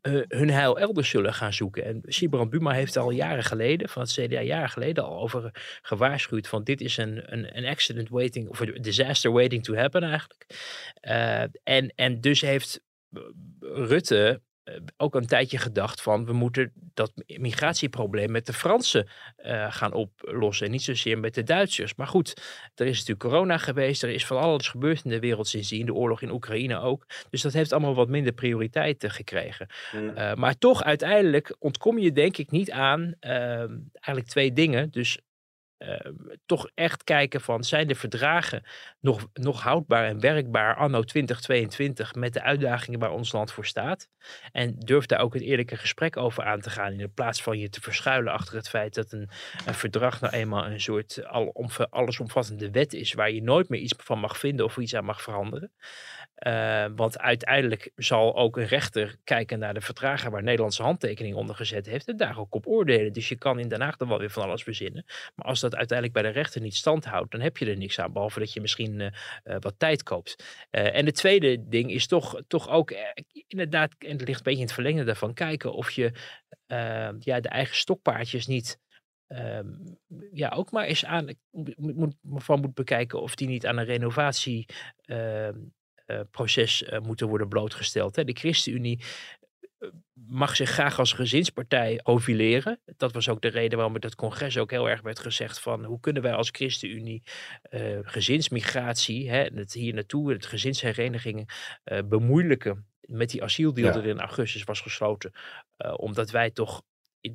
eh, 0.00 0.20
hun 0.28 0.50
heil 0.50 0.78
elders 0.78 1.08
zullen 1.08 1.34
gaan 1.34 1.52
zoeken. 1.52 1.84
En 1.84 2.00
Sibrand 2.04 2.50
Buma 2.50 2.72
heeft 2.72 2.96
al 2.96 3.10
jaren 3.10 3.44
geleden, 3.44 3.88
van 3.88 4.02
het 4.02 4.12
CDA 4.12 4.40
jaren 4.40 4.68
geleden 4.68 5.04
al 5.04 5.20
over 5.20 5.50
gewaarschuwd 5.82 6.48
van 6.48 6.64
dit 6.64 6.80
is 6.80 6.96
een, 6.96 7.32
een, 7.32 7.56
een 7.56 7.66
accident 7.66 8.08
waiting, 8.08 8.48
of 8.48 8.60
een 8.60 8.82
disaster 8.82 9.32
waiting 9.32 9.64
to 9.64 9.74
happen 9.74 10.02
eigenlijk. 10.02 10.46
Eh, 11.00 11.42
en, 11.62 11.92
en 11.94 12.20
dus 12.20 12.40
heeft 12.40 12.80
eh, 13.12 13.20
Rutte 13.60 14.40
ook 14.96 15.14
een 15.14 15.26
tijdje 15.26 15.58
gedacht 15.58 16.02
van 16.02 16.24
we 16.24 16.32
moeten 16.32 16.72
dat 16.94 17.12
migratieprobleem 17.26 18.30
met 18.30 18.46
de 18.46 18.52
Fransen 18.52 19.08
eh, 19.36 19.72
gaan 19.72 19.92
oplossen 19.92 20.66
en 20.66 20.72
niet 20.72 20.82
zozeer 20.82 21.18
met 21.18 21.34
de 21.34 21.42
Duitsers. 21.42 21.94
Maar 21.94 22.06
goed, 22.06 22.42
er 22.74 22.86
is 22.86 22.98
natuurlijk 22.98 23.20
corona 23.20 23.58
geweest, 23.58 24.02
er 24.02 24.08
is 24.08 24.26
van 24.26 24.38
alles 24.38 24.68
gebeurd 24.68 25.04
in 25.04 25.10
de 25.10 25.20
wereld 25.20 25.48
sindsdien, 25.48 25.86
de 25.86 25.94
oorlog 25.94 26.22
in 26.22 26.30
Oekraïne 26.30 26.80
ook. 26.80 27.06
Dus 27.30 27.42
dat 27.42 27.52
heeft 27.52 27.72
allemaal 27.72 27.94
wat 27.94 28.08
minder 28.08 28.32
prioriteit 28.32 29.04
eh, 29.04 29.10
gekregen. 29.10 29.66
Uh, 29.94 30.34
maar 30.34 30.58
toch 30.58 30.84
uiteindelijk 30.84 31.56
ontkom 31.58 31.98
je 31.98 32.12
denk 32.12 32.36
ik 32.36 32.50
niet 32.50 32.70
aan 32.70 33.14
uh, 33.20 33.30
eigenlijk 33.90 34.26
twee 34.26 34.52
dingen. 34.52 34.90
Dus 34.90 35.18
toch 36.46 36.70
echt 36.74 37.04
kijken 37.04 37.40
van 37.40 37.64
zijn 37.64 37.86
de 37.86 37.94
verdragen 37.94 38.62
nog, 39.00 39.26
nog 39.32 39.62
houdbaar 39.62 40.04
en 40.04 40.20
werkbaar 40.20 40.76
anno 40.76 41.02
2022 41.02 42.14
met 42.14 42.32
de 42.32 42.42
uitdagingen 42.42 42.98
waar 42.98 43.12
ons 43.12 43.32
land 43.32 43.52
voor 43.52 43.66
staat. 43.66 44.08
En 44.52 44.74
durf 44.78 45.06
daar 45.06 45.20
ook 45.20 45.34
het 45.34 45.42
eerlijke 45.42 45.76
gesprek 45.76 46.16
over 46.16 46.44
aan 46.44 46.60
te 46.60 46.70
gaan 46.70 46.92
in 46.92 47.12
plaats 47.14 47.42
van 47.42 47.58
je 47.58 47.68
te 47.68 47.80
verschuilen 47.80 48.32
achter 48.32 48.54
het 48.56 48.68
feit 48.68 48.94
dat 48.94 49.12
een, 49.12 49.28
een 49.66 49.74
verdrag 49.74 50.20
nou 50.20 50.32
eenmaal 50.32 50.66
een 50.66 50.80
soort 50.80 51.26
al, 51.26 51.46
om, 51.46 51.68
allesomvattende 51.90 52.70
wet 52.70 52.92
is 52.92 53.12
waar 53.12 53.30
je 53.30 53.42
nooit 53.42 53.68
meer 53.68 53.80
iets 53.80 53.94
van 53.96 54.18
mag 54.18 54.38
vinden 54.38 54.64
of 54.64 54.76
iets 54.76 54.94
aan 54.94 55.04
mag 55.04 55.22
veranderen. 55.22 55.72
Uh, 56.46 56.86
want 56.96 57.18
uiteindelijk 57.18 57.90
zal 57.96 58.36
ook 58.36 58.56
een 58.56 58.66
rechter 58.66 59.16
kijken 59.24 59.58
naar 59.58 59.74
de 59.74 59.80
verdragen 59.80 60.30
waar 60.30 60.42
Nederlandse 60.42 60.82
handtekening 60.82 61.34
onder 61.34 61.56
gezet 61.56 61.86
heeft 61.86 62.08
en 62.08 62.16
daar 62.16 62.38
ook 62.38 62.54
op 62.54 62.66
oordelen. 62.66 63.12
Dus 63.12 63.28
je 63.28 63.36
kan 63.36 63.58
in 63.58 63.68
Den 63.68 63.80
Haag 63.80 63.96
dan 63.96 64.08
wel 64.08 64.18
weer 64.18 64.30
van 64.30 64.42
alles 64.42 64.62
verzinnen. 64.62 65.04
Maar 65.34 65.46
als 65.46 65.60
dat 65.60 65.74
uiteindelijk 65.74 66.18
bij 66.20 66.32
de 66.32 66.38
rechter 66.38 66.60
niet 66.60 66.74
stand 66.74 67.04
houdt, 67.04 67.30
dan 67.30 67.40
heb 67.40 67.56
je 67.56 67.66
er 67.66 67.76
niks 67.76 67.98
aan, 67.98 68.12
behalve 68.12 68.38
dat 68.38 68.52
je 68.52 68.60
misschien 68.60 69.00
uh, 69.00 69.08
uh, 69.44 69.56
wat 69.60 69.74
tijd 69.78 70.02
koopt. 70.02 70.44
En 70.70 71.06
het 71.06 71.14
tweede 71.14 71.68
ding 71.68 71.90
is 71.90 72.06
toch, 72.06 72.42
toch 72.46 72.68
ook 72.68 72.94
inderdaad, 73.46 73.94
en 73.98 74.10
het 74.10 74.26
ligt 74.26 74.38
een 74.38 74.44
beetje 74.44 74.60
in 74.60 74.66
het 74.66 74.74
verlengde 74.74 75.04
daarvan, 75.04 75.34
kijken 75.34 75.72
of 75.72 75.90
je 75.90 76.12
ja, 77.18 77.40
de 77.40 77.48
eigen 77.48 77.76
stokpaardjes 77.76 78.46
niet 78.46 78.82
Um, 79.28 79.98
ja, 80.32 80.48
ook 80.48 80.70
maar 80.70 80.84
eens 80.84 81.04
aan 81.04 81.36
moet, 81.50 81.76
moet, 81.76 82.14
van 82.22 82.60
moet 82.60 82.74
bekijken 82.74 83.20
of 83.20 83.34
die 83.34 83.48
niet 83.48 83.66
aan 83.66 83.76
een 83.76 83.84
renovatie 83.84 84.66
uh, 85.06 85.48
proces 86.30 86.82
uh, 86.82 86.98
moeten 86.98 87.28
worden 87.28 87.48
blootgesteld. 87.48 88.16
Hè. 88.16 88.24
De 88.24 88.32
ChristenUnie 88.32 89.00
eh, 89.78 89.88
mag 90.12 90.56
zich 90.56 90.70
graag 90.70 90.98
als 90.98 91.12
gezinspartij 91.12 92.00
profileren. 92.02 92.80
Dat 92.96 93.12
was 93.12 93.28
ook 93.28 93.40
de 93.40 93.48
reden 93.48 93.78
waarom 93.78 93.94
het 93.94 94.14
congres 94.14 94.58
ook 94.58 94.70
heel 94.70 94.88
erg 94.88 95.00
werd 95.00 95.18
gezegd 95.18 95.60
van 95.60 95.84
hoe 95.84 96.00
kunnen 96.00 96.22
wij 96.22 96.34
als 96.34 96.48
ChristenUnie 96.52 97.22
uh, 97.70 97.98
gezinsmigratie, 98.02 99.30
hè, 99.30 99.42
het 99.42 99.72
hier 99.72 99.94
naartoe, 99.94 100.32
het 100.32 100.46
gezinsherenigingen 100.46 101.46
uh, 101.84 101.98
bemoeilijken 102.04 102.86
met 103.00 103.30
die 103.30 103.42
asieldeal 103.42 103.92
ja. 103.92 103.98
er 103.98 104.06
in 104.06 104.20
augustus 104.20 104.64
was 104.64 104.80
gesloten. 104.80 105.32
Uh, 105.78 105.94
omdat 105.96 106.30
wij 106.30 106.50
toch 106.50 106.82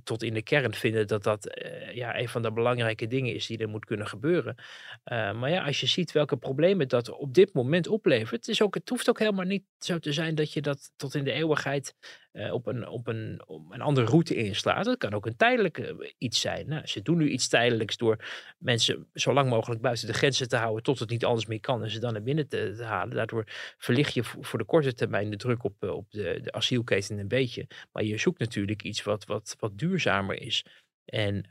tot 0.03 0.23
in 0.23 0.33
de 0.33 0.41
kern 0.41 0.73
vinden 0.73 1.07
dat 1.07 1.23
dat 1.23 1.57
uh, 1.63 1.95
ja, 1.95 2.19
een 2.19 2.29
van 2.29 2.41
de 2.41 2.51
belangrijke 2.51 3.07
dingen 3.07 3.33
is 3.33 3.45
die 3.47 3.57
er 3.57 3.69
moet 3.69 3.85
kunnen 3.85 4.07
gebeuren. 4.07 4.55
Uh, 4.57 5.39
maar 5.39 5.49
ja, 5.49 5.65
als 5.65 5.79
je 5.79 5.87
ziet 5.87 6.11
welke 6.11 6.37
problemen 6.37 6.87
dat 6.87 7.09
op 7.09 7.33
dit 7.33 7.53
moment 7.53 7.87
oplevert, 7.87 8.47
is 8.47 8.61
ook, 8.61 8.73
het 8.73 8.89
hoeft 8.89 9.09
ook 9.09 9.19
helemaal 9.19 9.45
niet 9.45 9.63
zo 9.79 9.99
te 9.99 10.13
zijn 10.13 10.35
dat 10.35 10.53
je 10.53 10.61
dat 10.61 10.91
tot 10.95 11.15
in 11.15 11.23
de 11.23 11.31
eeuwigheid 11.31 11.95
uh, 12.33 12.53
op, 12.53 12.67
een, 12.67 12.87
op, 12.87 13.07
een, 13.07 13.43
op 13.45 13.71
een 13.71 13.81
andere 13.81 14.07
route 14.07 14.35
inslaat. 14.35 14.85
Het 14.85 14.97
kan 14.97 15.13
ook 15.13 15.25
een 15.25 15.35
tijdelijk 15.35 15.95
iets 16.17 16.39
zijn. 16.39 16.67
Nou, 16.67 16.87
ze 16.87 17.01
doen 17.01 17.17
nu 17.17 17.29
iets 17.29 17.47
tijdelijks 17.47 17.97
door 17.97 18.25
mensen 18.57 19.07
zo 19.13 19.33
lang 19.33 19.49
mogelijk 19.49 19.81
buiten 19.81 20.07
de 20.07 20.13
grenzen 20.13 20.49
te 20.49 20.57
houden 20.57 20.83
tot 20.83 20.99
het 20.99 21.09
niet 21.09 21.25
anders 21.25 21.45
meer 21.45 21.59
kan 21.59 21.83
en 21.83 21.89
ze 21.89 21.99
dan 21.99 22.13
naar 22.13 22.23
binnen 22.23 22.47
te, 22.47 22.75
halen. 22.83 23.15
Daardoor 23.15 23.43
verlicht 23.77 24.13
je 24.13 24.23
voor 24.23 24.59
de 24.59 24.65
korte 24.65 24.93
termijn 24.93 25.29
de 25.29 25.37
druk 25.37 25.63
op, 25.63 25.83
op 25.83 26.11
de, 26.11 26.39
de 26.43 26.51
asielketen 26.51 27.17
een 27.17 27.27
beetje. 27.27 27.67
Maar 27.91 28.03
je 28.03 28.17
zoekt 28.17 28.39
natuurlijk 28.39 28.83
iets 28.83 29.03
wat, 29.03 29.25
wat, 29.25 29.55
wat 29.59 29.77
duurzamer 29.77 30.41
is. 30.41 30.65
En 31.05 31.45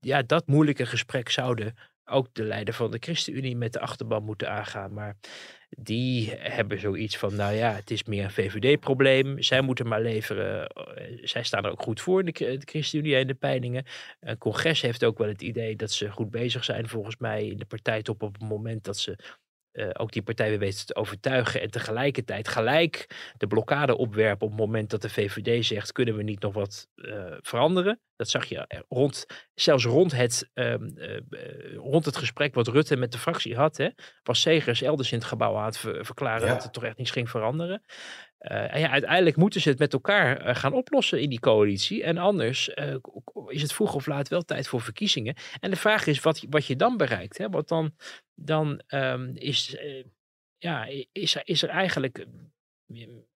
ja, 0.00 0.22
dat 0.22 0.46
moeilijke 0.46 0.86
gesprek 0.86 1.28
zouden 1.28 1.74
ook 2.04 2.34
de 2.34 2.44
leider 2.44 2.74
van 2.74 2.90
de 2.90 2.98
ChristenUnie 3.00 3.56
met 3.56 3.72
de 3.72 3.80
achterban 3.80 4.24
moeten 4.24 4.50
aangaan. 4.50 4.92
Maar 4.92 5.16
die 5.68 6.30
hebben 6.38 6.80
zoiets 6.80 7.16
van, 7.16 7.34
nou 7.34 7.54
ja, 7.54 7.72
het 7.72 7.90
is 7.90 8.04
meer 8.04 8.24
een 8.24 8.30
VVD-probleem. 8.30 9.42
Zij 9.42 9.60
moeten 9.60 9.88
maar 9.88 10.00
leveren. 10.00 10.70
Uh, 10.78 11.18
zij 11.22 11.42
staan 11.42 11.64
er 11.64 11.70
ook 11.70 11.82
goed 11.82 12.00
voor, 12.00 12.24
de, 12.24 12.32
de 12.32 12.60
ChristenUnie 12.64 13.16
en 13.16 13.26
de 13.26 13.34
peilingen. 13.34 13.84
Een 14.20 14.38
congres 14.38 14.80
heeft 14.80 15.04
ook 15.04 15.18
wel 15.18 15.28
het 15.28 15.42
idee 15.42 15.76
dat 15.76 15.90
ze 15.90 16.10
goed 16.10 16.30
bezig 16.30 16.64
zijn, 16.64 16.88
volgens 16.88 17.16
mij, 17.16 17.46
in 17.46 17.56
de 17.56 17.64
partijtop 17.64 18.22
op 18.22 18.32
het 18.32 18.48
moment 18.48 18.84
dat 18.84 18.98
ze 18.98 19.16
uh, 19.72 19.90
ook 19.92 20.12
die 20.12 20.22
partij 20.22 20.48
weer 20.48 20.58
weten 20.58 20.86
te 20.86 20.94
overtuigen 20.94 21.60
en 21.60 21.70
tegelijkertijd 21.70 22.48
gelijk 22.48 23.16
de 23.36 23.46
blokkade 23.46 23.96
opwerpen 23.96 24.46
op 24.46 24.52
het 24.52 24.60
moment 24.60 24.90
dat 24.90 25.02
de 25.02 25.08
VVD 25.08 25.66
zegt, 25.66 25.92
kunnen 25.92 26.16
we 26.16 26.22
niet 26.22 26.40
nog 26.40 26.54
wat 26.54 26.88
uh, 26.96 27.34
veranderen? 27.40 28.00
Dat 28.16 28.28
zag 28.28 28.44
je 28.44 28.84
rond, 28.88 29.26
zelfs 29.54 29.84
rond 29.84 30.12
het, 30.12 30.50
um, 30.54 30.92
uh, 30.96 31.20
rond 31.76 32.04
het 32.04 32.16
gesprek 32.16 32.54
wat 32.54 32.68
Rutte 32.68 32.96
met 32.96 33.12
de 33.12 33.18
fractie 33.18 33.56
had, 33.56 33.76
hè, 33.76 33.88
was 34.22 34.40
Segers 34.40 34.82
elders 34.82 35.12
in 35.12 35.18
het 35.18 35.26
gebouw 35.26 35.56
aan 35.56 35.64
het 35.64 35.78
ver 35.78 36.04
verklaren 36.04 36.46
ja. 36.46 36.52
dat 36.52 36.62
het 36.62 36.72
toch 36.72 36.84
echt 36.84 36.96
niets 36.96 37.10
ging 37.10 37.30
veranderen. 37.30 37.82
Uh, 38.40 38.74
en 38.74 38.80
ja, 38.80 38.90
uiteindelijk 38.90 39.36
moeten 39.36 39.60
ze 39.60 39.68
het 39.68 39.78
met 39.78 39.92
elkaar 39.92 40.48
uh, 40.48 40.54
gaan 40.54 40.72
oplossen 40.72 41.20
in 41.20 41.28
die 41.28 41.40
coalitie. 41.40 42.02
En 42.02 42.18
anders 42.18 42.70
uh, 42.74 42.94
is 43.46 43.62
het 43.62 43.72
vroeg 43.72 43.94
of 43.94 44.06
laat 44.06 44.28
wel 44.28 44.42
tijd 44.42 44.68
voor 44.68 44.80
verkiezingen. 44.80 45.36
En 45.60 45.70
de 45.70 45.76
vraag 45.76 46.06
is 46.06 46.20
wat, 46.20 46.44
wat 46.50 46.66
je 46.66 46.76
dan 46.76 46.96
bereikt. 46.96 47.38
Hè? 47.38 47.48
Want 47.48 47.68
dan, 47.68 47.94
dan 48.34 48.82
um, 48.88 49.32
is, 49.34 49.76
ja, 50.58 50.88
is, 51.12 51.34
er, 51.34 51.42
is 51.44 51.62
er 51.62 51.68
eigenlijk 51.68 52.26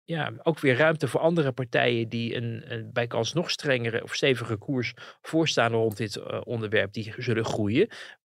ja, 0.03 0.33
ook 0.43 0.59
weer 0.59 0.75
ruimte 0.75 1.07
voor 1.07 1.19
andere 1.19 1.51
partijen 1.51 2.09
die 2.09 2.35
een, 2.35 2.63
een 2.73 2.91
bijkans 2.93 3.33
nog 3.33 3.51
strengere 3.51 4.03
of 4.03 4.15
stevige 4.15 4.57
koers 4.57 4.93
voorstaan 5.21 5.71
rond 5.71 5.97
dit 5.97 6.43
onderwerp. 6.43 6.93
Die 6.93 7.13
zullen 7.17 7.45
groeien 7.45 7.89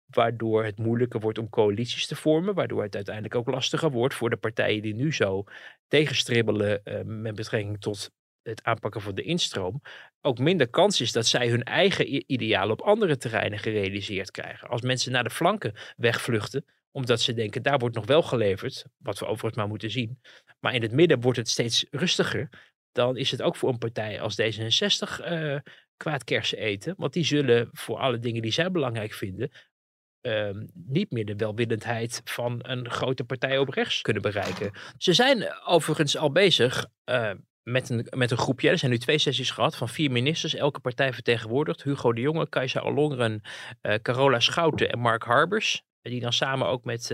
waardoor 0.09 0.63
het 0.63 0.77
moeilijker 0.77 1.19
wordt 1.19 1.37
om 1.37 1.49
coalities 1.49 2.07
te 2.07 2.15
vormen, 2.15 2.53
waardoor 2.53 2.83
het 2.83 2.95
uiteindelijk 2.95 3.35
ook 3.35 3.47
lastiger 3.47 3.91
wordt 3.91 4.13
voor 4.13 4.29
de 4.29 4.37
partijen 4.37 4.81
die 4.81 4.95
nu 4.95 5.13
zo 5.13 5.43
tegenstribbelen 5.87 6.81
uh, 6.83 6.99
met 7.05 7.35
betrekking 7.35 7.81
tot 7.81 8.11
het 8.41 8.63
aanpakken 8.63 9.01
van 9.01 9.15
de 9.15 9.21
instroom, 9.21 9.81
ook 10.21 10.39
minder 10.39 10.69
kans 10.69 11.01
is 11.01 11.11
dat 11.11 11.25
zij 11.25 11.49
hun 11.49 11.63
eigen 11.63 12.31
idealen 12.31 12.71
op 12.71 12.81
andere 12.81 13.17
terreinen 13.17 13.59
gerealiseerd 13.59 14.31
krijgen. 14.31 14.69
Als 14.69 14.81
mensen 14.81 15.11
naar 15.11 15.23
de 15.23 15.29
flanken 15.29 15.73
wegvluchten, 15.97 16.65
omdat 16.91 17.21
ze 17.21 17.33
denken 17.33 17.63
daar 17.63 17.77
wordt 17.77 17.95
nog 17.95 18.05
wel 18.05 18.21
geleverd, 18.21 18.85
wat 18.97 19.19
we 19.19 19.25
overigens 19.25 19.55
maar 19.55 19.67
moeten 19.67 19.91
zien, 19.91 20.19
maar 20.59 20.73
in 20.73 20.81
het 20.81 20.91
midden 20.91 21.21
wordt 21.21 21.37
het 21.37 21.49
steeds 21.49 21.85
rustiger, 21.91 22.49
dan 22.91 23.17
is 23.17 23.31
het 23.31 23.41
ook 23.41 23.55
voor 23.55 23.69
een 23.69 23.77
partij 23.77 24.21
als 24.21 24.41
D66 24.41 25.25
uh, 25.25 25.59
kwaad 25.97 26.23
kersen 26.23 26.57
eten, 26.57 26.93
want 26.97 27.13
die 27.13 27.23
zullen 27.23 27.69
voor 27.71 27.97
alle 27.97 28.19
dingen 28.19 28.41
die 28.41 28.51
zij 28.51 28.71
belangrijk 28.71 29.13
vinden, 29.13 29.51
Uh, 30.21 30.49
niet 30.73 31.11
meer 31.11 31.25
de 31.25 31.35
welwillendheid 31.35 32.21
van 32.23 32.59
een 32.61 32.89
grote 32.89 33.23
partij 33.23 33.57
op 33.57 33.69
rechts 33.69 34.01
kunnen 34.01 34.21
bereiken. 34.21 34.71
Ze 34.97 35.13
zijn 35.13 35.47
overigens 35.65 36.17
al 36.17 36.31
bezig 36.31 36.85
uh, 37.05 37.31
met, 37.63 37.89
een, 37.89 38.07
met 38.09 38.31
een 38.31 38.37
groepje. 38.37 38.69
Er 38.69 38.77
zijn 38.77 38.91
nu 38.91 38.97
twee 38.97 39.17
sessies 39.17 39.51
gehad 39.51 39.75
van 39.75 39.89
vier 39.89 40.11
ministers, 40.11 40.55
elke 40.55 40.79
partij 40.79 41.13
vertegenwoordigd. 41.13 41.83
Hugo 41.83 42.13
de 42.13 42.21
Jonge, 42.21 42.49
Kajsa 42.49 42.81
Ollongren, 42.81 43.41
uh, 43.81 43.93
Carola 43.93 44.39
Schouten 44.39 44.89
en 44.89 44.99
Mark 44.99 45.23
Harbers. 45.23 45.83
Die 46.01 46.21
dan 46.21 46.33
samen 46.33 46.67
ook 46.67 46.83
met 46.83 47.11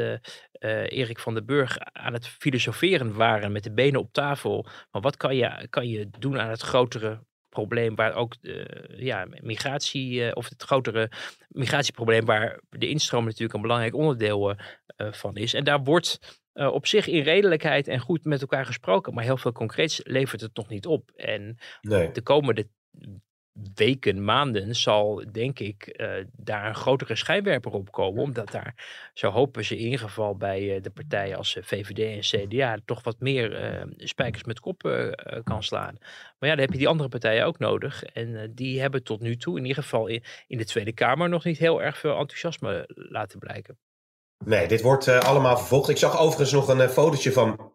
Erik 0.88 1.20
van 1.20 1.34
den 1.34 1.46
Burg 1.46 1.78
aan 1.80 2.14
het 2.14 2.28
filosoferen 2.28 3.14
waren 3.14 3.52
met 3.52 3.64
de 3.64 3.74
benen 3.74 4.00
op 4.00 4.14
tafel. 4.14 4.66
Maar 4.92 5.02
wat 5.02 5.18
kan 5.18 5.36
je, 5.36 5.68
kan 5.70 5.88
je 5.88 6.10
doen 6.20 6.40
aan 6.40 6.50
het 6.50 6.62
grotere 6.62 7.20
probleem 7.56 7.96
waar 7.96 8.14
ook 8.14 8.36
ja, 8.98 9.28
migratie, 9.42 10.36
of 10.36 10.50
het 10.50 10.64
grotere 10.64 11.12
migratieprobleem 11.48 12.26
waar 12.26 12.60
de 12.70 12.90
instroom 12.90 13.24
natuurlijk 13.26 13.54
een 13.54 13.62
belangrijk 13.62 13.96
onderdeel 13.96 14.56
van 14.98 15.36
is. 15.36 15.54
En 15.54 15.64
daar 15.64 15.84
wordt 15.84 16.40
op 16.54 16.88
zich 16.88 17.08
in 17.08 17.24
redelijkheid 17.24 17.88
en 17.88 18.00
goed 18.00 18.24
met 18.26 18.42
elkaar 18.42 18.66
gesproken, 18.66 19.14
maar 19.14 19.24
heel 19.24 19.38
veel 19.38 19.52
concreets 19.52 20.00
levert 20.04 20.42
het 20.42 20.56
nog 20.56 20.70
niet 20.70 20.86
op. 20.86 21.12
En 21.16 21.58
Nee. 21.82 22.12
de 22.12 22.22
komende 22.22 22.68
weken, 23.76 24.24
maanden 24.24 24.76
zal 24.76 25.24
denk 25.32 25.60
ik 25.60 25.88
eh, 25.88 26.10
daar 26.38 26.68
een 26.68 26.76
grotere 26.76 27.16
schijnwerper 27.16 27.72
op 27.72 27.92
komen. 27.92 28.24
Omdat 28.24 28.52
daar, 28.52 28.76
zo 29.14 29.30
hopen 29.30 29.66
ze 29.66 29.78
in 29.78 29.84
ieder 29.84 30.00
geval 30.00 30.36
bij 30.36 30.76
eh, 30.76 30.82
de 30.82 30.90
partijen 30.90 31.38
als 31.38 31.56
eh, 31.56 31.64
VVD 31.64 32.00
en 32.00 32.48
CDA, 32.48 32.78
toch 32.86 33.04
wat 33.04 33.20
meer 33.20 33.84
spijkers 33.98 34.44
met 34.44 34.60
kop 34.60 34.86
eh, 34.86 35.10
kan 35.44 35.64
slaan. 35.64 35.98
Maar 36.40 36.50
ja, 36.50 36.56
dan 36.56 36.60
heb 36.60 36.72
je 36.72 36.78
die 36.78 36.88
andere 36.88 37.10
partijen 37.10 37.46
ook 37.46 37.60
nodig. 37.60 38.04
En 38.04 38.52
die 38.56 38.82
hebben 38.82 39.04
tot 39.04 39.22
nu 39.22 39.38
toe, 39.38 39.58
in 39.58 39.66
ieder 39.66 39.84
geval 39.84 40.08
in, 40.08 40.24
in 40.48 40.58
de 40.58 40.66
Tweede 40.66 40.94
Kamer, 40.94 41.30
nog 41.30 41.44
niet 41.44 41.58
heel 41.58 41.82
erg 41.82 41.98
veel 41.98 42.18
enthousiasme 42.18 42.84
laten 42.96 43.40
blijken. 43.40 43.78
Nee, 44.46 44.68
dit 44.68 44.82
wordt 44.82 45.08
allemaal 45.08 45.58
vervolgd. 45.58 45.90
Ik 45.90 45.98
zag 45.98 46.20
overigens 46.20 46.52
nog 46.52 46.68
een 46.68 46.90
fotootje 46.90 47.32
van 47.32 47.74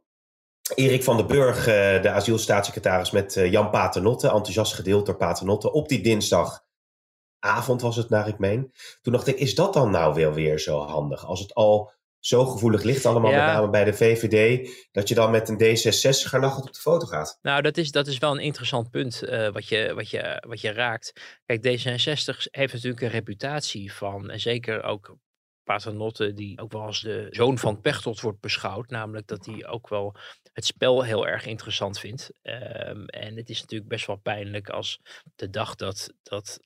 Erik 0.74 1.04
van 1.04 1.16
den 1.16 1.26
Burg, 1.26 1.58
eh, 1.58 2.02
de 2.02 2.10
asielstaatssecretaris, 2.10 3.10
met 3.10 3.36
eh, 3.36 3.50
Jan 3.50 3.70
Paternotte, 3.70 4.26
enthousiast 4.30 4.74
gedeeld 4.74 5.06
door 5.06 5.16
Paternotte, 5.16 5.72
op 5.72 5.88
die 5.88 6.00
dinsdagavond 6.02 7.80
was 7.80 7.96
het, 7.96 8.08
naar 8.08 8.28
ik 8.28 8.38
meen. 8.38 8.72
Toen 9.02 9.12
dacht 9.12 9.26
ik, 9.26 9.38
is 9.38 9.54
dat 9.54 9.72
dan 9.74 9.90
nou 9.90 10.14
wel 10.14 10.32
weer 10.32 10.58
zo 10.58 10.78
handig? 10.78 11.26
Als 11.26 11.40
het 11.40 11.54
al 11.54 11.92
zo 12.18 12.44
gevoelig 12.46 12.82
ligt, 12.82 13.06
allemaal 13.06 13.30
Ja. 13.30 13.44
met 13.44 13.54
name 13.54 13.70
bij 13.70 13.84
de 13.84 13.92
VVD, 13.92 14.68
dat 14.92 15.08
je 15.08 15.14
dan 15.14 15.30
met 15.30 15.48
een 15.48 15.58
D66 15.58 16.30
lachend 16.40 16.66
op 16.66 16.72
de 16.74 16.80
foto 16.80 17.06
gaat. 17.06 17.38
Nou, 17.42 17.62
dat 17.62 17.76
is, 17.76 17.90
dat 17.90 18.06
is 18.06 18.18
wel 18.18 18.30
een 18.32 18.38
interessant 18.38 18.90
punt 18.90 19.22
eh, 19.22 19.48
wat, 19.52 19.68
je, 19.68 19.94
wat, 19.94 20.10
je, 20.10 20.44
wat 20.48 20.60
je 20.60 20.72
raakt. 20.72 21.12
Kijk, 21.46 21.66
D66 21.66 22.36
heeft 22.50 22.72
natuurlijk 22.72 23.02
een 23.02 23.08
reputatie 23.08 23.92
van, 23.92 24.30
en 24.30 24.40
zeker 24.40 24.82
ook 24.82 25.16
Paternotte, 25.64 26.32
die 26.34 26.60
ook 26.60 26.72
wel 26.72 26.82
als 26.82 27.00
de 27.00 27.26
zoon 27.30 27.58
van 27.58 27.80
Pechtold 27.80 28.20
wordt 28.20 28.40
beschouwd. 28.40 28.90
Namelijk 28.90 29.26
dat 29.26 29.46
hij 29.46 29.66
ook 29.66 29.88
wel 29.88 30.16
het 30.52 30.64
spel 30.64 31.02
heel 31.04 31.26
erg 31.26 31.46
interessant 31.46 31.98
vindt. 31.98 32.30
Ehm, 32.42 33.04
en 33.04 33.36
het 33.36 33.48
is 33.48 33.60
natuurlijk 33.60 33.90
best 33.90 34.06
wel 34.06 34.16
pijnlijk 34.16 34.68
als 34.68 35.00
de 35.34 35.50
dag 35.50 35.74
dat, 35.74 36.12
dat 36.22 36.58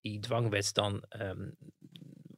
die 0.00 0.20
dwangwet 0.20 0.74
dan 0.74 1.02
ehm, 1.08 1.50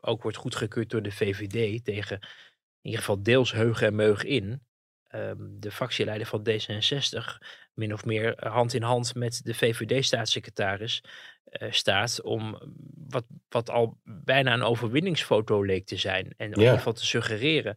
ook 0.01 0.23
wordt 0.23 0.37
goedgekeurd 0.37 0.91
door 0.91 1.03
de 1.03 1.11
VVD 1.13 1.85
tegen 1.85 2.19
in 2.21 2.91
ieder 2.91 3.01
geval 3.01 3.23
deels 3.23 3.53
heugen 3.53 3.87
en 3.87 3.95
meug 3.95 4.25
in. 4.25 4.63
ehm, 5.09 5.37
de 5.59 5.71
fractieleider 5.71 6.27
van 6.27 6.49
D66 6.49 7.39
min 7.75 7.93
of 7.93 8.05
meer 8.05 8.35
eh, 8.35 8.53
hand 8.53 8.75
in 8.75 8.83
hand 8.83 9.15
met 9.15 9.41
de 9.45 9.55
VVD-staatssecretaris 9.55 11.05
eh, 11.55 11.73
staat 11.73 12.23
om 12.23 12.59
wat, 13.09 13.25
wat 13.49 13.71
al 13.71 13.99
bijna 14.05 14.53
een 14.53 14.63
overwinningsfoto 14.63 15.63
leek 15.63 15.87
te 15.87 15.97
zijn. 15.97 16.35
En 16.37 16.53
in 16.53 16.59
ieder 16.59 16.77
geval 16.77 16.93
te 16.93 17.07
suggereren. 17.07 17.77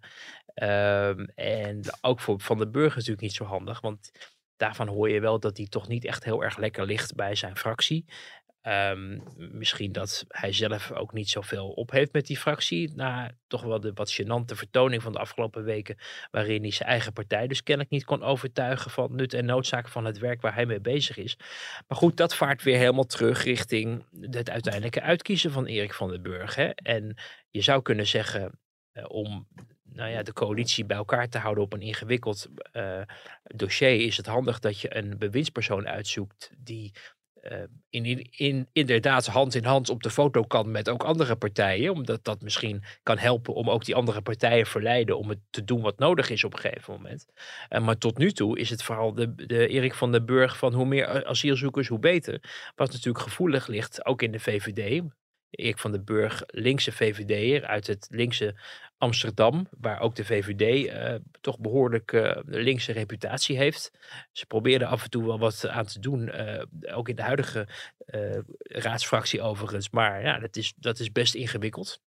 Ehm, 0.54 1.26
en 1.36 1.82
ook 2.02 2.20
voor 2.20 2.40
Van 2.40 2.58
den 2.58 2.72
Burg 2.72 2.96
natuurlijk 2.96 3.22
niet 3.22 3.34
zo 3.34 3.44
handig, 3.44 3.82
want 3.82 4.12
daarvan 4.56 4.88
hoor 4.88 5.10
je 5.10 5.20
wel 5.20 5.40
dat 5.40 5.58
hij 5.58 5.68
toch 5.68 5.88
niet 5.88 6.06
echt 6.06 6.24
heel 6.24 6.44
erg 6.44 6.58
lekker 6.58 6.86
ligt 6.86 7.16
bij 7.16 7.36
zijn 7.36 7.58
fractie. 7.58 8.06
Ehm, 8.67 9.19
misschien 9.36 9.91
dat 9.91 10.25
hij 10.27 10.53
zelf 10.53 10.91
ook 10.91 11.13
niet 11.13 11.30
zoveel 11.30 11.69
op 11.69 11.91
heeft 11.91 12.13
met 12.13 12.25
die 12.25 12.38
fractie. 12.38 12.91
Na 12.95 13.32
toch 13.47 13.62
wel 13.62 13.80
de 13.80 13.91
wat 13.93 14.21
gênante 14.21 14.56
vertoning 14.56 15.01
van 15.01 15.12
de 15.12 15.19
afgelopen 15.19 15.63
weken. 15.63 15.97
Waarin 16.32 16.62
hij 16.62 16.71
zijn 16.71 16.89
eigen 16.89 17.13
partij 17.13 17.47
dus 17.47 17.63
kennelijk 17.63 17.93
niet 17.93 18.06
kon 18.06 18.23
overtuigen 18.23 18.91
van 18.91 19.15
nut 19.15 19.34
en 19.34 19.45
noodzaak 19.45 19.88
van 19.88 20.06
het 20.06 20.17
werk 20.17 20.41
waar 20.41 20.53
hij 20.53 20.65
mee 20.65 20.80
bezig 20.80 21.17
is. 21.17 21.38
Maar 21.88 21.97
goed, 21.97 22.17
dat 22.17 22.36
vaart 22.36 22.63
weer 22.63 22.77
helemaal 22.77 23.06
terug 23.06 23.43
richting 23.43 24.06
het 24.21 24.49
uiteindelijke 24.49 25.01
uitkiezen 25.01 25.51
van 25.51 25.65
Erik 25.65 25.93
van 25.93 26.10
den 26.10 26.21
Burg. 26.21 26.56
Hè? 26.56 26.69
En 26.69 27.15
je 27.49 27.62
zou 27.62 27.82
kunnen 27.82 28.08
zeggen, 28.08 28.60
eh, 28.91 29.06
om 29.08 29.47
nou 29.84 30.10
ja, 30.10 30.23
de 30.23 30.34
coalitie 30.34 30.86
bij 30.86 30.97
elkaar 30.97 31.30
te 31.30 31.38
houden 31.38 31.63
op 31.63 31.73
een 31.73 31.82
ingewikkeld 31.82 32.47
eh, 32.71 33.01
dossier, 33.43 34.06
is 34.06 34.17
het 34.17 34.25
handig 34.25 34.60
dat 34.60 34.80
je 34.80 34.95
een 34.95 35.17
bewindspersoon 35.17 35.88
uitzoekt 35.88 36.51
die 36.58 36.93
in, 37.89 38.05
in, 38.05 38.27
in, 38.31 38.67
inderdaad 38.71 39.25
hand 39.25 39.55
in 39.55 39.65
hand 39.65 39.89
op 39.89 40.03
de 40.03 40.10
foto 40.10 40.43
kan 40.43 40.71
met 40.71 40.89
ook 40.89 41.03
andere 41.03 41.36
partijen. 41.36 41.91
Omdat 41.91 42.23
dat 42.23 42.41
misschien 42.41 42.83
kan 43.03 43.17
helpen 43.17 43.53
om 43.53 43.69
ook 43.69 43.86
die 43.86 43.95
andere 43.95 44.21
partijen 44.21 44.65
verleiden 44.65 45.17
om 45.17 45.29
het 45.29 45.39
te 45.49 45.63
doen 45.63 45.81
wat 45.81 45.99
nodig 45.99 46.29
is 46.29 46.43
op 46.43 46.53
een 46.53 46.60
gegeven 46.60 46.93
moment. 46.93 47.25
Eh, 47.69 47.81
maar 47.81 47.97
tot 47.97 48.17
nu 48.17 48.31
toe 48.31 48.60
is 48.60 48.69
het 48.69 48.83
vooral 48.83 49.13
de, 49.13 49.36
de 49.36 49.67
Erik 49.67 49.93
van 49.93 50.12
den 50.12 50.25
Burg 50.25 50.57
van 50.57 50.73
hoe 50.73 50.86
meer 50.86 51.25
asielzoekers, 51.25 51.88
hoe 51.88 51.99
beter. 51.99 52.41
Wat 52.75 52.91
natuurlijk 52.91 53.23
gevoelig 53.23 53.67
ligt, 53.67 54.05
ook 54.05 54.21
in 54.21 54.31
de 54.31 54.39
VVD. 54.39 55.03
Erik 55.49 55.77
van 55.77 55.91
den 55.91 56.05
Burg, 56.05 56.43
linkse 56.47 56.91
VVD'er 56.91 57.65
uit 57.65 57.88
het 57.88 58.07
linkse 58.10 58.55
Amsterdam, 58.97 59.67
waar 59.79 59.99
ook 59.99 60.15
de 60.15 60.25
VVD 60.25 60.88
eh, 60.88 61.15
toch 61.41 61.60
behoorlijk 61.60 62.12
eh, 62.12 62.21
een 62.23 62.62
linkse 62.62 62.91
reputatie 62.91 63.57
heeft. 63.57 63.91
Ze 64.31 64.45
probeerden 64.45 64.88
af 64.88 65.03
en 65.03 65.10
toe 65.10 65.25
wel 65.25 65.39
wat 65.39 65.67
aan 65.67 65.86
te 65.86 65.99
doen, 65.99 66.29
eh, 66.29 66.63
ook 66.95 67.10
in 67.10 67.15
de 67.15 67.21
huidige 67.21 67.67
raadsfractie 68.57 69.41
overigens. 69.41 69.89
Maar 69.89 70.21
ja, 70.21 70.39
dat 70.39 70.55
is, 70.55 70.73
dat 70.77 70.99
is 70.99 71.12
best 71.12 71.36
ingewikkeld. 71.36 72.01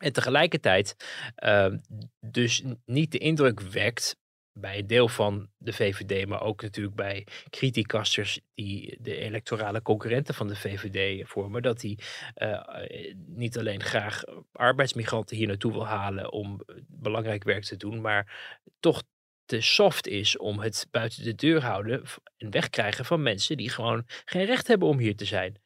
En 0.00 0.12
tegelijkertijd 0.12 0.96
eh, 1.34 1.74
dus 2.20 2.62
niet 2.84 3.12
de 3.12 3.18
indruk 3.18 3.60
wekt 3.60 4.16
bij 4.52 4.78
een 4.78 4.86
deel 4.86 5.08
van 5.08 5.48
de 5.56 5.72
VVD, 5.72 6.26
maar 6.26 6.42
ook 6.42 6.62
natuurlijk 6.62 6.96
bij 6.96 7.26
criticasters 7.50 8.40
die 8.54 8.96
de 9.00 9.16
electorale 9.16 9.82
concurrenten 9.82 10.34
van 10.34 10.48
de 10.48 10.56
VVD 10.56 11.28
vormen, 11.28 11.62
dat 11.62 11.80
die 11.80 11.98
eh, 12.34 12.52
eh, 12.52 13.14
niet 13.26 13.58
alleen 13.58 13.82
graag 13.82 14.22
arbeidsmigranten 14.52 15.36
hier 15.36 15.46
naartoe 15.46 15.72
wil 15.72 15.86
halen 15.86 16.32
om 16.32 16.60
belangrijk 16.86 17.44
werk 17.44 17.64
te 17.64 17.76
doen, 17.76 18.00
maar 18.00 18.58
toch 18.80 19.02
te 19.44 19.60
soft 19.60 20.06
is 20.06 20.38
om 20.38 20.60
het 20.60 20.86
buiten 20.90 21.24
de 21.24 21.34
deur 21.34 21.62
houden 21.62 22.02
en 22.36 22.50
wegkrijgen 22.50 23.04
van 23.04 23.22
mensen 23.22 23.56
die 23.56 23.70
gewoon 23.70 24.04
geen 24.24 24.44
recht 24.44 24.66
hebben 24.66 24.88
om 24.88 24.98
hier 24.98 25.16
te 25.16 25.24
zijn. 25.24 25.60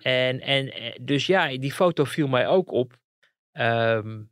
En, 0.00 0.40
en 0.40 0.72
eh, 0.72 0.92
dus 1.00 1.26
ja, 1.26 1.58
die 1.58 1.72
foto 1.72 2.04
viel 2.04 2.28
mij 2.28 2.48
ook 2.48 2.70
op. 2.70 2.98
Ehm, 3.52 4.22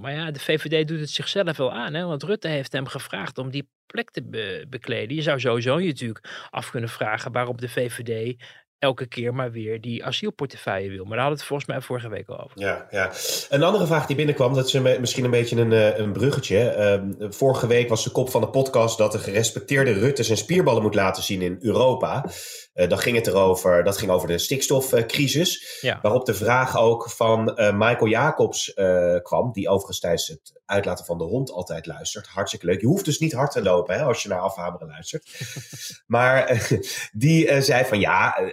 maar 0.00 0.12
ja, 0.12 0.30
de 0.30 0.40
VVD 0.40 0.88
doet 0.88 1.00
het 1.00 1.10
zichzelf 1.10 1.56
wel 1.56 1.72
aan. 1.72 1.94
Hè? 1.94 2.04
Want 2.04 2.22
Rutte 2.22 2.48
heeft 2.48 2.72
hem 2.72 2.86
gevraagd 2.86 3.38
om 3.38 3.50
die 3.50 3.68
plek 3.86 4.10
te 4.10 4.22
be- 4.22 4.66
bekleden. 4.68 5.16
Je 5.16 5.22
zou 5.22 5.40
sowieso 5.40 5.78
je 5.80 5.86
natuurlijk 5.86 6.46
af 6.50 6.70
kunnen 6.70 6.88
vragen 6.90 7.32
waarom 7.32 7.56
de 7.56 7.68
VVD 7.68 8.42
elke 8.78 9.06
keer 9.06 9.34
maar 9.34 9.50
weer 9.52 9.80
die 9.80 10.04
asielportefeuille 10.04 10.90
wil. 10.90 11.04
Maar 11.04 11.16
daar 11.16 11.20
hadden 11.20 11.38
het 11.38 11.46
volgens 11.46 11.68
mij 11.68 11.80
vorige 11.80 12.08
week 12.08 12.28
al 12.28 12.44
over. 12.44 12.60
Ja, 12.60 12.86
ja. 12.90 13.10
Een 13.48 13.62
andere 13.62 13.86
vraag 13.86 14.06
die 14.06 14.16
binnenkwam, 14.16 14.54
dat 14.54 14.66
is 14.74 14.98
misschien 14.98 15.24
een 15.24 15.30
beetje 15.30 15.60
een, 15.60 15.72
eh, 15.72 15.98
een 15.98 16.12
bruggetje. 16.12 16.58
Ehm, 16.58 17.30
vorige 17.32 17.66
week 17.66 17.88
was 17.88 18.04
de 18.04 18.10
kop 18.10 18.30
van 18.30 18.40
de 18.40 18.48
podcast 18.48 18.98
dat 18.98 19.12
de 19.12 19.18
gerespecteerde 19.18 19.92
Rutte 19.92 20.22
zijn 20.22 20.38
spierballen 20.38 20.82
moet 20.82 20.94
laten 20.94 21.22
zien 21.22 21.42
in 21.42 21.56
Europa. 21.60 22.24
Eh 22.72 22.88
dan 22.88 22.98
ging 22.98 23.16
het 23.16 23.26
erover, 23.26 23.84
dat 23.84 23.98
ging 23.98 24.10
over 24.10 24.28
de 24.28 24.38
stikstofcrisis. 24.38 25.78
Ja. 25.80 25.98
Waarop 26.02 26.26
de 26.26 26.34
vraag 26.34 26.78
ook 26.78 27.10
van 27.10 27.56
eh, 27.56 27.72
Michael 27.72 28.06
Jacobs 28.06 28.74
eh, 28.74 29.16
kwam, 29.22 29.52
die 29.52 29.68
overigens 29.68 30.00
tijdens 30.00 30.28
het 30.28 30.60
uitlaten 30.66 31.04
van 31.04 31.18
de 31.18 31.24
hond 31.24 31.50
altijd 31.50 31.86
luistert. 31.86 32.26
Hartstikke 32.26 32.66
leuk. 32.66 32.80
Je 32.80 32.86
hoeft 32.86 33.04
dus 33.04 33.18
niet 33.18 33.32
hard 33.32 33.52
te 33.52 33.62
lopen 33.62 33.94
hè, 33.94 34.02
als 34.02 34.22
je 34.22 34.28
naar 34.28 34.40
Afhameren 34.40 34.86
luistert. 34.86 35.40
maar 36.06 36.68
die 37.12 37.62
zei 37.62 37.84
van 37.84 38.00
ja, 38.00 38.50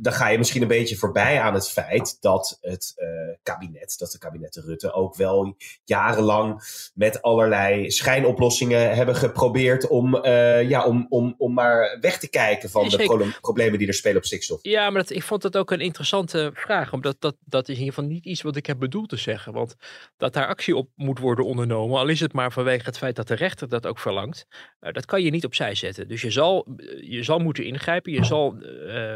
dan 0.00 0.12
ga 0.12 0.28
je 0.28 0.38
misschien 0.38 0.62
een 0.62 0.68
beetje 0.68 0.96
voorbij 0.96 1.40
aan 1.40 1.54
het 1.54 1.68
feit 1.70 2.16
dat 2.20 2.58
het 2.60 2.94
kabinet, 3.42 3.94
dat 3.98 4.10
de 4.10 4.18
kabinetten 4.18 4.62
Rutte 4.62 4.92
ook 4.92 5.16
wel 5.16 5.56
jarenlang 5.84 6.62
met 6.94 7.22
allerlei 7.22 7.90
schijnoplossingen 7.90 8.94
hebben 8.94 9.16
geprobeerd 9.16 9.86
om, 9.86 10.26
ja, 10.66 10.84
om, 10.84 11.06
om, 11.08 11.34
om 11.38 11.52
maar 11.52 11.98
weg 12.00 12.18
te 12.18 12.28
kijken 12.28 12.70
van 12.70 12.84
de 12.84 12.90
Zeker. 12.90 13.31
Pro- 13.32 13.40
problemen 13.40 13.78
die 13.78 13.88
er 13.88 13.94
spelen 13.94 14.16
op 14.16 14.24
stikstof. 14.24 14.58
Ja, 14.62 14.90
maar 14.90 15.00
dat, 15.00 15.10
ik 15.10 15.22
vond 15.22 15.42
dat 15.42 15.56
ook 15.56 15.70
een 15.70 15.80
interessante 15.80 16.50
vraag. 16.54 16.92
Omdat 16.92 17.16
dat, 17.18 17.36
dat 17.44 17.68
is 17.68 17.74
in 17.74 17.80
ieder 17.80 17.94
geval 17.94 18.10
niet 18.10 18.24
iets 18.24 18.42
wat 18.42 18.56
ik 18.56 18.66
heb 18.66 18.78
bedoeld 18.78 19.08
te 19.08 19.16
zeggen. 19.16 19.52
Want 19.52 19.76
dat 20.16 20.32
daar 20.32 20.46
actie 20.46 20.76
op 20.76 20.90
moet 20.94 21.18
worden 21.18 21.44
ondernomen, 21.44 21.98
al 21.98 22.08
is 22.08 22.20
het 22.20 22.32
maar 22.32 22.52
vanwege 22.52 22.84
het 22.84 22.98
feit 22.98 23.16
dat 23.16 23.28
de 23.28 23.34
rechter 23.34 23.68
dat 23.68 23.86
ook 23.86 23.98
verlangt, 23.98 24.46
eh, 24.80 24.92
dat 24.92 25.04
kan 25.04 25.22
je 25.22 25.30
niet 25.30 25.44
opzij 25.44 25.74
zetten. 25.74 26.08
Dus 26.08 26.22
je 26.22 26.30
zal, 26.30 26.66
je 27.00 27.22
zal 27.22 27.38
moeten 27.38 27.64
ingrijpen, 27.64 28.12
je 28.12 28.24
zal 28.24 28.56
eh, 28.62 29.14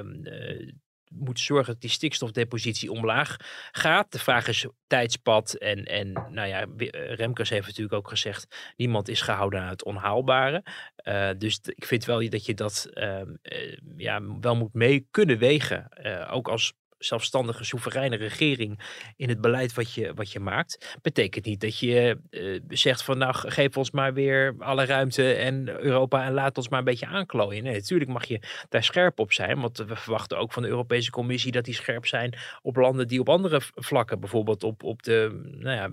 moeten 1.09 1.45
zorgen 1.45 1.73
dat 1.73 1.81
die 1.81 1.91
stikstofdepositie 1.91 2.91
omlaag 2.91 3.37
gaat. 3.73 4.13
De 4.13 4.19
vraag 4.19 4.49
is 4.49 4.67
tijdspad 4.87 5.55
en, 5.55 5.85
en 5.85 6.13
nou 6.13 6.49
ja, 6.49 6.67
eh, 6.77 7.15
Remkes 7.15 7.51
heeft 7.51 7.67
natuurlijk 7.67 7.95
ook 7.95 8.09
gezegd, 8.09 8.73
niemand 8.77 9.09
is 9.09 9.21
gehouden 9.21 9.61
aan 9.61 9.69
het 9.69 9.85
onhaalbare. 9.85 10.65
Eh, 10.97 11.31
dus 11.39 11.61
ik 11.63 11.85
vind 11.85 12.05
wel 12.05 12.31
dat 12.31 12.47
je 12.47 12.55
dat 12.55 12.89
ehm, 12.93 13.35
eh, 13.43 13.77
ja, 13.97 14.23
wel 14.41 14.57
moet 14.57 14.75
mee 14.75 15.07
kunnen 15.11 15.39
wegen. 15.39 15.89
Ook 16.31 16.49
als 16.49 16.73
zelfstandige, 16.99 17.65
soevereine 17.65 18.17
regering 18.17 18.81
in 19.17 19.29
het 19.29 19.41
beleid 19.41 19.75
wat 19.75 19.93
je, 19.93 20.15
wat 20.15 20.33
je 20.33 20.41
maakt. 20.41 20.97
Betekent 21.03 21.45
niet 21.45 21.61
dat 21.61 21.79
je 21.79 22.19
uh, 22.31 22.61
zegt 22.69 23.03
van 23.03 23.19
nou 23.19 23.35
geef 23.35 23.77
ons 23.77 23.91
maar 23.91 24.15
weer 24.15 24.55
alle 24.59 24.85
ruimte 24.85 25.33
en 25.33 25.69
Europa 25.69 26.25
en 26.25 26.33
laat 26.33 26.57
ons 26.57 26.69
maar 26.69 26.79
een 26.79 26.85
beetje 26.85 27.07
aanklooien. 27.07 27.63
Nee, 27.63 27.75
natuurlijk 27.75 28.11
mag 28.11 28.25
je 28.25 28.41
daar 28.69 28.85
scherp 28.85 29.19
op 29.19 29.33
zijn, 29.33 29.61
want 29.61 29.79
we 29.79 29.97
verwachten 29.97 30.39
ook 30.39 30.53
van 30.53 30.63
de 30.63 30.69
Europese 30.69 31.11
Commissie 31.11 31.53
dat 31.53 31.65
die 31.65 31.75
scherp 31.75 32.07
zijn 32.07 32.39
op 32.63 32.77
landen 32.77 33.09
die 33.09 33.21
op 33.21 33.29
andere 33.29 33.61
vlakken, 33.75 34.21
bijvoorbeeld 34.21 34.65
op, 34.65 34.83
op 34.83 35.03
de 35.03 35.49
nou 35.59 35.77
ja, 35.77 35.91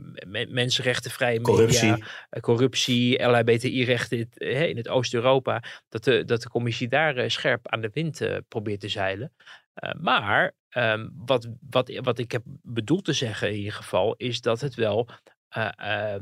mensenrechten, 0.49 1.12
vrije 1.12 1.41
corruptie. 1.41 1.89
media, 1.89 2.06
corruptie, 2.39 3.24
LHBTI-rechten 3.24 4.18
in, 4.18 4.70
in 4.70 4.78
het 4.78 4.88
Oost-Europa, 4.88 5.64
dat 5.89 6.04
de, 6.04 6.26
dat 6.26 6.41
de 6.41 6.49
Commissie 6.49 6.88
daar 6.88 7.32
scherp 7.32 7.68
aan 7.68 7.82
de 7.82 7.89
wind 7.93 8.22
probeert 8.47 8.80
te 8.80 8.89
zeilen. 8.89 9.32
Uh, 9.76 9.91
maar 10.01 10.51
um, 10.69 11.13
wat, 11.26 11.47
wat, 11.69 11.99
wat 12.01 12.19
ik 12.19 12.32
heb 12.32 12.43
bedoeld 12.61 13.05
te 13.05 13.13
zeggen 13.13 13.49
in 13.49 13.55
ieder 13.55 13.74
geval, 13.74 14.13
is 14.17 14.41
dat 14.41 14.61
het 14.61 14.76
wel 14.76 15.09
uh, 15.57 15.69
uh, 15.80 16.15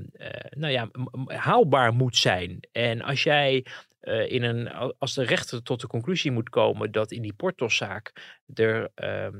nou 0.49 0.73
ja, 0.73 0.89
haalbaar 1.25 1.93
moet 1.93 2.17
zijn. 2.17 2.59
En 2.71 3.01
als 3.01 3.23
jij 3.23 3.65
in 4.27 4.43
een, 4.43 4.71
als 4.97 5.13
de 5.13 5.23
rechter 5.23 5.63
tot 5.63 5.81
de 5.81 5.87
conclusie 5.87 6.31
moet 6.31 6.49
komen 6.49 6.91
dat 6.91 7.11
in 7.11 7.21
die 7.21 7.33
Portoszaak 7.33 8.11
er 8.53 8.91
ehm, 8.95 9.37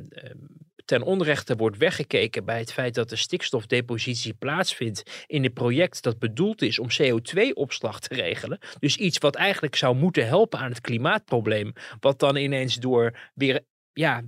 ten 0.86 1.02
onrechte 1.02 1.56
wordt 1.56 1.78
weggekeken 1.78 2.46
bij 2.46 2.60
het 2.60 2.74
feit 2.74 2.96
dat 2.96 3.10
de 3.10 3.16
stikstofdepositie 3.16 4.34
plaatsvindt 4.34 5.24
in 5.28 5.44
een 5.46 5.54
project 5.54 6.04
dat 6.04 6.20
bedoeld 6.20 6.62
is 6.62 6.80
om 6.80 6.88
CO2-opslag 7.02 8.00
te 8.00 8.14
regelen. 8.14 8.60
Dus 8.80 8.98
iets 8.98 9.18
wat 9.18 9.36
eigenlijk 9.36 9.76
zou 9.76 9.96
moeten 9.96 10.28
helpen 10.28 10.60
aan 10.60 10.70
het 10.70 10.82
klimaatprobleem, 10.82 11.74
wat 12.00 12.20
dan 12.20 12.36
ineens 12.36 12.76
door 12.76 13.18
weer 13.34 13.62
ja, 13.94 14.24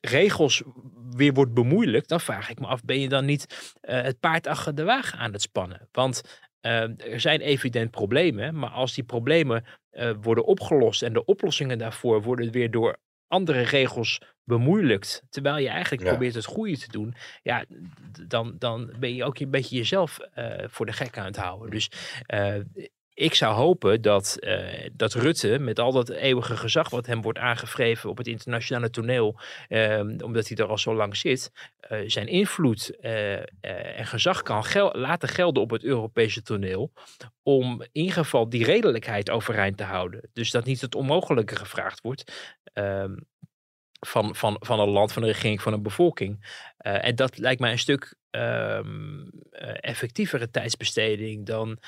regels 0.00 0.62
weer 1.10 1.32
wordt 1.32 1.54
bemoeilijkt, 1.54 2.08
dan 2.08 2.20
vraag 2.20 2.50
ik 2.50 2.60
me 2.60 2.66
af, 2.66 2.84
ben 2.84 3.00
je 3.00 3.08
dan 3.08 3.24
niet 3.24 3.74
uh, 3.82 4.02
het 4.02 4.20
paard 4.20 4.46
achter 4.46 4.74
de 4.74 4.84
wagen 4.84 5.18
aan 5.18 5.32
het 5.32 5.42
spannen? 5.42 5.88
Want 5.92 6.22
uh, 6.62 7.12
er 7.12 7.20
zijn 7.20 7.40
evident 7.40 7.90
problemen, 7.90 8.58
maar 8.58 8.70
als 8.70 8.94
die 8.94 9.04
problemen 9.04 9.64
uh, 9.92 10.10
worden 10.20 10.44
opgelost 10.44 11.02
en 11.02 11.12
de 11.12 11.24
oplossingen 11.24 11.78
daarvoor 11.78 12.22
worden 12.22 12.50
weer 12.50 12.70
door 12.70 12.96
andere 13.26 13.60
regels 13.60 14.20
bemoeilijkt, 14.44 15.22
terwijl 15.30 15.58
je 15.58 15.68
eigenlijk 15.68 16.02
ja. 16.02 16.08
probeert 16.08 16.34
het 16.34 16.44
goede 16.44 16.78
te 16.78 16.90
doen, 16.90 17.14
ja, 17.42 17.64
dan, 18.28 18.54
dan 18.58 18.92
ben 18.98 19.14
je 19.14 19.24
ook 19.24 19.38
een 19.38 19.50
beetje 19.50 19.76
jezelf 19.76 20.18
voor 20.66 20.86
de 20.86 20.92
gek 20.92 21.18
aan 21.18 21.24
het 21.24 21.36
houden. 21.36 21.70
Dus 21.70 21.90
ik 23.18 23.34
zou 23.34 23.54
hopen 23.54 24.02
dat, 24.02 24.36
uh, 24.40 24.88
dat 24.92 25.14
Rutte, 25.14 25.58
met 25.58 25.78
al 25.78 25.92
dat 25.92 26.08
eeuwige 26.08 26.56
gezag 26.56 26.90
wat 26.90 27.06
hem 27.06 27.22
wordt 27.22 27.38
aangevreven 27.38 28.10
op 28.10 28.18
het 28.18 28.26
internationale 28.26 28.90
toneel, 28.90 29.40
uh, 29.68 30.00
omdat 30.00 30.48
hij 30.48 30.56
er 30.56 30.66
al 30.66 30.78
zo 30.78 30.94
lang 30.94 31.16
zit, 31.16 31.52
uh, 31.90 31.98
zijn 32.06 32.26
invloed 32.26 32.96
eh, 33.00 33.98
en 33.98 34.06
gezag 34.06 34.42
kan 34.42 34.64
laten 34.92 35.28
gelden 35.28 35.62
op 35.62 35.70
het 35.70 35.84
Europese 35.84 36.42
toneel. 36.42 36.92
Om 37.42 37.82
in 37.92 38.10
geval 38.10 38.48
die 38.48 38.64
redelijkheid 38.64 39.30
overeind 39.30 39.76
te 39.76 39.84
houden. 39.84 40.30
Dus 40.32 40.50
dat 40.50 40.64
niet 40.64 40.80
het 40.80 40.94
onmogelijke 40.94 41.56
gevraagd 41.56 42.00
wordt. 42.00 42.52
Ehm, 42.72 43.16
van, 44.06 44.36
van, 44.36 44.56
van 44.60 44.80
een 44.80 44.88
land, 44.88 45.12
van 45.12 45.22
een 45.22 45.28
regering, 45.28 45.62
van 45.62 45.72
een 45.72 45.82
bevolking. 45.82 46.62
en 46.78 47.14
dat 47.14 47.38
lijkt 47.38 47.60
mij 47.60 47.70
een 47.70 47.78
stuk 47.78 48.16
um, 48.30 49.30
effectievere 49.80 50.50
tijdsbesteding 50.50 51.46
dan 51.46 51.78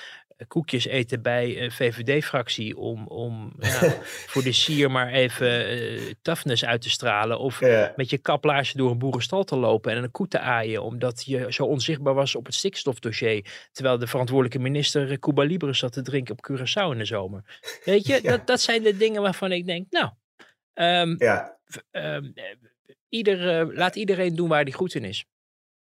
koekjes 0.49 0.87
eten 0.87 1.23
bij 1.23 1.63
een 1.63 1.73
VVD-fractie 1.73 2.77
om, 2.77 3.07
om 3.07 3.53
ja, 3.59 3.95
voor 4.03 4.43
de 4.43 4.53
sier 4.53 4.91
maar 4.91 5.09
even 5.09 5.79
uh, 5.79 6.13
toughness 6.23 6.65
uit 6.65 6.83
te 6.83 6.91
stralen. 6.91 7.39
Of 7.39 7.61
ja. 7.61 7.93
met 7.97 8.11
je 8.11 8.19
kaplaasje 8.19 8.77
door 8.77 8.91
een 8.91 8.99
boerenstal 8.99 9.45
te 9.45 9.57
lopen 9.57 9.93
en 9.93 10.03
een 10.03 10.11
koe 10.11 10.29
te 10.29 10.39
aaien, 10.39 10.83
omdat 10.83 11.25
je 11.27 11.53
zo 11.53 11.65
onzichtbaar 11.65 12.15
was 12.15 12.35
op 12.35 12.47
het 12.47 12.55
stikstofdossier. 12.55 13.69
Terwijl 13.73 13.99
de 13.99 14.07
verantwoordelijke 14.07 14.63
minister 14.63 15.19
Cuba 15.19 15.43
Libre 15.43 15.75
zat 15.75 15.93
te 15.93 16.03
drinken 16.03 16.37
op 16.39 16.51
Curaçao 16.51 16.93
in 16.93 16.99
de 16.99 17.05
zomer. 17.05 17.61
Weet 17.85 18.07
je, 18.07 18.13
ja. 18.23 18.31
dat, 18.31 18.47
dat 18.47 18.61
zijn 18.61 18.83
de 18.83 18.97
dingen 18.97 19.23
waarvan 19.23 19.53
ik 19.53 19.67
denk, 19.67 19.87
nou, 19.91 20.11
um, 20.75 21.17
um, 21.91 22.35
ieder, 23.09 23.69
uh, 23.69 23.77
laat 23.77 23.97
iedereen 23.97 24.37
doen 24.37 24.49
waar 24.49 24.63
hij 24.63 24.73
goed 24.73 24.95
in 24.95 25.05
is. 25.05 25.25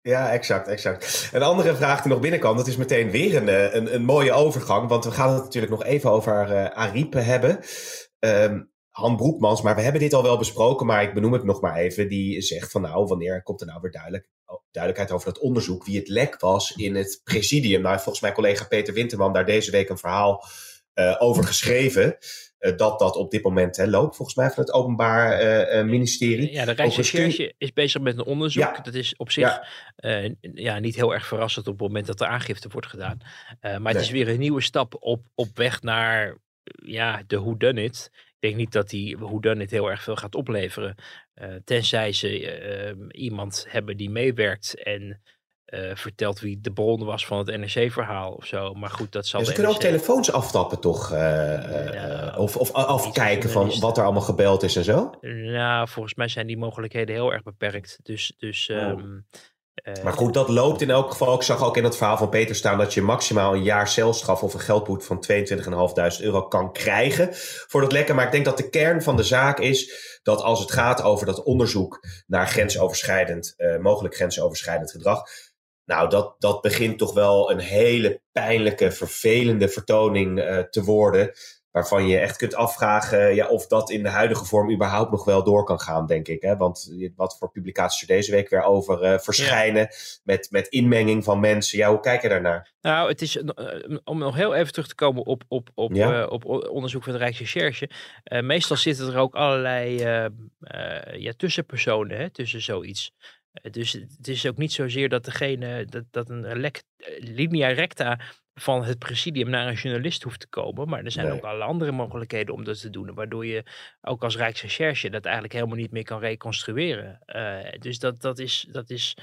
Ja, 0.03 0.32
exact, 0.32 0.68
exact. 0.68 1.28
Een 1.32 1.42
andere 1.42 1.74
vraag 1.74 2.03
die 2.03 2.12
nog 2.12 2.20
binnenkwam, 2.20 2.57
dat 2.57 2.66
is 2.66 2.76
meteen 2.76 3.11
weer 3.11 3.36
een, 3.36 3.76
een, 3.76 3.94
een 3.94 4.05
mooie 4.05 4.32
overgang. 4.32 4.88
Want 4.88 5.05
we 5.05 5.11
gaan 5.11 5.32
het 5.34 5.42
natuurlijk 5.42 5.72
nog 5.72 5.84
even 5.84 6.11
over 6.11 6.50
uh, 6.50 7.24
hebben. 7.24 7.59
Um, 8.18 8.70
Han 8.92 9.16
Broekmans, 9.16 9.62
maar 9.62 9.74
we 9.74 9.80
hebben 9.80 10.00
dit 10.00 10.12
al 10.12 10.22
wel 10.22 10.38
besproken, 10.38 10.86
maar 10.86 11.03
ik 11.03 11.14
benoem 11.14 11.32
het 11.32 11.44
nog 11.44 11.61
maar 11.61 11.76
even. 11.76 12.09
Die 12.09 12.40
zegt 12.40 12.70
van 12.70 12.80
nou, 12.80 13.07
wanneer 13.07 13.42
komt 13.42 13.61
er 13.61 13.66
nou 13.66 13.80
weer 13.80 13.90
duidelijk, 13.90 14.28
duidelijkheid 14.70 15.12
over 15.12 15.32
dat 15.32 15.42
onderzoek, 15.42 15.84
wie 15.84 15.98
het 15.98 16.09
lek 16.09 16.40
was 16.40 16.70
in 16.70 16.94
het 16.94 17.20
presidium. 17.24 17.82
Nou, 17.82 17.94
volgens 17.94 18.20
mij 18.20 18.32
collega 18.32 18.64
Peter 18.64 18.94
Winterman 18.94 19.32
daar 19.32 19.44
deze 19.44 19.70
week 19.70 19.88
een 19.88 19.98
verhaal 19.98 20.44
uh, 20.94 21.16
over 21.18 21.44
geschreven. 21.44 22.16
Uh, 22.62 22.76
dat 22.76 22.98
dat 22.98 23.16
op 23.16 23.30
dit 23.30 23.42
moment 23.42 23.76
hè, 23.76 23.86
loopt, 23.86 24.16
volgens 24.16 24.36
mij 24.36 24.50
van 24.50 24.62
het 24.62 24.72
Openbaar 24.72 25.42
uh, 25.76 25.84
Ministerie. 25.84 26.52
Ja, 26.52 26.64
de 26.64 26.72
Rijksrecherche 26.72 27.54
is 27.58 27.72
bezig 27.72 28.00
met 28.00 28.18
een 28.18 28.24
onderzoek. 28.24 28.62
Ja. 28.62 28.80
Dat 28.82 28.94
is 28.94 29.16
op 29.16 29.30
zich 29.30 29.60
ja. 29.96 30.28
ja. 30.54 30.78
niet 30.78 30.94
heel 30.94 31.14
erg 31.14 31.26
verrassend 31.26 31.66
op 31.66 31.72
het 31.72 31.82
moment 31.82 32.06
dat 32.06 32.20
er 32.20 32.26
aangifte 32.26 32.68
wordt 32.68 32.86
gedaan. 32.86 33.18
maar 33.60 33.80
nee. 33.80 33.92
het 33.92 34.02
is 34.02 34.10
weer 34.10 34.28
een 34.28 34.38
nieuwe 34.38 34.60
stap 34.60 34.96
op, 35.00 35.22
op 35.34 35.48
weg 35.54 35.82
naar 35.82 36.38
ja, 36.84 37.22
de 37.26 37.40
whodunit. 37.40 38.10
Ik 38.12 38.48
denk 38.48 38.56
niet 38.56 38.72
dat 38.72 38.90
die 38.90 39.18
whodunit 39.18 39.70
heel 39.70 39.90
erg 39.90 40.02
veel 40.02 40.16
gaat 40.16 40.34
opleveren. 40.34 40.94
tenzij 41.64 42.12
ze 42.12 43.08
iemand 43.10 43.66
hebben 43.68 43.96
die 43.96 44.10
meewerkt 44.10 44.82
en 44.82 45.20
uh, 45.74 45.90
vertelt 45.94 46.40
wie 46.40 46.60
de 46.60 46.72
bron 46.72 47.04
was 47.04 47.26
van 47.26 47.38
het 47.38 47.46
NRC-verhaal 47.46 48.32
of 48.32 48.46
zo. 48.46 48.74
Maar 48.74 48.90
goed, 48.90 49.12
dat 49.12 49.26
zal. 49.26 49.40
Ja, 49.40 49.46
ze 49.46 49.52
kunnen 49.52 49.72
NRC... 49.72 49.82
ook 49.82 49.88
telefoons 49.90 50.32
aftappen, 50.32 50.80
toch? 50.80 51.12
Uh, 51.12 51.18
ja, 51.92 52.34
of, 52.36 52.56
of 52.56 52.72
afkijken 52.72 53.50
van 53.50 53.80
wat 53.80 53.96
er 53.96 54.04
allemaal 54.04 54.22
gebeld 54.22 54.62
is 54.62 54.76
en 54.76 54.84
zo? 54.84 55.10
Nou, 55.20 55.88
volgens 55.88 56.14
mij 56.14 56.28
zijn 56.28 56.46
die 56.46 56.58
mogelijkheden 56.58 57.14
heel 57.14 57.32
erg 57.32 57.42
beperkt. 57.42 57.98
Dus. 58.02 58.34
dus 58.38 58.70
oh. 58.70 58.76
um, 58.76 59.26
uh, 59.84 60.04
maar 60.04 60.12
goed, 60.12 60.34
dat 60.34 60.48
loopt 60.48 60.80
in 60.80 60.90
elk 60.90 61.10
geval. 61.10 61.34
Ik 61.34 61.42
zag 61.42 61.64
ook 61.64 61.76
in 61.76 61.84
het 61.84 61.96
verhaal 61.96 62.16
van 62.16 62.28
Peter 62.28 62.54
staan 62.54 62.78
dat 62.78 62.94
je 62.94 63.02
maximaal 63.02 63.54
een 63.54 63.62
jaar 63.62 63.88
celstraf 63.88 64.42
of 64.42 64.54
een 64.54 64.60
geldboet 64.60 65.04
van 65.04 65.24
22.500 65.32 66.20
euro 66.20 66.42
kan 66.42 66.72
krijgen 66.72 67.28
voor 67.66 67.80
dat 67.80 67.92
lekken. 67.92 68.14
Maar 68.14 68.24
ik 68.24 68.32
denk 68.32 68.44
dat 68.44 68.56
de 68.56 68.68
kern 68.68 69.02
van 69.02 69.16
de 69.16 69.22
zaak 69.22 69.58
is 69.58 69.92
dat 70.22 70.42
als 70.42 70.60
het 70.60 70.70
gaat 70.70 71.02
over 71.02 71.26
dat 71.26 71.42
onderzoek 71.42 72.00
naar 72.26 72.48
grensoverschrijdend, 72.48 73.54
mogelijk 73.80 74.14
grensoverschrijdend 74.14 74.90
gedrag, 74.90 75.22
nou, 75.84 76.08
dat, 76.08 76.34
dat 76.38 76.60
begint 76.60 76.98
toch 76.98 77.14
wel 77.14 77.50
een 77.50 77.60
hele 77.60 78.20
pijnlijke, 78.32 78.92
vervelende 78.92 79.68
vertoning 79.68 80.38
uh, 80.38 80.58
te 80.58 80.84
worden. 80.84 81.32
Waarvan 81.70 82.06
je 82.06 82.18
echt 82.18 82.36
kunt 82.36 82.54
afvragen 82.54 83.34
ja, 83.34 83.48
of 83.48 83.66
dat 83.66 83.90
in 83.90 84.02
de 84.02 84.08
huidige 84.08 84.44
vorm 84.44 84.72
überhaupt 84.72 85.10
nog 85.10 85.24
wel 85.24 85.44
door 85.44 85.64
kan 85.64 85.80
gaan, 85.80 86.06
denk 86.06 86.28
ik. 86.28 86.42
Hè? 86.42 86.56
Want 86.56 86.94
wat 87.16 87.38
voor 87.38 87.50
publicaties 87.50 88.00
er 88.00 88.06
deze 88.06 88.30
week 88.30 88.48
weer 88.48 88.62
over 88.62 89.04
uh, 89.04 89.18
verschijnen. 89.18 89.80
Ja. 89.80 89.88
Met, 90.24 90.48
met 90.50 90.68
inmenging 90.68 91.24
van 91.24 91.40
mensen. 91.40 91.78
Ja, 91.78 91.88
hoe 91.88 92.00
kijk 92.00 92.22
je 92.22 92.28
daarnaar? 92.28 92.72
Nou, 92.80 93.08
het 93.08 93.22
is, 93.22 93.36
uh, 93.36 93.98
om 94.04 94.18
nog 94.18 94.34
heel 94.34 94.54
even 94.54 94.72
terug 94.72 94.88
te 94.88 94.94
komen 94.94 95.26
op, 95.26 95.42
op, 95.48 95.70
op, 95.74 95.92
ja? 95.92 96.26
op 96.26 96.44
onderzoek 96.70 97.02
van 97.02 97.12
de 97.12 97.18
Rijksrecherche. 97.18 97.90
meestal 98.40 98.76
zitten 98.76 99.12
er 99.12 99.18
ook 99.18 99.34
allerlei 99.34 99.96
ja, 101.12 101.32
tussenpersonen 101.36 102.18
hè, 102.18 102.30
tussen 102.30 102.62
zoiets. 102.62 103.12
Dus 103.70 103.92
het 103.92 104.28
is 104.28 104.46
ook 104.46 104.57
niet 104.57 104.72
zozeer 104.72 105.09
dat 105.09 105.24
degene, 105.24 105.84
dat, 105.84 106.05
dat 106.11 106.30
een 106.30 106.61
lek, 106.61 106.82
linea 107.18 107.68
recta 107.68 108.20
van 108.55 108.84
het 108.84 108.98
presidium 108.98 109.50
naar 109.50 109.68
een 109.68 109.74
journalist 109.74 110.22
hoeft 110.22 110.40
te 110.40 110.48
komen. 110.48 110.88
Maar 110.88 111.05
er 111.05 111.11
zijn 111.11 111.26
nee. 111.26 111.36
ook 111.36 111.44
alle 111.44 111.64
andere 111.64 111.92
mogelijkheden 111.92 112.55
om 112.55 112.64
dat 112.64 112.80
te 112.80 112.90
doen. 112.90 113.14
Waardoor 113.14 113.46
je 113.46 113.64
ook 114.00 114.22
als 114.22 114.36
Rijksrecherche 114.36 115.11
dat 115.11 115.24
eigenlijk 115.24 115.55
helemaal 115.55 115.76
niet 115.76 115.90
meer 115.90 116.05
kan 116.05 116.20
reconstrueren. 116.20 117.18
Uh, 117.26 117.72
dus 117.78 117.98
dat, 117.98 118.20
dat, 118.20 118.38
is, 118.38 118.66
dat 118.70 118.90
is 118.90 119.16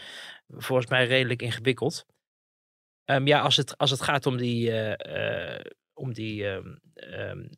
volgens 0.48 0.90
mij 0.90 1.08
redelijk 1.08 1.42
ingewikkeld. 1.42 2.06
Um, 3.06 3.28
ja, 3.28 3.42
als 3.42 3.58
het, 3.58 3.78
als 3.78 3.92
het 3.92 4.02
gaat 4.02 4.26
om 4.26 4.38
die, 4.38 4.70
uh, 4.70 4.94
uh, 4.98 5.60
om 5.94 6.14
die 6.14 6.46
um, 6.46 6.80
um, 6.96 7.50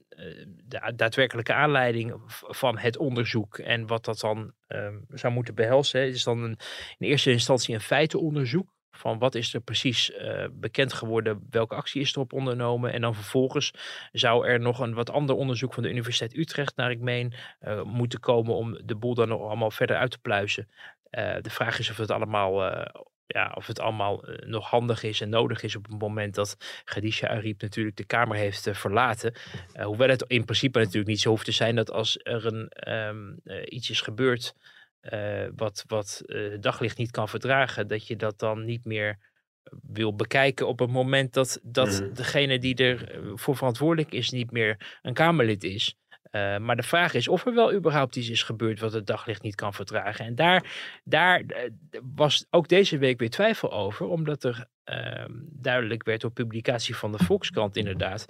de 0.64 0.94
daadwerkelijke 0.96 1.54
aanleiding 1.54 2.14
van 2.48 2.78
het 2.78 2.98
onderzoek 2.98 3.58
en 3.58 3.88
wat 3.88 4.06
dat 4.06 4.20
dan 4.20 4.54
um, 4.68 5.06
zou 5.10 5.34
moeten 5.34 5.56
behelzen. 5.56 6.08
Is 6.08 6.24
dan 6.24 6.44
een, 6.44 6.58
in 6.98 7.08
eerste 7.08 7.32
instantie 7.32 7.74
een 7.74 7.82
feitenonderzoek 7.82 8.68
van 8.92 9.20
wat 9.20 9.36
is 9.36 9.54
er 9.54 9.62
precies 9.62 10.10
uh, 10.10 10.46
bekend 10.52 10.94
geworden, 10.94 11.48
welke 11.50 11.76
actie 11.76 12.02
is 12.02 12.16
erop 12.16 12.34
ondernomen. 12.34 12.94
En 12.94 13.02
dan 13.02 13.16
vervolgens 13.16 13.74
zou 14.12 14.48
er 14.48 14.60
nog 14.60 14.80
een 14.80 14.94
wat 14.94 15.10
ander 15.10 15.36
onderzoek 15.36 15.74
van 15.74 15.84
de 15.84 15.90
Universiteit 15.90 16.38
Utrecht, 16.38 16.76
naar 16.76 16.92
ik 16.92 17.00
meen, 17.00 17.34
uh, 17.62 17.82
moeten 17.84 18.20
komen 18.20 18.56
om 18.56 18.80
de 18.86 18.96
boel 18.96 19.14
dan 19.14 19.28
nog 19.28 19.42
allemaal 19.42 19.72
verder 19.72 19.96
uit 19.96 20.12
te 20.12 20.20
pluizen. 20.20 20.70
De 21.42 21.50
vraag 21.50 21.80
is 21.80 21.90
of 21.90 21.98
het 21.98 22.12
allemaal 22.12 22.62
ja, 23.34 23.52
of 23.56 23.68
het 23.68 23.80
allemaal 23.80 24.30
uh, 24.30 24.36
nog 24.48 24.70
handig 24.70 25.04
is 25.04 25.22
en 25.22 25.30
nodig 25.30 25.64
is 25.64 25.76
op 25.76 25.86
het 25.86 26.00
moment 26.00 26.36
dat 26.36 26.58
Khadija 26.84 27.28
Ariep 27.28 27.62
natuurlijk 27.62 27.98
de 27.98 28.06
Kamer 28.06 28.38
heeft 28.38 28.68
uh, 28.68 28.74
verlaten. 28.74 29.34
Uh, 29.76 29.86
hoewel 29.86 30.10
het 30.10 30.24
in 30.28 30.46
principe 30.46 30.80
natuurlijk 30.80 31.08
niet 31.08 31.20
zo 31.20 31.30
hoeft 31.30 31.46
te 31.46 31.52
zijn 31.52 31.76
dat 31.76 31.92
als 31.92 32.20
er 32.24 32.46
een, 32.46 32.92
um, 32.94 33.40
iets 33.66 33.90
is 33.90 34.02
gebeurd 34.02 34.54
eh, 35.02 35.46
wat, 35.56 35.84
wat 35.88 36.22
eh, 36.26 36.60
daglicht 36.60 36.98
niet 36.98 37.12
kan 37.12 37.30
verdragen, 37.30 37.88
dat 37.88 38.08
je 38.08 38.16
dat 38.16 38.40
dan 38.40 38.66
niet 38.66 38.86
meer 38.86 39.18
wil 39.82 40.16
bekijken 40.16 40.68
op 40.68 40.80
het 40.80 40.90
moment 40.90 41.34
dat, 41.34 41.60
dat 41.64 42.02
Mhm. 42.02 42.14
degene 42.14 42.60
die 42.60 42.76
ervoor 42.76 43.56
verantwoordelijk 43.56 44.12
is 44.12 44.30
niet 44.30 44.52
meer 44.52 45.00
een 45.02 45.14
Kamerlid 45.14 45.64
is. 45.64 45.96
Eh, 46.32 46.58
maar 46.58 46.76
de 46.76 46.84
vraag 46.84 47.14
is 47.14 47.28
of 47.28 47.46
er 47.46 47.54
wel 47.54 47.74
überhaupt 47.74 48.16
iets 48.16 48.30
is 48.30 48.44
gebeurd 48.44 48.80
wat 48.80 48.94
het 48.94 49.08
daglicht 49.08 49.42
niet 49.42 49.56
kan 49.56 49.74
verdragen. 49.74 50.26
En 50.26 50.36
daar, 50.36 50.72
daar 51.04 51.40
eh, 51.40 51.72
was 52.16 52.46
ook 52.50 52.68
deze 52.68 52.98
week 52.98 53.20
weer 53.20 53.30
twijfel 53.30 53.72
over, 53.72 54.08
omdat 54.08 54.44
er 54.44 54.66
ehm, 54.84 55.32
duidelijk 55.44 56.04
werd 56.04 56.22
door 56.22 56.32
publicatie 56.32 56.96
van 56.96 57.12
de 57.12 57.24
Volkskrant 57.24 57.76
inderdaad. 57.76 58.26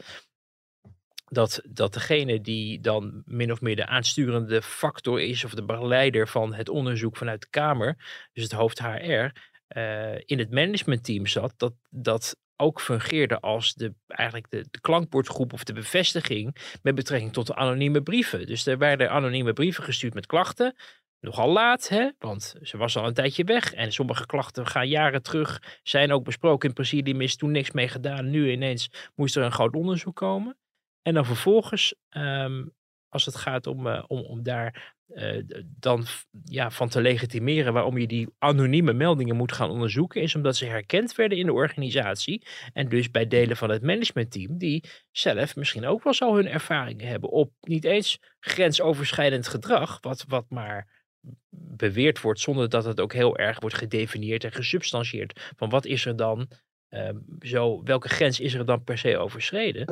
Dat, 1.26 1.62
dat 1.70 1.94
degene 1.94 2.42
die 2.42 2.80
dan 2.80 3.22
min 3.26 3.52
of 3.52 3.62
meer 3.62 3.76
de 3.76 3.86
aansturende 3.86 4.62
factor 4.62 5.22
is, 5.22 5.44
of 5.44 5.54
de 5.54 5.66
begeleider 5.66 6.28
van 6.28 6.54
het 6.54 6.70
onderzoek 6.70 7.18
vanuit 7.18 7.42
de 7.42 7.50
Kamer, 7.50 7.96
dus 8.34 8.44
het 8.44 8.52
hoofd 8.52 8.80
HR, 8.80 9.26
eh, 9.68 10.16
in 10.26 10.40
het 10.40 10.52
managementteam 10.52 11.26
zat, 11.26 11.54
dat, 11.58 11.74
dat 11.90 12.36
ook 12.62 12.82
fungeerde 12.82 13.40
als 13.40 13.74
de, 13.74 13.94
eigenlijk 14.08 14.50
de, 14.50 14.66
klankbordgroep 14.82 15.54
of 15.54 15.64
de 15.64 15.74
bevestiging 15.74 16.78
met 16.82 16.96
betrekking 16.96 17.34
tot 17.34 17.48
de 17.48 17.56
anonieme 17.56 18.02
brieven. 18.02 18.46
Dus 18.46 18.66
er 18.66 18.78
werden 18.78 19.12
anonieme 19.12 19.54
brieven 19.54 19.84
gestuurd 19.84 20.14
met 20.14 20.26
klachten. 20.26 20.76
Nogal 21.20 21.50
laat, 21.50 21.88
hè? 21.88 22.10
want 22.20 22.56
ze 22.62 22.78
was 22.78 22.98
al 22.98 23.08
een 23.08 23.14
tijdje 23.14 23.44
weg. 23.44 23.74
En 23.74 23.92
sommige 23.92 24.26
klachten 24.26 24.68
gaan 24.68 24.88
jaren 24.88 25.22
terug, 25.22 25.80
zijn 25.84 26.12
ook 26.12 26.24
besproken 26.24 26.70
in 26.70 26.76
presidium, 26.76 27.22
is 27.22 27.36
toen 27.36 27.52
niks 27.52 27.72
mee 27.72 27.88
gedaan. 27.88 28.30
Nu 28.30 28.52
ineens 28.52 29.12
moest 29.16 29.36
er 29.36 29.44
een 29.44 29.52
groot 29.52 29.76
onderzoek 29.76 30.16
komen. 30.16 30.58
En 31.02 31.14
dan 31.14 31.26
vervolgens, 31.26 31.96
ehm, 32.10 32.66
als 33.10 33.26
het 33.26 33.36
gaat 33.36 33.68
om, 33.68 33.88
eh, 33.88 34.04
om, 34.08 34.20
om 34.20 34.44
daar 34.44 34.96
eh, 35.14 35.44
dan 35.80 36.06
ja, 36.46 36.72
van 36.72 36.90
te 36.90 37.02
legitimeren 37.02 37.74
waarom 37.74 37.98
je 37.98 38.08
die 38.08 38.34
anonieme 38.38 38.94
meldingen 38.94 39.36
moet 39.36 39.52
gaan 39.52 39.70
onderzoeken, 39.70 40.22
is 40.22 40.36
omdat 40.36 40.56
ze 40.56 40.66
herkend 40.66 41.16
werden 41.16 41.38
in 41.38 41.46
de 41.46 41.54
organisatie. 41.54 42.48
En 42.74 42.90
dus 42.90 43.12
bij 43.12 43.28
delen 43.28 43.58
van 43.58 43.70
het 43.70 43.82
managementteam, 43.82 44.58
die 44.58 44.84
zelf 45.12 45.56
misschien 45.56 45.86
ook 45.86 46.04
wel 46.04 46.14
zo 46.14 46.36
hun 46.36 46.48
ervaringen 46.48 47.08
hebben 47.08 47.30
op 47.30 47.52
niet 47.62 47.84
eens 47.84 48.20
grensoverschrijdend 48.40 49.48
gedrag, 49.48 49.98
wat, 50.02 50.26
wat 50.28 50.46
maar 50.50 51.02
beweerd 51.50 52.22
wordt 52.22 52.40
zonder 52.40 52.70
dat 52.70 52.86
het 52.86 53.00
ook 53.00 53.14
heel 53.14 53.38
erg 53.38 53.60
wordt 53.60 53.76
gedefinieerd 53.76 54.44
en 54.44 54.52
gesubstantieerd. 54.52 55.52
Van 55.56 55.70
wat 55.70 55.86
is 55.86 56.06
er 56.06 56.16
dan, 56.16 56.50
ehm, 56.90 57.18
zo, 57.40 57.84
welke 57.84 58.10
grens 58.10 58.40
is 58.40 58.54
er 58.54 58.66
dan 58.66 58.84
per 58.84 58.98
se 58.98 59.18
overschreden? 59.18 59.86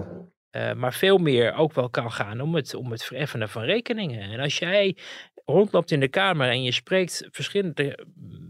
Eh, 0.49 0.73
maar 0.73 0.93
veel 0.93 1.17
meer 1.17 1.53
ook 1.53 1.73
wel 1.73 1.89
kan 1.89 2.11
gaan 2.11 2.41
om 2.41 2.55
het, 2.55 2.73
om 2.75 2.91
het 2.91 3.03
vereffenen 3.03 3.49
van 3.49 3.63
rekeningen. 3.63 4.21
En 4.31 4.39
als 4.39 4.59
jij 4.59 4.97
rondloopt 5.49 5.91
in 5.91 5.99
de 5.99 6.07
Kamer 6.07 6.49
en 6.49 6.63
je 6.63 6.71
spreekt 6.71 7.27
verschillende 7.31 8.05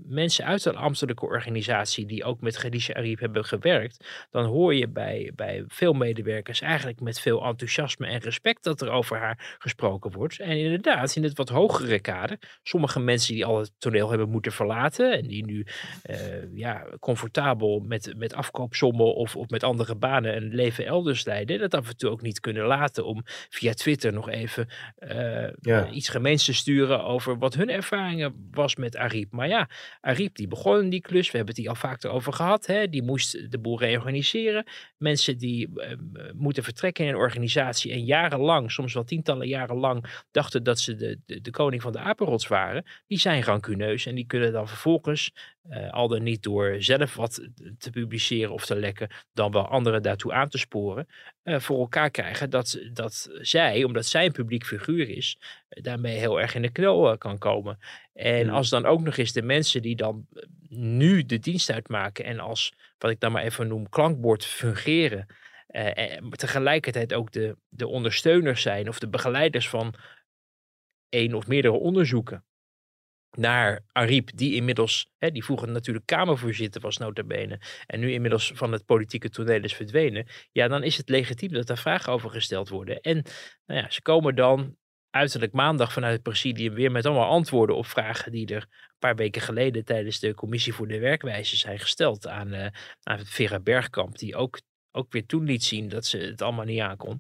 mensen 0.09 0.45
uit 0.45 0.65
een 0.65 0.75
ambtelijke 0.75 1.25
organisatie 1.25 2.05
die 2.05 2.23
ook 2.23 2.41
met 2.41 2.57
Khadija 2.57 2.93
Ariep 2.93 3.19
hebben 3.19 3.45
gewerkt, 3.45 4.05
dan 4.31 4.45
hoor 4.45 4.75
je 4.75 4.87
bij, 4.87 5.31
bij 5.35 5.63
veel 5.67 5.93
medewerkers 5.93 6.61
eigenlijk 6.61 6.99
met 6.99 7.19
veel 7.19 7.43
enthousiasme 7.43 8.07
en 8.07 8.19
respect 8.19 8.63
dat 8.63 8.81
er 8.81 8.89
over 8.89 9.17
haar 9.17 9.55
gesproken 9.59 10.11
wordt. 10.11 10.39
En 10.39 10.57
inderdaad, 10.57 11.15
in 11.15 11.23
het 11.23 11.37
wat 11.37 11.49
hogere 11.49 11.99
kader, 11.99 12.37
sommige 12.63 12.99
mensen 12.99 13.33
die 13.33 13.45
al 13.45 13.59
het 13.59 13.71
toneel 13.77 14.09
hebben 14.09 14.29
moeten 14.29 14.51
verlaten 14.51 15.11
en 15.17 15.27
die 15.27 15.45
nu 15.45 15.65
eh, 16.01 16.17
ja, 16.53 16.85
comfortabel 16.99 17.79
met, 17.79 18.13
met 18.17 18.33
afkoopsommen 18.33 19.15
of, 19.15 19.35
of 19.35 19.49
met 19.49 19.63
andere 19.63 19.95
banen 19.95 20.35
een 20.35 20.55
leven 20.55 20.85
elders 20.85 21.25
leiden, 21.25 21.59
dat 21.59 21.73
af 21.73 21.87
en 21.87 21.97
toe 21.97 22.09
ook 22.09 22.21
niet 22.21 22.39
kunnen 22.39 22.65
laten 22.65 23.05
om 23.05 23.21
via 23.49 23.73
Twitter 23.73 24.13
nog 24.13 24.29
even 24.29 24.67
eh, 24.95 25.47
Ja. 25.61 25.89
iets 25.89 26.09
gemeens 26.09 26.45
te 26.45 26.53
sturen 26.53 26.88
over 26.97 27.37
wat 27.37 27.53
hun 27.53 27.69
ervaringen 27.69 28.49
was 28.51 28.75
met 28.75 28.97
Ariep. 28.97 29.31
Maar 29.31 29.47
ja, 29.47 29.69
Ariep 30.01 30.35
die 30.35 30.47
begon 30.47 30.89
die 30.89 31.01
klus, 31.01 31.31
we 31.31 31.37
hebben 31.37 31.55
het 31.55 31.63
hier 31.63 31.69
al 31.69 31.89
vaak 31.89 32.05
over 32.05 32.33
gehad, 32.33 32.65
hè? 32.65 32.89
die 32.89 33.03
moest 33.03 33.51
de 33.51 33.59
boel 33.59 33.79
reorganiseren. 33.79 34.65
Mensen 34.97 35.37
die 35.37 35.79
eh, 35.79 35.97
moeten 36.35 36.63
vertrekken 36.63 37.03
in 37.03 37.09
een 37.09 37.17
organisatie 37.17 37.91
en 37.91 38.03
jarenlang, 38.03 38.71
soms 38.71 38.93
wel 38.93 39.03
tientallen 39.03 39.47
jaren 39.47 39.75
lang, 39.75 40.23
dachten 40.31 40.63
dat 40.63 40.79
ze 40.79 40.95
de, 40.95 41.19
de, 41.25 41.41
de 41.41 41.51
koning 41.51 41.81
van 41.81 41.91
de 41.91 41.99
apenrots 41.99 42.47
waren, 42.47 42.85
die 43.07 43.19
zijn 43.19 43.43
rancuneus 43.43 44.05
en 44.05 44.15
die 44.15 44.25
kunnen 44.25 44.51
dan 44.51 44.67
vervolgens, 44.67 45.31
eh, 45.69 45.91
al 45.91 46.07
dan 46.07 46.23
niet 46.23 46.43
door 46.43 46.75
zelf 46.79 47.15
wat 47.15 47.49
te 47.77 47.89
publiceren 47.89 48.53
of 48.53 48.65
te 48.65 48.75
lekken, 48.75 49.09
dan 49.33 49.51
wel 49.51 49.67
anderen 49.67 50.01
daartoe 50.01 50.33
aan 50.33 50.49
te 50.49 50.57
sporen, 50.57 51.07
eh, 51.43 51.59
voor 51.59 51.79
elkaar 51.79 52.11
krijgen 52.11 52.49
dat, 52.49 52.79
dat 52.93 53.29
zij, 53.33 53.83
omdat 53.83 54.05
zij 54.05 54.25
een 54.25 54.31
publiek 54.31 54.65
figuur 54.65 55.09
is, 55.09 55.39
eh, 55.69 55.83
daarmee 55.83 56.17
heel 56.17 56.41
erg 56.41 56.55
in 56.55 56.61
de 56.61 56.71
knel 56.71 57.17
kan 57.17 57.37
komen. 57.37 57.79
En 58.13 58.47
Mm. 58.47 58.53
als 58.53 58.69
dan 58.69 58.85
ook 58.85 59.01
nog 59.01 59.17
eens 59.17 59.31
de 59.31 59.41
mensen 59.41 59.81
die 59.81 59.95
dan 59.95 60.27
nu 60.69 61.25
de 61.25 61.39
dienst 61.39 61.71
uitmaken 61.71 62.25
en 62.25 62.39
als, 62.39 62.73
wat 62.97 63.11
ik 63.11 63.19
dan 63.19 63.31
maar 63.31 63.43
even 63.43 63.67
noem, 63.67 63.89
klankbord 63.89 64.45
fungeren, 64.45 65.25
en 65.67 66.29
tegelijkertijd 66.29 67.13
ook 67.13 67.31
de, 67.31 67.57
de 67.69 67.87
ondersteuners 67.87 68.61
zijn 68.61 68.87
of 68.87 68.99
de 68.99 69.09
begeleiders 69.09 69.69
van 69.69 69.93
één 71.09 71.33
of 71.33 71.47
meerdere 71.47 71.73
onderzoeken 71.73 72.43
naar 73.37 73.83
Ariep, 73.91 74.29
die 74.35 74.55
inmiddels, 74.55 75.09
hè, 75.17 75.31
die 75.31 75.43
vroeger 75.43 75.67
natuurlijk 75.67 76.05
Kamervoorzitter 76.05 76.81
was 76.81 76.97
nota 76.97 77.23
bene, 77.23 77.61
en 77.85 77.99
nu 77.99 78.11
inmiddels 78.11 78.51
van 78.55 78.71
het 78.71 78.85
politieke 78.85 79.29
toneel 79.29 79.63
is 79.63 79.75
verdwenen, 79.75 80.27
ja, 80.51 80.67
dan 80.67 80.83
is 80.83 80.97
het 80.97 81.09
legitiem 81.09 81.51
dat 81.51 81.67
daar 81.67 81.77
vragen 81.77 82.13
over 82.13 82.29
gesteld 82.29 82.69
worden. 82.69 82.99
En 83.01 83.25
nou 83.65 83.81
ja, 83.81 83.89
ze 83.89 84.01
komen 84.01 84.35
dan 84.35 84.77
uiterlijk 85.09 85.53
maandag 85.53 85.93
vanuit 85.93 86.13
het 86.13 86.23
presidium 86.23 86.73
weer 86.73 86.91
met 86.91 87.05
allemaal 87.05 87.29
antwoorden 87.29 87.75
op 87.75 87.85
vragen 87.85 88.31
die 88.31 88.47
er 88.47 88.61
een 88.61 88.95
paar 88.99 89.15
weken 89.15 89.41
geleden 89.41 89.85
tijdens 89.85 90.19
de 90.19 90.33
commissie 90.33 90.73
voor 90.73 90.87
de 90.87 90.99
werkwijze 90.99 91.57
zijn 91.57 91.79
gesteld 91.79 92.27
aan, 92.27 92.53
eh 92.53 92.71
aan 93.03 93.25
Vera 93.25 93.59
Bergkamp, 93.59 94.17
die 94.17 94.35
ook, 94.35 94.61
ook 94.91 95.11
weer 95.11 95.25
toen 95.25 95.43
liet 95.43 95.63
zien 95.63 95.87
dat 95.87 96.05
ze 96.05 96.17
het 96.17 96.41
allemaal 96.41 96.65
niet 96.65 96.81
aankon. 96.81 97.19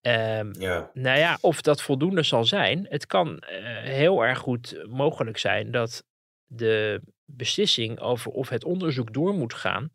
Ehm, 0.00 0.52
Ja. 0.60 0.90
nou 0.94 1.18
ja, 1.18 1.38
of 1.40 1.60
dat 1.60 1.82
voldoende 1.82 2.22
zal 2.22 2.44
zijn. 2.44 2.86
Het 2.88 3.06
kan 3.06 3.38
eh, 3.38 3.82
heel 3.82 4.24
erg 4.24 4.38
goed 4.38 4.84
mogelijk 4.88 5.38
zijn 5.38 5.70
dat 5.70 6.04
de 6.46 7.00
beslissing 7.24 7.98
over 8.00 8.30
of 8.30 8.48
het 8.48 8.64
onderzoek 8.64 9.12
door 9.12 9.34
moet 9.34 9.54
gaan, 9.54 9.90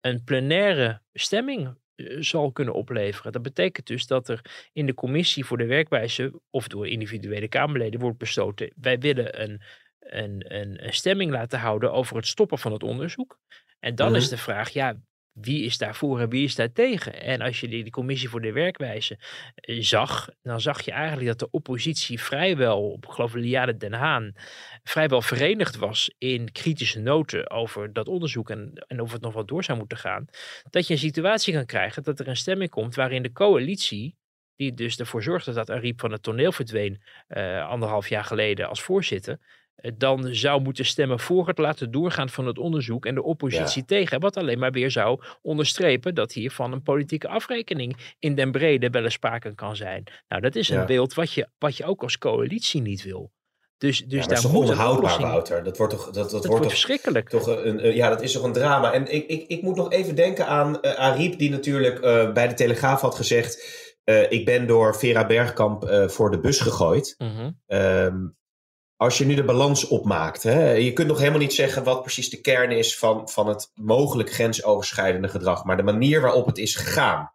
een 0.00 0.24
plenaire 0.24 1.00
stemming 1.12 1.76
eh, 1.94 2.16
zal 2.20 2.52
kunnen 2.52 2.74
opleveren. 2.74 3.32
Dat 3.32 3.42
betekent 3.42 3.86
dus 3.86 4.06
dat 4.06 4.28
er 4.28 4.68
in 4.72 4.86
de 4.86 4.94
commissie 4.94 5.44
voor 5.44 5.58
de 5.58 5.66
werkwijze 5.66 6.40
of 6.50 6.68
door 6.68 6.88
individuele 6.88 7.48
Kamerleden 7.48 8.00
wordt 8.00 8.18
besloten, 8.18 8.72
wij 8.76 8.98
willen 8.98 9.42
een, 9.42 9.62
een, 9.98 10.54
een, 10.54 10.86
een 10.86 10.92
stemming 10.94 11.30
laten 11.30 11.58
houden 11.58 11.92
over 11.92 12.16
het 12.16 12.26
stoppen 12.26 12.58
van 12.58 12.72
het 12.72 12.82
onderzoek. 12.82 13.38
En 13.80 13.94
dan 13.94 14.08
Mhm. 14.08 14.16
is 14.16 14.28
de 14.28 14.36
vraag, 14.38 14.68
ja, 14.70 14.96
wie 15.34 15.64
is 15.64 15.78
daarvoor 15.78 16.20
en 16.20 16.28
wie 16.28 16.44
is 16.44 16.54
daar 16.54 16.72
tegen? 16.72 17.20
En 17.20 17.40
als 17.40 17.60
je 17.60 17.68
die, 17.68 17.90
commissie 17.90 18.28
voor 18.28 18.40
de 18.40 18.52
werkwijze 18.52 19.18
eh, 19.54 19.76
zag, 19.80 20.28
dan 20.42 20.60
zag 20.60 20.84
je 20.84 20.90
eigenlijk 20.90 21.26
dat 21.26 21.38
de 21.38 21.50
oppositie 21.50 22.20
vrijwel, 22.20 22.90
op 22.90 23.04
ik 23.04 23.10
geloof 23.10 23.34
Liade 23.34 23.76
Den 23.76 23.92
Haan, 23.92 24.32
vrijwel 24.82 25.22
verenigd 25.22 25.76
was 25.76 26.14
in 26.18 26.52
kritische 26.52 27.00
noten 27.00 27.50
over 27.50 27.92
dat 27.92 28.08
onderzoek 28.08 28.50
en, 28.50 28.84
en 28.86 29.00
of 29.00 29.12
het 29.12 29.22
nog 29.22 29.34
wel 29.34 29.46
door 29.46 29.64
zou 29.64 29.78
moeten 29.78 29.98
gaan. 29.98 30.24
Dat 30.70 30.86
je 30.86 30.92
een 30.92 30.98
situatie 30.98 31.54
kan 31.54 31.66
krijgen 31.66 32.02
dat 32.02 32.20
er 32.20 32.28
een 32.28 32.36
stemming 32.36 32.70
komt 32.70 32.94
waarin 32.94 33.22
de 33.22 33.32
coalitie, 33.32 34.16
die 34.56 34.74
dus 34.74 34.96
ervoor 34.96 35.22
zorgde 35.22 35.52
dat 35.52 35.70
Ariep 35.70 36.00
van 36.00 36.12
het 36.12 36.22
toneel 36.22 36.52
verdween 36.52 37.02
eh, 37.26 37.68
anderhalf 37.68 38.08
jaar 38.08 38.24
geleden 38.24 38.68
als 38.68 38.82
voorzitter, 38.82 39.38
dan 39.96 40.28
zou 40.34 40.62
moeten 40.62 40.84
stemmen 40.84 41.20
voor 41.20 41.46
het 41.46 41.58
laten 41.58 41.90
doorgaan 41.90 42.28
van 42.28 42.46
het 42.46 42.58
onderzoek 42.58 43.06
en 43.06 43.14
de 43.14 43.22
oppositie 43.22 43.84
tegen. 43.84 44.20
Wat 44.20 44.36
alleen 44.36 44.58
maar 44.58 44.72
weer 44.72 44.90
zou 44.90 45.20
onderstrepen 45.42 46.14
dat 46.14 46.32
hier 46.32 46.50
van 46.50 46.72
een 46.72 46.82
politieke 46.82 47.28
afrekening 47.28 48.14
in 48.18 48.34
den 48.34 48.50
brede 48.52 48.90
wel 48.90 49.04
eens 49.04 49.12
sprake 49.14 49.54
kan 49.54 49.76
zijn. 49.76 50.04
Nou, 50.28 50.42
dat 50.42 50.54
is 50.54 50.68
een 50.68 50.78
Ja. 50.78 50.84
beeld 50.84 51.14
wat 51.14 51.32
je, 51.32 51.48
wat 51.58 51.76
je 51.76 51.84
ook 51.84 52.02
als 52.02 52.18
coalitie 52.18 52.80
niet 52.80 53.02
wil. 53.02 53.32
Dus, 53.78 53.98
dus 53.98 54.08
ja, 54.08 54.16
maar 54.18 54.28
dat 54.28 54.42
daar 54.42 54.44
is 54.52 54.56
moet 54.58 54.70
onhoudbaar. 54.70 55.20
Wouter? 55.20 55.64
Dat 55.64 55.76
wordt 55.76 55.92
toch, 55.92 56.04
dat, 56.04 56.14
dat, 56.14 56.22
Dat 56.22 56.30
wordt 56.30 56.46
wordt 56.46 56.62
toch, 56.62 56.72
verschrikkelijk. 56.72 57.28
toch 57.28 57.46
een, 57.46 57.94
ja, 57.94 58.08
dat 58.08 58.22
is 58.22 58.32
toch 58.32 58.42
een 58.42 58.52
drama. 58.52 58.92
En 58.92 59.12
ik, 59.14 59.26
ik, 59.26 59.44
ik 59.48 59.62
moet 59.62 59.76
nog 59.76 59.92
even 59.92 60.14
denken 60.14 60.46
aan 60.46 60.80
eh 60.80 60.94
Ariep, 60.94 61.38
die 61.38 61.50
natuurlijk 61.50 61.98
eh, 62.00 62.32
bij 62.32 62.48
de 62.48 62.54
Telegraaf 62.54 63.00
had 63.00 63.14
gezegd... 63.14 63.82
eh, 64.04 64.30
ik 64.30 64.44
ben 64.44 64.66
door 64.66 64.96
Vera 64.96 65.26
Bergkamp 65.26 65.84
eh, 65.84 66.08
voor 66.08 66.30
de 66.30 66.38
bus 66.40 66.60
gegooid. 66.60 67.14
Mhm. 67.18 67.50
Ehm, 67.66 68.16
als 68.96 69.18
je 69.18 69.24
nu 69.24 69.34
de 69.34 69.44
balans 69.44 69.88
opmaakt, 69.88 70.42
hè, 70.42 70.72
je 70.72 70.92
kunt 70.92 71.08
nog 71.08 71.18
helemaal 71.18 71.38
niet 71.38 71.54
zeggen 71.54 71.84
wat 71.84 72.02
precies 72.02 72.30
de 72.30 72.40
kern 72.40 72.70
is 72.70 72.98
van, 72.98 73.28
van 73.28 73.48
het 73.48 73.70
mogelijk 73.74 74.32
grensoverschrijdende 74.32 75.28
gedrag, 75.28 75.64
maar 75.64 75.76
de 75.76 75.82
manier 75.82 76.20
waarop 76.20 76.46
het 76.46 76.58
is 76.58 76.76
gegaan. 76.76 77.32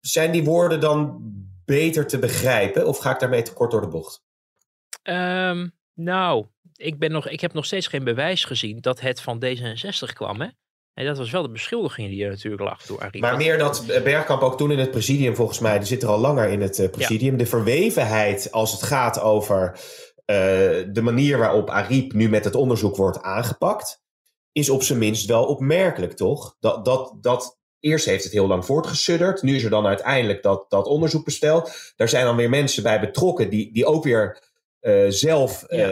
Zijn 0.00 0.32
die 0.32 0.44
woorden 0.44 0.80
dan 0.80 1.20
beter 1.64 2.06
te 2.06 2.18
begrijpen 2.18 2.86
of 2.86 2.98
ga 2.98 3.12
ik 3.12 3.20
daarmee 3.20 3.42
te 3.42 3.52
kort 3.52 3.70
door 3.70 3.80
de 3.80 3.88
bocht? 3.88 4.22
Ehm, 5.02 5.68
nou, 5.94 6.46
ik, 6.76 6.98
ben 6.98 7.10
nog, 7.10 7.28
ik 7.28 7.40
heb 7.40 7.52
nog 7.52 7.64
steeds 7.64 7.86
geen 7.86 8.04
bewijs 8.04 8.44
gezien 8.44 8.80
dat 8.80 9.00
het 9.00 9.20
van 9.20 9.44
D66 9.44 10.12
kwam. 10.12 10.40
Hè? 10.40 10.48
En 10.94 11.06
dat 11.06 11.18
was 11.18 11.30
wel 11.30 11.42
de 11.42 11.50
beschuldiging 11.50 12.08
die 12.08 12.24
er 12.24 12.30
natuurlijk 12.30 12.62
lag 12.62 12.86
door 12.86 13.00
Arie. 13.00 13.20
Maar 13.20 13.36
meer 13.36 13.58
dat 13.58 13.84
Bergkamp 13.86 14.42
ook 14.42 14.56
toen 14.56 14.70
in 14.70 14.78
het 14.78 14.90
presidium, 14.90 15.34
volgens 15.34 15.58
mij, 15.58 15.78
die 15.78 15.86
zit 15.86 16.02
er 16.02 16.08
al 16.08 16.18
langer 16.18 16.48
in 16.48 16.60
het 16.60 16.78
eh, 16.78 16.90
presidium, 16.90 17.36
de 17.36 17.46
verwevenheid 17.46 18.52
als 18.52 18.72
het 18.72 18.82
gaat 18.82 19.20
over 19.20 19.80
de 20.92 21.00
manier 21.02 21.38
waarop 21.38 21.70
Ariep 21.70 22.12
nu 22.12 22.28
met 22.28 22.44
het 22.44 22.54
onderzoek 22.54 22.96
wordt 22.96 23.22
aangepakt, 23.22 24.02
is 24.52 24.70
op 24.70 24.82
zijn 24.82 24.98
minst 24.98 25.26
wel 25.26 25.44
opmerkelijk, 25.44 26.12
toch? 26.12 26.56
Dat, 26.60 26.84
dat, 26.84 27.16
dat 27.20 27.58
eerst 27.80 28.06
heeft 28.06 28.24
het 28.24 28.32
heel 28.32 28.46
lang 28.46 28.64
voortgesudderd. 28.64 29.42
Nu 29.42 29.56
is 29.56 29.64
er 29.64 29.70
dan 29.70 29.86
uiteindelijk 29.86 30.42
dat, 30.42 30.64
dat 30.68 30.86
onderzoek 30.86 31.24
besteld. 31.24 31.92
Daar 31.96 32.08
zijn 32.08 32.24
dan 32.24 32.36
weer 32.36 32.48
mensen 32.48 32.82
bij 32.82 33.00
betrokken 33.00 33.50
die, 33.50 33.72
die 33.72 33.86
ook 33.86 34.04
weer 34.04 34.51
uh, 34.82 35.04
zelf 35.08 35.64
uh, 35.68 35.78
op 35.80 35.90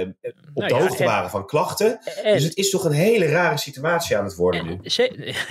nou 0.55 0.69
de 0.69 0.75
ja, 0.75 0.81
hoogte 0.81 1.05
waren 1.05 1.31
van 1.31 1.47
klachten. 1.47 1.99
En, 2.25 2.35
dus 2.35 2.45
het 2.45 2.57
is 2.57 2.71
toch 2.71 2.85
een 2.85 2.93
hele 2.93 3.27
rare 3.27 3.59
situatie 3.59 4.17
aan 4.17 4.25
het 4.25 4.37
worden 4.37 4.67
nu. 4.67 4.79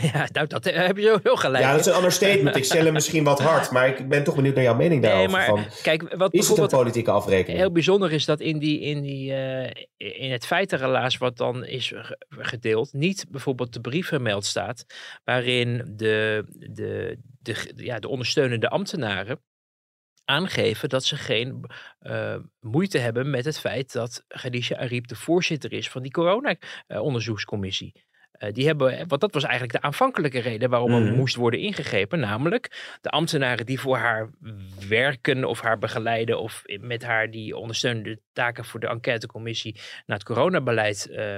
Ja, 0.02 0.28
nou, 0.34 0.48
dat 0.48 0.64
heb 0.64 0.98
je 0.98 1.04
zo 1.04 1.20
heel 1.24 1.36
gelijk. 1.36 1.64
Ja, 1.64 1.72
dat 1.72 1.80
is 1.80 1.86
een 1.86 1.96
understatement. 1.96 2.56
ik 2.56 2.64
stel 2.64 2.84
hem 2.84 2.94
misschien 2.94 3.24
wat 3.24 3.40
hard, 3.40 3.72
maar 3.72 3.88
ik 3.88 4.10
ben 4.10 4.24
toch 4.24 4.36
benieuwd 4.36 4.56
naar 4.56 4.64
jouw 4.64 4.76
mening 4.76 5.02
daarover. 5.02 5.38
Nee, 5.38 5.38
maar, 5.38 5.46
van, 5.46 5.66
kijk, 5.82 6.16
wat 6.16 6.34
is 6.34 6.48
het 6.48 6.58
een 6.58 6.68
politieke 6.68 7.12
afrekening? 7.12 7.60
Heel 7.60 7.72
bijzonder 7.72 8.12
is 8.12 8.26
dat 8.26 8.40
in, 8.40 8.60
die, 8.60 8.80
in, 8.80 9.02
die, 9.02 9.32
uh, 9.32 9.70
in 9.98 10.32
het 10.32 10.46
feitenrelaas 10.46 11.18
wat 11.18 11.38
dan 11.38 11.66
is 11.66 11.94
gedeeld, 12.30 12.94
niet 12.94 13.26
bijvoorbeeld 13.30 13.74
de 13.74 13.82
brief 13.82 14.08
vermeld 14.08 14.46
staat, 14.46 14.86
waarin 15.24 15.94
de, 15.96 16.44
de, 16.50 17.18
de, 17.42 17.56
ja, 17.76 18.00
de 18.00 18.08
ondersteunende 18.08 18.70
ambtenaren 18.70 19.40
aangeven 20.30 20.90
dat 20.90 21.06
ze 21.06 21.16
geen 21.16 21.66
uh, 22.02 22.36
moeite 22.60 22.98
hebben 22.98 23.30
met 23.30 23.46
het 23.46 23.60
feit 23.60 23.94
dat 23.94 24.26
Khadija 24.28 24.78
Ariep 24.78 25.08
de 25.08 25.16
voorzitter 25.16 25.74
is 25.74 25.90
van 25.90 26.02
die 26.02 26.12
corona-onderzoekscommissie. 26.12 28.08
Uh, 28.40 28.52
die 28.52 28.66
hebben, 28.66 29.08
want 29.08 29.22
dat 29.22 29.34
was 29.34 29.44
eigenlijk 29.44 29.74
de 29.74 29.82
aanvankelijke 29.82 30.40
reden 30.40 30.70
waarom 30.70 30.92
er 30.92 31.02
mhm. 31.02 31.16
moest 31.16 31.36
worden 31.36 31.60
ingegrepen. 31.60 32.20
Namelijk 32.20 32.98
de 33.02 33.10
ambtenaren 33.10 33.66
die 33.66 33.80
voor 33.80 33.98
haar 33.98 34.30
werken 34.88 35.46
of 35.46 35.62
haar 35.62 35.78
begeleiden 35.78 36.40
of 36.40 36.64
met 36.80 37.04
haar 37.04 37.32
die 37.32 37.58
ondersteunende 37.58 38.20
taken 38.34 38.66
voor 38.66 38.80
de 38.80 38.88
enquêtecommissie 38.88 39.74
naar 40.06 40.18
het 40.18 40.24
coronabeleid 40.24 41.10
uh, 41.12 41.38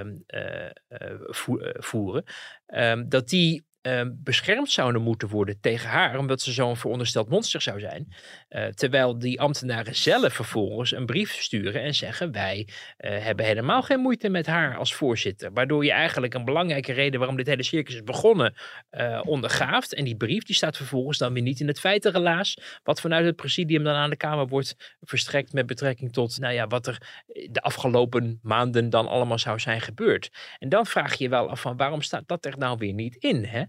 voeren. 1.79 2.23
Ehm, 2.65 3.07
dat 3.07 3.29
die 3.29 3.69
uh, 3.81 4.01
beschermd 4.09 4.71
zouden 4.71 5.01
moeten 5.01 5.27
worden 5.27 5.59
tegen 5.59 5.89
haar, 5.89 6.17
omdat 6.17 6.41
ze 6.41 6.51
zo'n 6.51 6.77
verondersteld 6.77 7.29
monster 7.29 7.61
zou 7.61 7.79
zijn. 7.79 8.07
Uh, 8.49 8.65
terwijl 8.65 9.19
die 9.19 9.41
ambtenaren 9.41 9.95
zelf 9.95 10.33
vervolgens 10.33 10.91
een 10.91 11.05
brief 11.05 11.31
sturen 11.31 11.81
en 11.81 11.95
zeggen: 11.95 12.31
Wij 12.31 12.67
uh, 12.67 13.23
hebben 13.23 13.45
helemaal 13.45 13.81
geen 13.81 13.99
moeite 13.99 14.29
met 14.29 14.45
haar 14.45 14.77
als 14.77 14.93
voorzitter. 14.93 15.53
Waardoor 15.53 15.85
je 15.85 15.91
eigenlijk 15.91 16.33
een 16.33 16.45
belangrijke 16.45 16.93
reden 16.93 17.19
waarom 17.19 17.37
dit 17.37 17.47
hele 17.47 17.63
circus 17.63 17.95
is 17.95 18.03
begonnen 18.03 18.53
uh, 18.91 19.21
ondergaaft. 19.25 19.93
En 19.93 20.03
die 20.03 20.15
brief 20.15 20.43
die 20.43 20.55
staat 20.55 20.77
vervolgens 20.77 21.17
dan 21.17 21.33
weer 21.33 21.43
niet 21.43 21.59
in 21.59 21.67
het 21.67 21.79
feitenrelaas, 21.79 22.57
wat 22.83 23.01
vanuit 23.01 23.25
het 23.25 23.35
presidium 23.35 23.83
dan 23.83 23.95
aan 23.95 24.09
de 24.09 24.15
Kamer 24.15 24.47
wordt 24.47 24.95
verstrekt 25.01 25.53
met 25.53 25.65
betrekking 25.65 26.13
tot 26.13 26.39
nou 26.39 26.53
ja, 26.53 26.67
wat 26.67 26.87
er 26.87 27.23
de 27.49 27.61
afgelopen 27.61 28.39
maanden 28.41 28.89
dan 28.89 29.07
allemaal 29.07 29.39
zou 29.39 29.59
zijn 29.59 29.81
gebeurd. 29.81 30.29
En 30.59 30.69
dan 30.69 30.85
vraag 30.85 31.15
je 31.15 31.23
je 31.23 31.29
wel 31.29 31.49
af 31.49 31.61
van 31.61 31.77
waarom 31.77 32.01
staat 32.01 32.27
dat 32.27 32.45
er 32.45 32.57
nou 32.57 32.77
weer 32.77 32.93
niet 32.93 33.15
in? 33.15 33.45
Hè? 33.45 33.63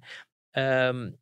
Um, 0.54 1.16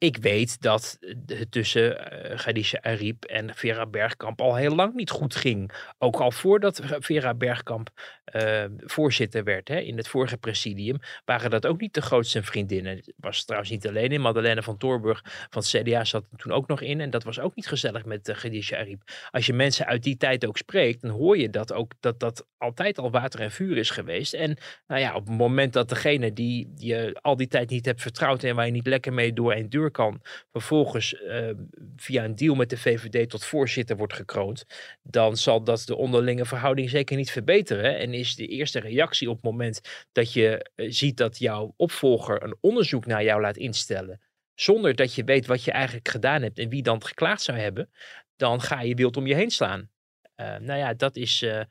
ik 0.00 0.16
weet 0.16 0.62
dat 0.62 0.98
het 1.26 1.50
tussen 1.50 1.90
uh, 1.90 2.36
Khadija 2.36 2.78
Ariep 2.80 3.24
en 3.24 3.54
Vera 3.54 3.86
Bergkamp 3.86 4.40
al 4.40 4.54
heel 4.56 4.74
lang 4.74 4.94
niet 4.94 5.10
goed 5.10 5.34
ging. 5.34 5.72
Ook 5.98 6.16
al 6.16 6.30
voordat 6.30 6.80
Vera 6.98 7.34
Bergkamp 7.34 7.90
uh, 8.32 8.64
voorzitter 8.78 9.44
werd 9.44 9.68
hè, 9.68 9.78
in 9.78 9.96
het 9.96 10.08
vorige 10.08 10.36
presidium, 10.36 10.98
waren 11.24 11.50
dat 11.50 11.66
ook 11.66 11.80
niet 11.80 11.94
de 11.94 12.00
grootste 12.02 12.42
vriendinnen. 12.42 12.96
Het 12.96 13.12
was 13.16 13.44
trouwens 13.44 13.70
niet 13.70 13.88
alleen 13.88 14.10
in. 14.10 14.20
Madeleine 14.20 14.62
van 14.62 14.76
Toorburg 14.76 15.22
van 15.50 15.62
het 15.62 15.70
CDA 15.70 16.04
zat 16.04 16.24
toen 16.36 16.52
ook 16.52 16.66
nog 16.66 16.80
in. 16.80 17.00
En 17.00 17.10
dat 17.10 17.24
was 17.24 17.40
ook 17.40 17.54
niet 17.54 17.68
gezellig 17.68 18.04
met 18.04 18.28
uh, 18.28 18.36
Khadija 18.36 18.78
Ariep. 18.78 19.02
Als 19.30 19.46
je 19.46 19.52
mensen 19.52 19.86
uit 19.86 20.02
die 20.02 20.16
tijd 20.16 20.46
ook 20.46 20.56
spreekt, 20.56 21.02
dan 21.02 21.10
hoor 21.10 21.38
je 21.38 21.50
dat 21.50 21.72
ook 21.72 21.92
dat 22.00 22.20
dat 22.20 22.46
altijd 22.58 22.98
al 22.98 23.10
water 23.10 23.40
en 23.40 23.50
vuur 23.50 23.76
is 23.76 23.90
geweest. 23.90 24.32
En 24.32 24.56
nou 24.86 25.00
ja, 25.00 25.14
op 25.14 25.26
het 25.26 25.36
moment 25.36 25.72
dat 25.72 25.88
degene 25.88 26.32
die 26.32 26.72
je 26.76 27.18
al 27.20 27.36
die 27.36 27.48
tijd 27.48 27.70
niet 27.70 27.86
hebt 27.86 28.02
vertrouwd 28.02 28.42
en 28.42 28.54
waar 28.54 28.66
je 28.66 28.72
niet 28.72 28.86
lekker 28.86 29.12
mee 29.12 29.32
door 29.32 29.54
een 29.54 29.70
deur 29.70 29.89
kan, 29.90 30.20
vervolgens 30.52 31.14
uh, 31.14 31.50
via 31.96 32.24
een 32.24 32.34
deal 32.34 32.54
met 32.54 32.70
de 32.70 32.76
VVD 32.76 33.30
tot 33.30 33.44
voorzitter 33.44 33.96
wordt 33.96 34.12
gekroond, 34.12 34.64
dan 35.02 35.36
zal 35.36 35.64
dat 35.64 35.82
de 35.86 35.96
onderlinge 35.96 36.44
verhouding 36.44 36.90
zeker 36.90 37.16
niet 37.16 37.30
verbeteren. 37.30 37.98
En 37.98 38.14
is 38.14 38.34
de 38.34 38.46
eerste 38.46 38.80
reactie 38.80 39.28
op 39.28 39.34
het 39.34 39.44
moment 39.44 39.80
dat 40.12 40.32
je 40.32 40.70
uh, 40.76 40.90
ziet 40.90 41.16
dat 41.16 41.38
jouw 41.38 41.74
opvolger 41.76 42.42
een 42.42 42.56
onderzoek 42.60 43.06
naar 43.06 43.24
jou 43.24 43.40
laat 43.40 43.56
instellen, 43.56 44.20
zonder 44.54 44.94
dat 44.94 45.14
je 45.14 45.24
weet 45.24 45.46
wat 45.46 45.64
je 45.64 45.72
eigenlijk 45.72 46.08
gedaan 46.08 46.42
hebt 46.42 46.58
en 46.58 46.68
wie 46.68 46.82
dan 46.82 47.04
geklaagd 47.04 47.42
zou 47.42 47.58
hebben, 47.58 47.90
dan 48.36 48.60
ga 48.60 48.82
je 48.82 48.94
wild 48.94 49.16
om 49.16 49.26
je 49.26 49.34
heen 49.34 49.50
slaan. 49.50 49.90
Uh, 50.36 50.56
nou 50.56 50.78
ja, 50.78 50.94
dat 50.94 51.16
is, 51.16 51.42
uh, 51.42 51.62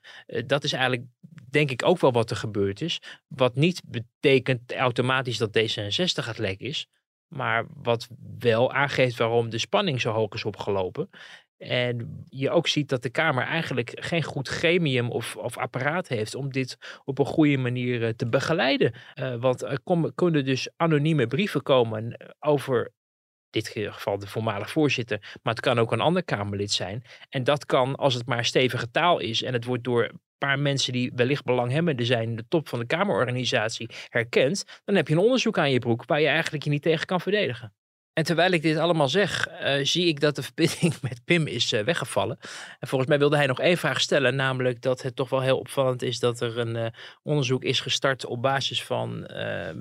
dat 0.46 0.64
is 0.64 0.74
eigenlijk 0.74 1.04
denk 1.50 1.72
ik 1.72 1.86
ook 1.86 2.00
wel 2.00 2.12
wat 2.12 2.30
er 2.30 2.36
gebeurd 2.36 2.82
is. 2.82 3.02
Wat 3.28 3.56
niet 3.56 3.82
betekent 3.86 4.74
automatisch 4.74 5.38
dat 5.38 5.58
D66 5.60 6.26
het 6.26 6.38
lek 6.38 6.60
is. 6.60 6.88
Maar 7.30 7.66
wat 7.74 8.08
wel 8.40 8.74
aangeeft 8.74 9.18
waarom 9.18 9.50
de 9.50 9.58
spanning 9.58 10.02
zo 10.02 10.12
hoog 10.12 10.34
is 10.34 10.46
opgelopen. 10.46 11.10
En 11.58 12.24
je 12.30 12.50
ook 12.50 12.68
ziet 12.68 12.90
dat 12.90 13.04
de 13.04 13.10
Kamer 13.10 13.44
eigenlijk 13.44 13.92
geen 13.96 14.24
goed 14.24 14.48
gremium 14.48 15.10
of, 15.10 15.36
of 15.36 15.58
apparaat 15.58 16.08
heeft 16.08 16.36
om 16.36 16.52
dit 16.52 16.78
op 17.06 17.20
een 17.20 17.26
goede 17.26 17.58
manier 17.58 18.04
eh, 18.04 18.10
te 18.10 18.30
begeleiden. 18.30 18.94
Uh, 19.16 19.36
want 19.36 19.62
er 19.62 19.80
kunnen 20.16 20.46
dus 20.46 20.70
anonieme 20.76 21.28
brieven 21.28 21.64
komen 21.64 22.18
over 22.40 22.92
in 23.52 23.62
dit 23.62 23.68
geval 23.94 24.20
de 24.20 24.28
voormalige 24.28 24.72
voorzitter, 24.72 25.40
maar 25.44 25.54
het 25.54 25.64
kan 25.64 25.80
ook 25.80 25.92
een 25.92 26.00
ander 26.02 26.24
Kamerlid 26.24 26.72
zijn. 26.72 27.04
En 27.30 27.44
dat 27.44 27.66
kan, 27.66 27.96
als 27.96 28.14
het 28.14 28.26
maar 28.26 28.46
stevige 28.46 28.92
taal 28.92 29.20
is 29.20 29.44
en 29.44 29.54
het 29.54 29.66
wordt 29.66 29.84
door 29.84 30.12
paar 30.40 30.60
mensen 30.60 30.94
die 30.94 31.12
wellicht 31.16 31.44
belanghebbenden 31.44 32.06
zijn, 32.06 32.36
de 32.36 32.46
top 32.48 32.68
van 32.68 32.80
de 32.80 32.86
Kamerorganisatie, 32.86 33.90
herkent, 34.10 34.82
dan 34.86 34.96
heb 34.96 35.08
je 35.08 35.14
een 35.14 35.20
onderzoek 35.20 35.58
aan 35.58 35.72
je 35.72 35.80
broek 35.80 36.06
waar 36.06 36.22
je 36.22 36.28
eigenlijk 36.28 36.64
je 36.64 36.70
niet 36.70 36.82
tegen 36.82 37.06
kan 37.06 37.22
verdedigen. 37.22 37.74
En 38.20 38.26
terwijl 38.26 38.52
ik 38.52 38.62
dit 38.62 38.78
allemaal 38.78 39.10
zeg, 39.10 39.50
uh, 39.50 39.86
zie 39.86 40.08
ik 40.08 40.20
dat 40.20 40.36
de 40.36 40.44
verbinding 40.44 41.02
met 41.10 41.22
Pim 41.26 41.48
is 41.48 41.74
uh, 41.74 41.82
weggevallen. 41.82 42.38
En 42.80 42.88
volgens 42.88 43.10
mij 43.10 43.20
wilde 43.20 43.36
hij 43.36 43.46
nog 43.46 43.60
één 43.60 43.78
vraag 43.78 44.02
stellen, 44.02 44.36
namelijk 44.36 44.82
dat 44.82 45.02
het 45.02 45.16
toch 45.16 45.30
wel 45.30 45.42
heel 45.42 45.58
opvallend 45.58 46.02
is 46.02 46.20
dat 46.20 46.42
er 46.42 46.58
een 46.58 46.76
uh, 46.76 46.86
onderzoek 47.24 47.64
is 47.64 47.80
gestart 47.80 48.26
op 48.26 48.42
basis 48.42 48.84
van 48.84 49.26
ehm, 49.26 49.78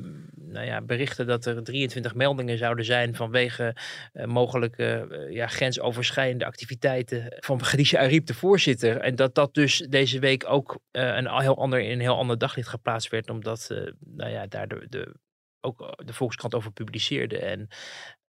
nou 0.49 0.67
ja, 0.67 0.81
berichten 0.81 1.27
dat 1.27 1.47
er 1.47 1.65
23 1.65 2.15
meldingen 2.15 2.59
zouden 2.59 2.85
zijn 2.85 3.15
vanwege 3.15 3.77
mogelijke 4.25 5.27
ja, 5.31 5.47
grensoverschrijdende 5.47 6.45
activiteiten 6.45 7.37
van 7.37 7.59
Khadija 7.59 8.01
Ariep, 8.01 8.27
de 8.27 8.35
voorzitter. 8.35 9.01
En 9.01 9.15
dat 9.15 9.35
dat 9.35 9.55
dus 9.55 9.87
deze 9.89 10.19
week 10.19 10.45
ook 10.49 10.79
een 10.93 11.41
heel 11.41 11.59
ander, 11.59 11.81
in 11.81 11.91
een 11.91 12.01
heel 12.01 12.19
ander 12.19 12.39
daglicht 12.39 12.69
geplaatst 12.69 13.11
werd, 13.11 13.31
omdat 13.31 13.69
nou 14.01 14.31
ja, 14.31 14.47
daar 14.47 14.69
de, 14.69 14.87
de 14.89 15.15
ook 15.61 15.95
de 16.05 16.13
Volkskrant 16.13 16.55
over 16.55 16.73
publiceerde. 16.73 17.39
En 17.39 17.69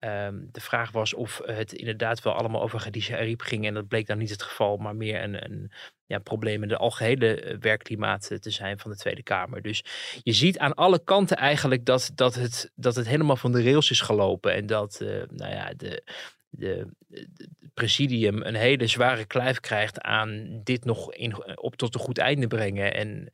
Um, 0.05 0.49
de 0.51 0.61
vraag 0.61 0.91
was 0.91 1.13
of 1.13 1.41
het 1.45 1.73
inderdaad 1.73 2.23
wel 2.23 2.33
allemaal 2.33 2.61
over 2.61 2.79
Khadija 2.79 3.17
Ariep 3.17 3.41
ging. 3.41 3.65
En 3.65 3.73
dat 3.73 3.87
bleek 3.87 4.07
dan 4.07 4.17
niet 4.17 4.29
het 4.29 4.41
geval, 4.41 4.77
maar 4.77 4.95
meer 4.95 5.23
een, 5.23 5.43
een 5.43 5.71
ja, 6.05 6.19
probleem 6.19 6.61
in 6.61 6.69
de 6.69 6.77
algehele 6.77 7.41
eh, 7.41 7.57
werkklimaat 7.59 8.31
eh, 8.31 8.37
te 8.37 8.49
zijn 8.49 8.79
van 8.79 8.91
de 8.91 8.97
Tweede 8.97 9.23
Kamer. 9.23 9.61
Dus 9.61 9.83
je 10.23 10.33
ziet 10.33 10.59
aan 10.59 10.73
alle 10.73 11.03
kanten 11.03 11.37
eigenlijk 11.37 11.85
dat, 11.85 12.11
dat, 12.15 12.35
het, 12.35 12.71
dat 12.75 12.95
het 12.95 13.07
helemaal 13.07 13.35
van 13.35 13.51
de 13.51 13.63
rails 13.63 13.91
is 13.91 14.01
gelopen. 14.01 14.53
En 14.53 14.65
dat 14.65 14.99
uh, 15.01 15.23
nou 15.29 15.51
ja, 15.51 15.73
de, 15.77 16.03
de, 16.49 16.87
de, 17.07 17.49
presidium 17.73 18.41
een 18.41 18.55
hele 18.55 18.87
zware 18.87 19.25
kluif 19.25 19.59
krijgt 19.59 20.01
aan 20.01 20.59
dit 20.63 20.85
nog 20.85 21.13
in, 21.13 21.57
op 21.57 21.75
tot 21.75 21.93
een 21.93 22.01
goed 22.01 22.17
einde 22.17 22.47
brengen. 22.47 22.93
En 22.93 23.31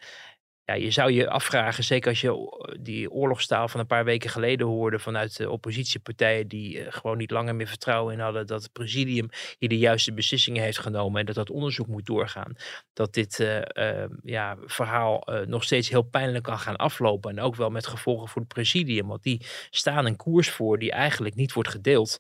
ja, 0.70 0.76
je 0.76 0.92
zou 0.92 1.12
je 1.12 1.30
afvragen, 1.30 1.84
zeker 1.84 2.10
als 2.10 2.22
je 2.22 2.30
eh, 2.30 2.76
die 2.80 3.12
oorlogstaal 3.12 3.68
van 3.68 3.80
een 3.80 3.86
paar 3.86 4.06
weken 4.06 4.30
geleden 4.30 4.68
hoorde 4.68 5.00
vanuit 5.00 5.38
de 5.38 5.50
oppositiepartijen 5.50 6.48
die 6.48 6.84
eh, 6.84 6.94
gewoon 6.94 7.18
niet 7.18 7.32
langer 7.32 7.56
meer 7.56 7.68
vertrouwen 7.68 8.14
in 8.14 8.20
hadden 8.20 8.48
dat 8.48 8.64
het 8.64 8.72
presidium 8.72 9.30
hier 9.58 9.70
de 9.70 9.78
juiste 9.78 10.14
beslissingen 10.14 10.64
heeft 10.64 10.78
genomen 10.78 11.20
en 11.20 11.26
dat 11.26 11.36
dat 11.36 11.50
onderzoek 11.50 11.88
moet 11.88 12.06
doorgaan. 12.06 12.56
Dat 12.94 13.14
dit 13.14 13.40
uh, 13.40 13.58
uh, 13.58 14.06
ja, 14.24 14.58
verhaal 14.66 15.28
nog 15.46 15.64
steeds 15.64 15.90
heel 15.90 16.02
pijnlijk 16.02 16.44
kan 16.44 16.60
gaan 16.60 16.76
aflopen 16.76 17.32
en 17.32 17.44
ook 17.44 17.56
wel 17.56 17.70
met 17.70 17.88
gevolgen 17.88 18.28
voor 18.28 18.42
het 18.42 18.54
presidium, 18.54 19.08
want 19.08 19.24
die 19.24 19.46
staan 19.70 20.06
een 20.06 20.16
koers 20.16 20.50
voor 20.50 20.80
die 20.80 20.92
eigenlijk 20.92 21.36
niet 21.36 21.54
wordt 21.54 21.70
gedeeld 21.70 22.20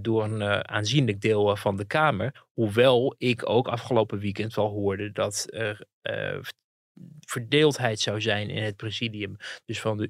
door 0.00 0.24
een 0.24 0.68
aanzienlijk 0.68 1.20
deel 1.20 1.56
van 1.56 1.76
de 1.76 1.84
Kamer. 1.84 2.44
Hoewel 2.52 3.14
ik 3.18 3.48
ook 3.48 3.68
afgelopen 3.68 4.18
weekend 4.18 4.54
wel 4.54 4.68
hoorde 4.68 5.12
dat 5.12 5.46
er 5.50 5.86
verdeeldheid 7.30 8.00
zou 8.00 8.20
zijn 8.20 8.48
in 8.48 8.62
het 8.62 8.76
presidium. 8.76 9.36
Dus 9.64 9.80
van 9.80 9.96
de 9.96 10.08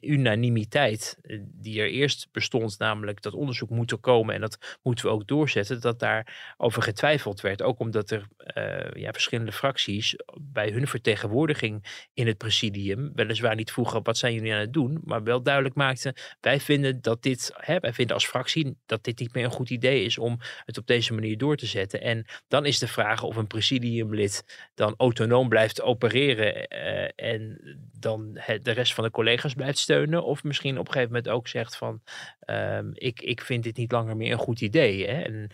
unanimiteit 0.00 1.18
eh, 1.22 1.38
die 1.42 1.80
er 1.80 1.90
eerst 1.90 2.28
bestond, 2.32 2.78
namelijk 2.78 3.22
dat 3.22 3.32
onderzoek 3.32 3.70
moet 3.70 3.90
er 3.90 3.98
komen 3.98 4.34
en 4.34 4.40
dat 4.40 4.78
moeten 4.82 5.04
we 5.04 5.10
ook 5.10 5.26
doorzetten, 5.26 5.80
dat 5.80 5.98
daar 5.98 6.54
over 6.56 6.82
getwijfeld 6.82 7.40
werd. 7.40 7.62
Ook 7.62 7.78
omdat 7.78 8.10
er 8.10 8.26
uh, 8.56 9.02
ja, 9.02 9.12
verschillende 9.12 9.52
fracties 9.52 10.16
bij 10.40 10.70
hun 10.70 10.86
vertegenwoordiging 10.86 12.06
in 12.14 12.26
het 12.26 12.38
presidium 12.38 13.12
weliswaar 13.14 13.54
niet 13.54 13.72
vroegen 13.72 14.02
wat 14.02 14.18
zijn 14.18 14.34
jullie 14.34 14.52
aan 14.52 14.60
het 14.60 14.72
doen, 14.72 15.00
maar 15.04 15.22
wel 15.22 15.42
duidelijk 15.42 15.74
maakten 15.74 16.14
wij 16.40 16.60
vinden 16.60 17.00
dat 17.00 17.22
dit, 17.22 17.52
hè, 17.56 17.78
wij 17.78 17.92
vinden 17.92 18.14
als 18.14 18.26
fractie 18.26 18.76
dat 18.86 19.04
dit 19.04 19.18
niet 19.18 19.34
meer 19.34 19.44
een 19.44 19.50
goed 19.50 19.70
idee 19.70 20.04
is 20.04 20.18
om 20.18 20.38
het 20.64 20.78
op 20.78 20.86
deze 20.86 21.14
manier 21.14 21.38
door 21.38 21.56
te 21.56 21.66
zetten. 21.66 22.00
En 22.00 22.26
dan 22.48 22.66
is 22.66 22.78
de 22.78 22.88
vraag 22.88 23.22
of 23.22 23.36
een 23.36 23.46
presidiumlid 23.46 24.68
dan 24.74 24.94
autonoom 24.96 25.48
blijft 25.48 25.82
opereren 25.82 26.15
uh, 26.16 27.08
en 27.16 27.60
dan 27.98 28.32
de 28.62 28.70
rest 28.70 28.94
van 28.94 29.04
de 29.04 29.10
collega's 29.10 29.54
blijft 29.54 29.78
steunen. 29.78 30.24
Of 30.24 30.44
misschien 30.44 30.78
op 30.78 30.86
een 30.86 30.92
gegeven 30.92 31.14
moment 31.14 31.32
ook 31.32 31.48
zegt 31.48 31.76
van 31.76 32.02
uh, 32.50 32.78
ik, 32.92 33.20
ik 33.20 33.40
vind 33.40 33.64
dit 33.64 33.76
niet 33.76 33.92
langer 33.92 34.16
meer 34.16 34.32
een 34.32 34.38
goed 34.38 34.60
idee. 34.60 35.06
Hè? 35.06 35.22
En 35.22 35.50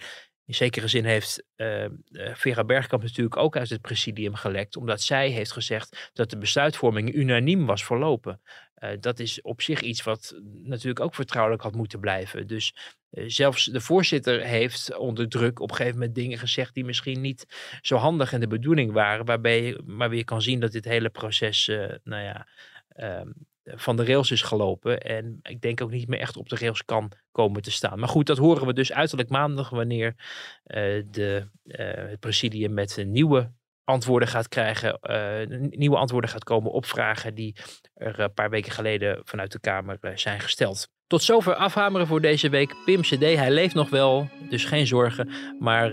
in 0.53 0.59
zekere 0.59 0.89
zin 0.89 1.05
heeft 1.05 1.45
uh, 1.57 1.85
Vera 2.33 2.65
Bergkamp 2.65 3.03
natuurlijk 3.03 3.37
ook 3.37 3.57
uit 3.57 3.71
het 3.71 3.81
presidium 3.81 4.35
gelekt, 4.35 4.77
omdat 4.77 5.03
zij 5.03 5.29
heeft 5.29 5.53
gezegd 5.53 6.11
dat 6.13 6.31
de 6.31 6.39
besluitvorming 6.39 7.15
unaniem 7.15 7.67
was 7.67 7.85
verlopen. 7.85 8.41
Uh, 8.79 8.91
dat 9.01 9.19
is 9.19 9.41
op 9.41 9.63
zich 9.63 9.81
iets 9.81 10.03
wat 10.03 10.41
natuurlijk 10.63 11.01
ook 11.01 11.15
vertrouwelijk 11.15 11.63
had 11.63 11.75
moeten 11.75 12.01
blijven. 12.01 12.47
Dus 12.47 12.75
zelfs 13.11 13.65
de 13.65 13.81
voorzitter 13.81 14.41
heeft 14.41 14.97
onder 14.97 15.29
druk 15.29 15.61
op 15.61 15.71
een 15.71 15.77
gegeven 15.77 15.99
moment 15.99 16.15
dingen 16.15 16.39
gezegd 16.39 16.75
die 16.75 16.85
misschien 16.85 17.21
niet 17.21 17.47
zo 17.81 17.97
handig 17.97 18.33
in 18.33 18.41
de 18.41 18.47
bedoeling 18.47 18.93
waren, 18.93 19.25
waarbij 19.25 19.63
je, 19.63 19.83
maar 19.85 20.15
je 20.15 20.25
kan 20.25 20.43
zien 20.43 20.61
dat 20.61 20.73
dit 20.73 20.85
hele 20.85 21.11
proces, 21.11 21.67
nou 22.05 22.23
ja, 22.23 22.49
ehm, 22.89 23.31
van 23.65 23.97
de 23.97 24.05
rails 24.05 24.31
is 24.31 24.43
gelopen. 24.43 25.01
En 25.01 25.39
ik 25.43 25.61
denk 25.61 25.81
ook 25.81 25.91
niet 25.91 26.09
meer 26.09 26.21
echt 26.21 26.37
op 26.37 26.49
de 26.49 26.57
rails 26.57 26.85
kan 26.85 27.13
komen 27.33 27.63
te 27.63 27.71
staan. 27.71 27.99
Maar 27.99 28.09
goed, 28.09 28.27
dat 28.27 28.39
horen 28.39 28.67
we 28.67 28.73
dus 28.73 28.93
uiterlijk 28.93 29.29
maandag 29.29 29.71
wanneer 29.71 30.15
uh, 30.17 31.03
de, 31.11 31.49
uh, 31.65 31.77
het 31.95 32.21
presidium 32.21 32.75
met 32.75 33.03
nieuwe 33.07 33.51
antwoorden 33.85 34.29
gaat 34.29 34.49
krijgen, 34.49 34.99
uh, 35.03 35.69
nieuwe 35.71 35.97
antwoorden 35.97 36.31
gaat 36.31 36.45
komen 36.45 36.73
op 36.73 36.87
vragen 36.87 37.35
die 37.35 37.57
er 37.95 38.21
een 38.21 38.35
paar 38.35 38.51
weken 38.51 38.73
geleden 38.73 39.21
vanuit 39.25 39.53
de 39.53 39.61
Kamer 39.61 39.99
zijn 40.15 40.41
gesteld. 40.41 40.89
Tot 41.07 41.23
zover 41.23 41.55
afhameren 41.55 42.07
voor 42.07 42.21
deze 42.21 42.49
week. 42.49 42.75
Pim 42.85 43.01
CD, 43.01 43.21
hij 43.21 43.51
leeft 43.51 43.75
nog 43.75 43.91
wel, 43.91 44.29
dus 44.49 44.65
geen 44.65 44.87
zorgen. 44.87 45.31
Maar 45.59 45.93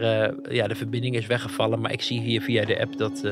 ja, 0.53 0.67
de 0.67 0.76
verbinding 0.76 1.15
is 1.15 1.26
weggevallen. 1.26 1.82
Maar 1.82 1.91
ik 1.91 2.01
zie 2.01 2.20
hier 2.20 2.41
via 2.41 2.65
de 2.65 2.80
app 2.80 2.97
dat, 2.97 3.24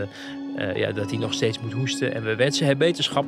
uh, 0.57 0.75
ja, 0.75 0.91
dat 0.91 1.09
hij 1.09 1.19
nog 1.19 1.33
steeds 1.33 1.59
moet 1.59 1.73
hoesten. 1.73 2.13
En 2.13 2.23
we 2.23 2.35
wensen 2.35 2.65
hem 2.65 2.77
beterschap. 2.77 3.25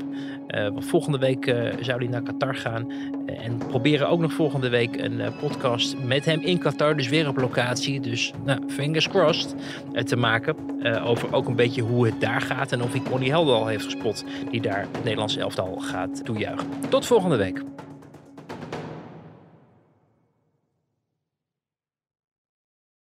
want 0.48 0.86
volgende 0.86 1.18
week 1.18 1.46
zou 1.80 1.98
hij 1.98 2.08
naar 2.08 2.22
Qatar 2.22 2.56
gaan. 2.56 2.92
en 3.26 3.58
proberen 3.58 4.10
ook 4.10 4.20
nog 4.20 4.34
volgende 4.34 4.70
week 4.70 5.02
een 5.02 5.22
podcast 5.40 5.96
met 6.06 6.26
hem 6.26 6.40
in 6.40 6.58
Qatar. 6.58 6.96
Dus 6.96 7.08
weer 7.08 7.28
op 7.28 7.38
locatie. 7.38 8.00
Dus 8.00 8.34
nou, 8.46 8.60
fingers 8.68 9.08
crossed 9.10 9.56
te 9.94 10.16
maken. 10.16 10.56
over 11.04 11.34
ook 11.34 11.48
een 11.48 11.56
beetje 11.56 11.82
hoe 11.82 12.06
het 12.06 12.22
daar 12.22 12.42
gaat. 12.42 12.72
En 12.72 12.82
of 12.82 12.92
hij 12.92 13.02
Connie 13.10 13.30
Helder 13.30 13.56
al 13.56 13.68
heeft 13.68 13.84
gespot. 13.84 14.26
Die 14.52 14.62
daar 14.62 14.82
het 14.92 15.04
Nederlandse 15.04 15.40
elftal 15.40 15.76
gaat 15.76 16.26
toejuichen. 16.26 16.68
Tot 16.90 17.06
volgende 17.06 17.38
week. 17.38 17.64